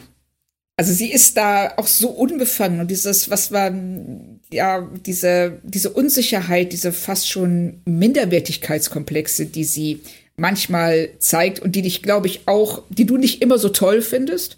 [0.77, 6.71] Also sie ist da auch so unbefangen und dieses, was man, ja, diese, diese Unsicherheit,
[6.71, 10.01] diese fast schon Minderwertigkeitskomplexe, die sie
[10.39, 14.57] manchmal zeigt und die dich, glaube ich, auch, die du nicht immer so toll findest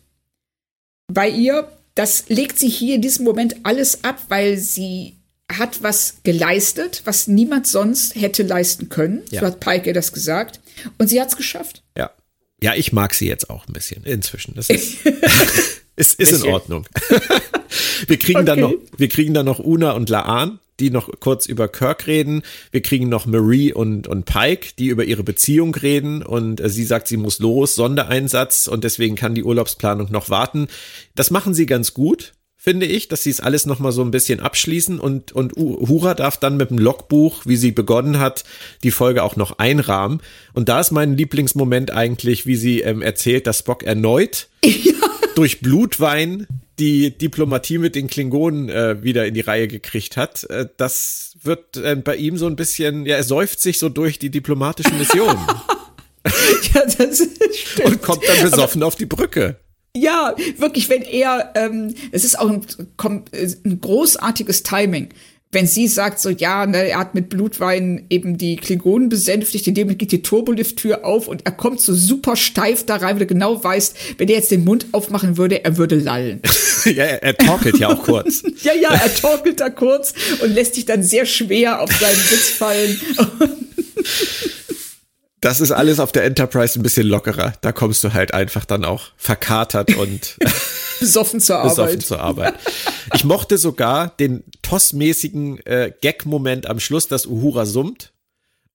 [1.13, 5.15] bei ihr, das legt sie hier in diesem Moment alles ab, weil sie
[5.51, 9.21] hat was geleistet, was niemand sonst hätte leisten können.
[9.29, 9.41] Ja.
[9.41, 10.61] So hat Pike das gesagt.
[10.97, 11.83] Und sie hat es geschafft.
[11.97, 12.11] Ja.
[12.63, 14.53] Ja, ich mag sie jetzt auch ein bisschen inzwischen.
[14.55, 14.99] Das ist,
[15.95, 16.49] ist, ist in.
[16.49, 16.87] Ordnung.
[18.07, 18.87] wir kriegen dann noch, Okay.
[18.97, 22.41] wir kriegen dann noch Una und Laan, die noch kurz über Kirk reden.
[22.71, 26.23] Wir kriegen noch Marie und, und Pike, die über ihre Beziehung reden.
[26.23, 28.67] Und äh, sie sagt, sie muss los, Sondereinsatz.
[28.67, 30.67] Und deswegen kann die Urlaubsplanung noch warten.
[31.15, 32.33] Das machen sie ganz gut.
[32.63, 36.13] Finde ich, dass sie es alles noch mal so ein bisschen abschließen und, und Uhura
[36.13, 38.43] darf dann mit dem Logbuch, wie sie begonnen hat,
[38.83, 40.21] die Folge auch noch einrahmen.
[40.53, 44.47] Und da ist mein Lieblingsmoment eigentlich, wie sie ähm, erzählt, dass Spock erneut
[45.35, 46.47] durch Blutwein
[46.79, 50.43] die Diplomatie mit den Klingonen äh, wieder in die Reihe gekriegt hat.
[50.45, 54.19] Äh, das wird äh, bei ihm so ein bisschen, ja, er säuft sich so durch
[54.19, 55.45] die diplomatischen Missionen
[56.73, 57.85] Ja, das stimmt.
[57.85, 59.57] und kommt dann besoffen auf die Brücke.
[59.95, 62.65] Ja, wirklich, wenn er, ähm, es ist auch ein,
[62.97, 65.09] ein großartiges Timing.
[65.53, 69.73] Wenn sie sagt so, ja, ne, er hat mit Blutwein eben die Klingonen besänftigt, in
[69.75, 73.23] dem Moment geht die Turbolift-Tür auf und er kommt so super steif da rein, weil
[73.23, 76.41] er genau weiß, wenn er jetzt den Mund aufmachen würde, er würde lallen.
[76.85, 78.43] ja, er, er torkelt ja auch kurz.
[78.63, 82.49] ja, ja, er torkelt da kurz und lässt sich dann sehr schwer auf seinen Sitz
[82.51, 82.97] fallen.
[85.41, 87.53] Das ist alles auf der Enterprise ein bisschen lockerer.
[87.61, 90.37] Da kommst du halt einfach dann auch verkatert und
[90.99, 92.01] besoffen zur besoffen Arbeit.
[92.03, 92.53] zur Arbeit.
[93.15, 98.13] Ich mochte sogar den tossmäßigen äh, Gag-Moment am Schluss, dass Uhura summt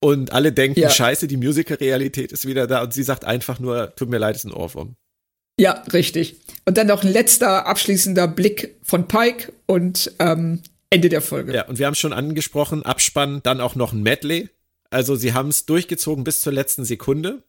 [0.00, 0.90] und alle denken, Ja.
[0.90, 4.44] scheiße, die Musical-Realität ist wieder da und sie sagt einfach nur, tut mir leid, ist
[4.44, 4.96] ein Ohrwurm.
[5.58, 6.36] Ja, richtig.
[6.66, 11.54] Und dann noch ein letzter abschließender Blick von Pike und ähm, Ende der Folge.
[11.54, 14.50] Ja, und wir haben es schon angesprochen, Abspann, dann auch noch ein Medley.
[14.90, 17.42] Also sie haben es durchgezogen bis zur letzten Sekunde.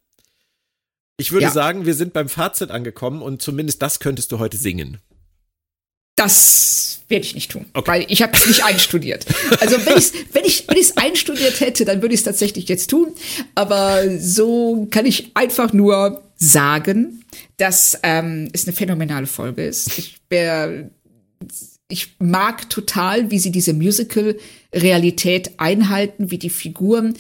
[1.18, 1.52] Ich würde Ja.
[1.52, 5.00] sagen, wir sind beim Fazit angekommen und zumindest das könntest du heute singen.
[6.16, 7.92] Das werde ich nicht tun, Okay.
[7.92, 9.26] weil ich habe es nicht einstudiert.
[9.60, 12.68] Also wenn ich wenn ich wenn ich es einstudiert hätte, dann würde ich es tatsächlich
[12.68, 13.14] jetzt tun.
[13.54, 17.24] Aber so kann ich einfach nur sagen,
[17.58, 19.98] dass ähm, es eine phänomenale Folge ist.
[20.00, 20.86] Ich, äh,
[21.90, 27.16] ich mag total, wie sie diese Musical-Realität einhalten, wie die Figuren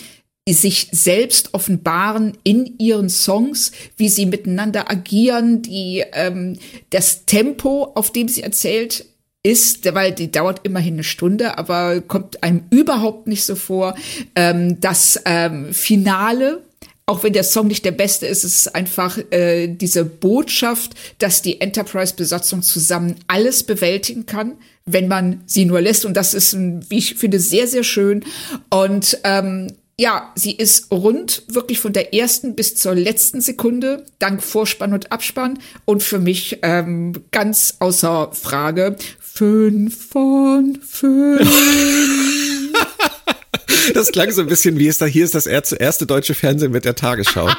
[0.49, 6.57] sich selbst offenbaren in ihren Songs, wie sie miteinander agieren, die ähm,
[6.89, 9.05] das Tempo, auf dem sie erzählt,
[9.43, 13.95] ist, weil die dauert immerhin eine Stunde, aber kommt einem überhaupt nicht so vor.
[14.35, 16.63] Ähm, das ähm, Finale,
[17.09, 21.61] auch wenn der Song nicht der beste ist, ist einfach äh, diese Botschaft, dass die
[21.61, 26.03] Enterprise-Besatzung zusammen alles bewältigen kann, wenn man sie nur lässt.
[26.03, 28.25] Und das ist, wie ich finde, sehr, sehr schön.
[28.69, 34.43] Und ähm, ja, sie ist rund, wirklich von der ersten bis zur letzten Sekunde, dank
[34.43, 35.59] Vorspann und Abspann.
[35.85, 41.47] Und für mich ähm, ganz außer Frage fünf von fünf.
[43.93, 46.85] Das klang so ein bisschen wie ist da, hier ist das erste deutsche Fernsehen mit
[46.85, 47.49] der Tagesschau.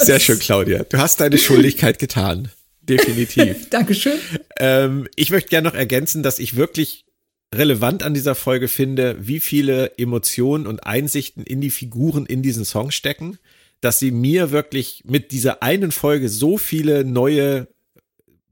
[0.00, 0.84] Sehr schön, Claudia.
[0.84, 2.50] Du hast deine Schuldigkeit getan.
[2.82, 3.68] Definitiv.
[3.70, 4.18] Dankeschön.
[4.58, 7.04] Ähm, ich möchte gerne noch ergänzen, dass ich wirklich
[7.54, 12.64] relevant an dieser Folge finde, wie viele Emotionen und Einsichten in die Figuren in diesen
[12.64, 13.38] Song stecken,
[13.80, 17.68] dass sie mir wirklich mit dieser einen Folge so viele neue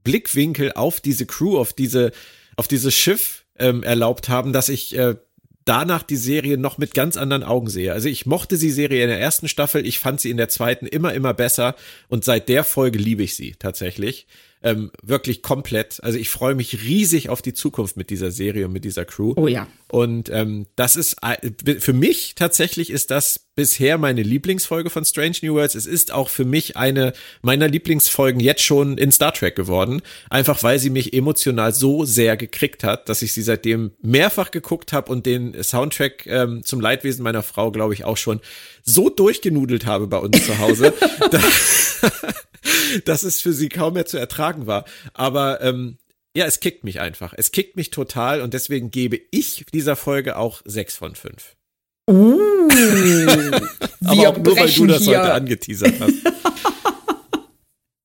[0.04, 2.12] Blickwinkel auf diese Crew, auf diese,
[2.56, 5.16] auf dieses Schiff ähm, erlaubt haben, dass ich äh,
[5.64, 7.92] danach die Serie noch mit ganz anderen Augen sehe.
[7.92, 10.86] Also ich mochte die Serie in der ersten Staffel, ich fand sie in der zweiten
[10.86, 11.74] immer, immer besser
[12.08, 14.26] und seit der Folge liebe ich sie tatsächlich
[14.62, 16.02] ähm, wirklich komplett.
[16.02, 19.34] Also ich freue mich riesig auf die Zukunft mit dieser Serie und mit dieser Crew.
[19.36, 19.66] Oh ja.
[19.88, 25.36] Und ähm, das ist äh, für mich tatsächlich ist das bisher meine Lieblingsfolge von Strange
[25.42, 25.74] New Worlds.
[25.74, 27.12] Es ist auch für mich eine
[27.42, 30.00] meiner Lieblingsfolgen jetzt schon in Star Trek geworden.
[30.30, 34.92] Einfach weil sie mich emotional so sehr gekriegt hat, dass ich sie seitdem mehrfach geguckt
[34.92, 38.40] habe und den Soundtrack ähm, zum Leidwesen meiner Frau, glaube ich, auch schon
[38.82, 40.94] so durchgenudelt habe bei uns zu Hause.
[43.04, 44.84] dass es für sie kaum mehr zu ertragen war.
[45.14, 45.98] Aber ähm,
[46.36, 47.34] ja, es kickt mich einfach.
[47.36, 51.56] Es kickt mich total und deswegen gebe ich dieser Folge auch sechs von fünf.
[52.10, 52.68] Uh,
[54.04, 55.20] Aber auch nur, weil du das hier.
[55.20, 56.14] heute angeteasert hast.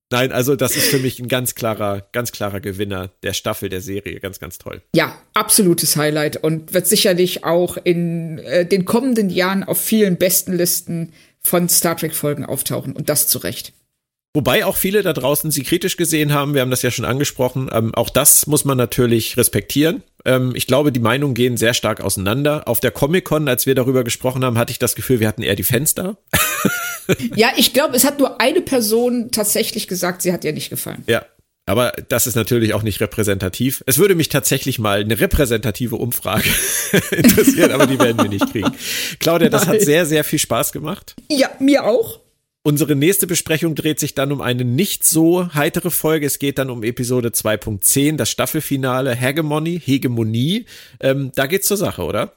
[0.10, 3.82] Nein, also das ist für mich ein ganz klarer, ganz klarer Gewinner der Staffel der
[3.82, 4.20] Serie.
[4.22, 4.82] Ganz, ganz toll.
[4.96, 10.54] Ja, absolutes Highlight und wird sicherlich auch in äh, den kommenden Jahren auf vielen besten
[10.54, 11.12] Listen
[11.42, 13.74] von Star Trek-Folgen auftauchen und das zu Recht.
[14.38, 17.72] Wobei auch viele da draußen sie kritisch gesehen haben, wir haben das ja schon angesprochen.
[17.74, 20.04] Ähm, auch das muss man natürlich respektieren.
[20.26, 22.68] Ähm, ich glaube, die Meinungen gehen sehr stark auseinander.
[22.68, 25.56] Auf der Comic-Con, als wir darüber gesprochen haben, hatte ich das Gefühl, wir hatten eher
[25.56, 26.18] die Fenster.
[27.36, 31.04] ja, ich glaube, es hat nur eine Person tatsächlich gesagt, sie hat ihr nicht gefallen.
[31.08, 31.26] Ja,
[31.66, 33.84] aber das ist natürlich auch nicht repräsentativ.
[33.88, 36.48] Es würde mich tatsächlich mal eine repräsentative Umfrage
[37.10, 38.70] interessieren, aber die werden wir nicht kriegen.
[39.20, 39.78] Claudia, das Nein.
[39.78, 41.16] hat sehr, sehr viel Spaß gemacht.
[41.28, 42.20] Ja, mir auch.
[42.68, 46.26] Unsere nächste Besprechung dreht sich dann um eine nicht so heitere Folge.
[46.26, 50.66] Es geht dann um Episode 2.10, das Staffelfinale Hegemony, Hegemonie.
[51.00, 52.34] Ähm, da geht's zur Sache, oder?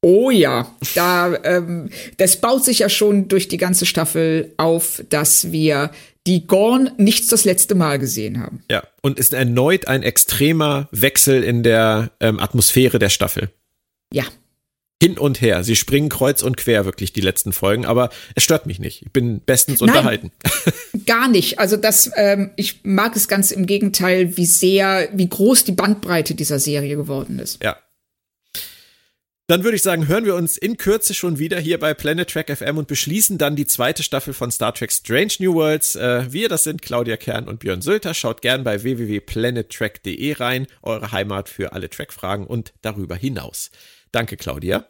[0.00, 5.50] Oh ja, da ähm, das baut sich ja schon durch die ganze Staffel auf, dass
[5.50, 5.90] wir
[6.24, 8.62] die Gorn nicht das letzte Mal gesehen haben.
[8.70, 13.50] Ja, und ist erneut ein extremer Wechsel in der ähm, Atmosphäre der Staffel.
[14.12, 14.22] Ja,
[15.04, 15.62] hin und her.
[15.64, 19.02] Sie springen kreuz und quer wirklich die letzten Folgen, aber es stört mich nicht.
[19.02, 20.32] Ich bin bestens Nein, unterhalten.
[21.06, 21.58] Gar nicht.
[21.58, 26.34] Also das, ähm, ich mag es ganz im Gegenteil, wie sehr, wie groß die Bandbreite
[26.34, 27.62] dieser Serie geworden ist.
[27.62, 27.76] Ja.
[29.46, 32.56] Dann würde ich sagen, hören wir uns in Kürze schon wieder hier bei Planet Trek
[32.56, 35.96] FM und beschließen dann die zweite Staffel von Star Trek Strange New Worlds.
[35.96, 38.14] Äh, wir, das sind Claudia Kern und Björn Sölter.
[38.14, 43.70] Schaut gern bei www.planettrek.de rein, eure Heimat für alle Track-Fragen und darüber hinaus.
[44.12, 44.86] Danke, Claudia.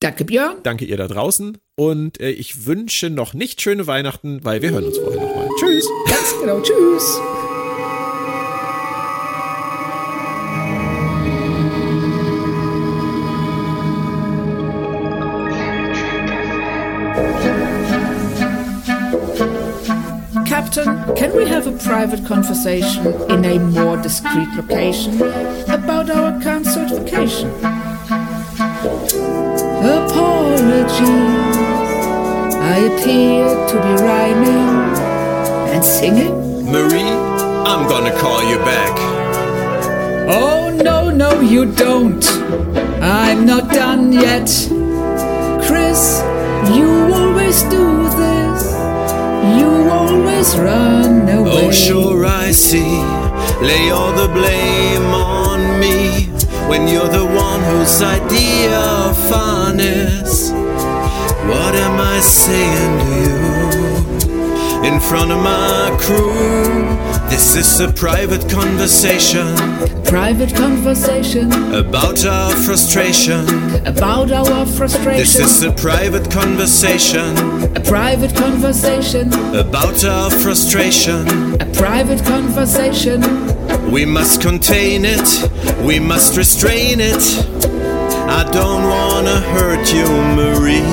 [0.00, 0.58] Danke, Björn.
[0.62, 1.56] Danke ihr da draußen.
[1.74, 5.48] Und äh, ich wünsche noch nicht schöne Weihnachten, weil wir hören uns vorher nochmal.
[5.58, 5.88] Tschüss.
[6.06, 6.60] Ganz genau.
[6.60, 7.20] Tschüss.
[20.46, 25.22] Captain, can we have a private conversation in a more discreet location
[25.70, 27.50] about our current certification?
[29.86, 31.56] Apologies.
[32.74, 34.96] I appear to be rhyming
[35.72, 36.34] and singing.
[36.72, 37.14] Marie,
[37.70, 38.94] I'm gonna call you back.
[40.28, 42.24] Oh, no, no, you don't.
[43.00, 44.48] I'm not done yet.
[45.66, 46.20] Chris,
[46.74, 48.60] you always do this.
[49.58, 51.68] You always run oh, away.
[51.68, 52.98] Oh, sure, I see.
[53.62, 56.15] Lay all the blame on me
[56.68, 60.50] when you're the one whose idea of fun is.
[61.50, 63.56] What am I saying to you?
[64.86, 67.15] in front of my crew.
[67.28, 69.46] This is a private conversation
[70.04, 73.44] Private conversation about our frustration.
[73.86, 75.16] about our frustration.
[75.18, 77.36] This is a private conversation
[77.76, 79.32] a private conversation.
[79.54, 81.26] about our frustration.
[81.60, 83.20] A private conversation.
[83.90, 85.28] We must contain it,
[85.84, 87.22] we must restrain it.
[88.28, 90.06] I don't wanna hurt you,
[90.38, 90.86] Marie.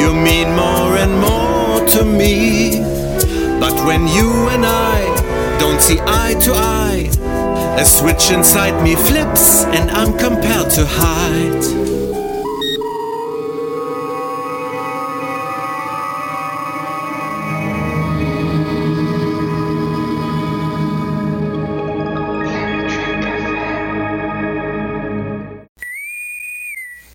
[0.00, 2.93] You mean more and more to me.
[3.60, 7.10] But when you and I don't see eye to eye,
[7.78, 11.94] a switch inside me flips and I'm compelled to hide.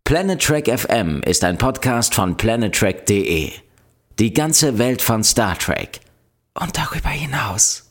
[0.10, 3.52] Planet Trek FM ist ein Podcast von planettrek.de.
[4.18, 6.00] Die ganze Welt von Star Trek
[6.60, 7.89] und darüber hinaus.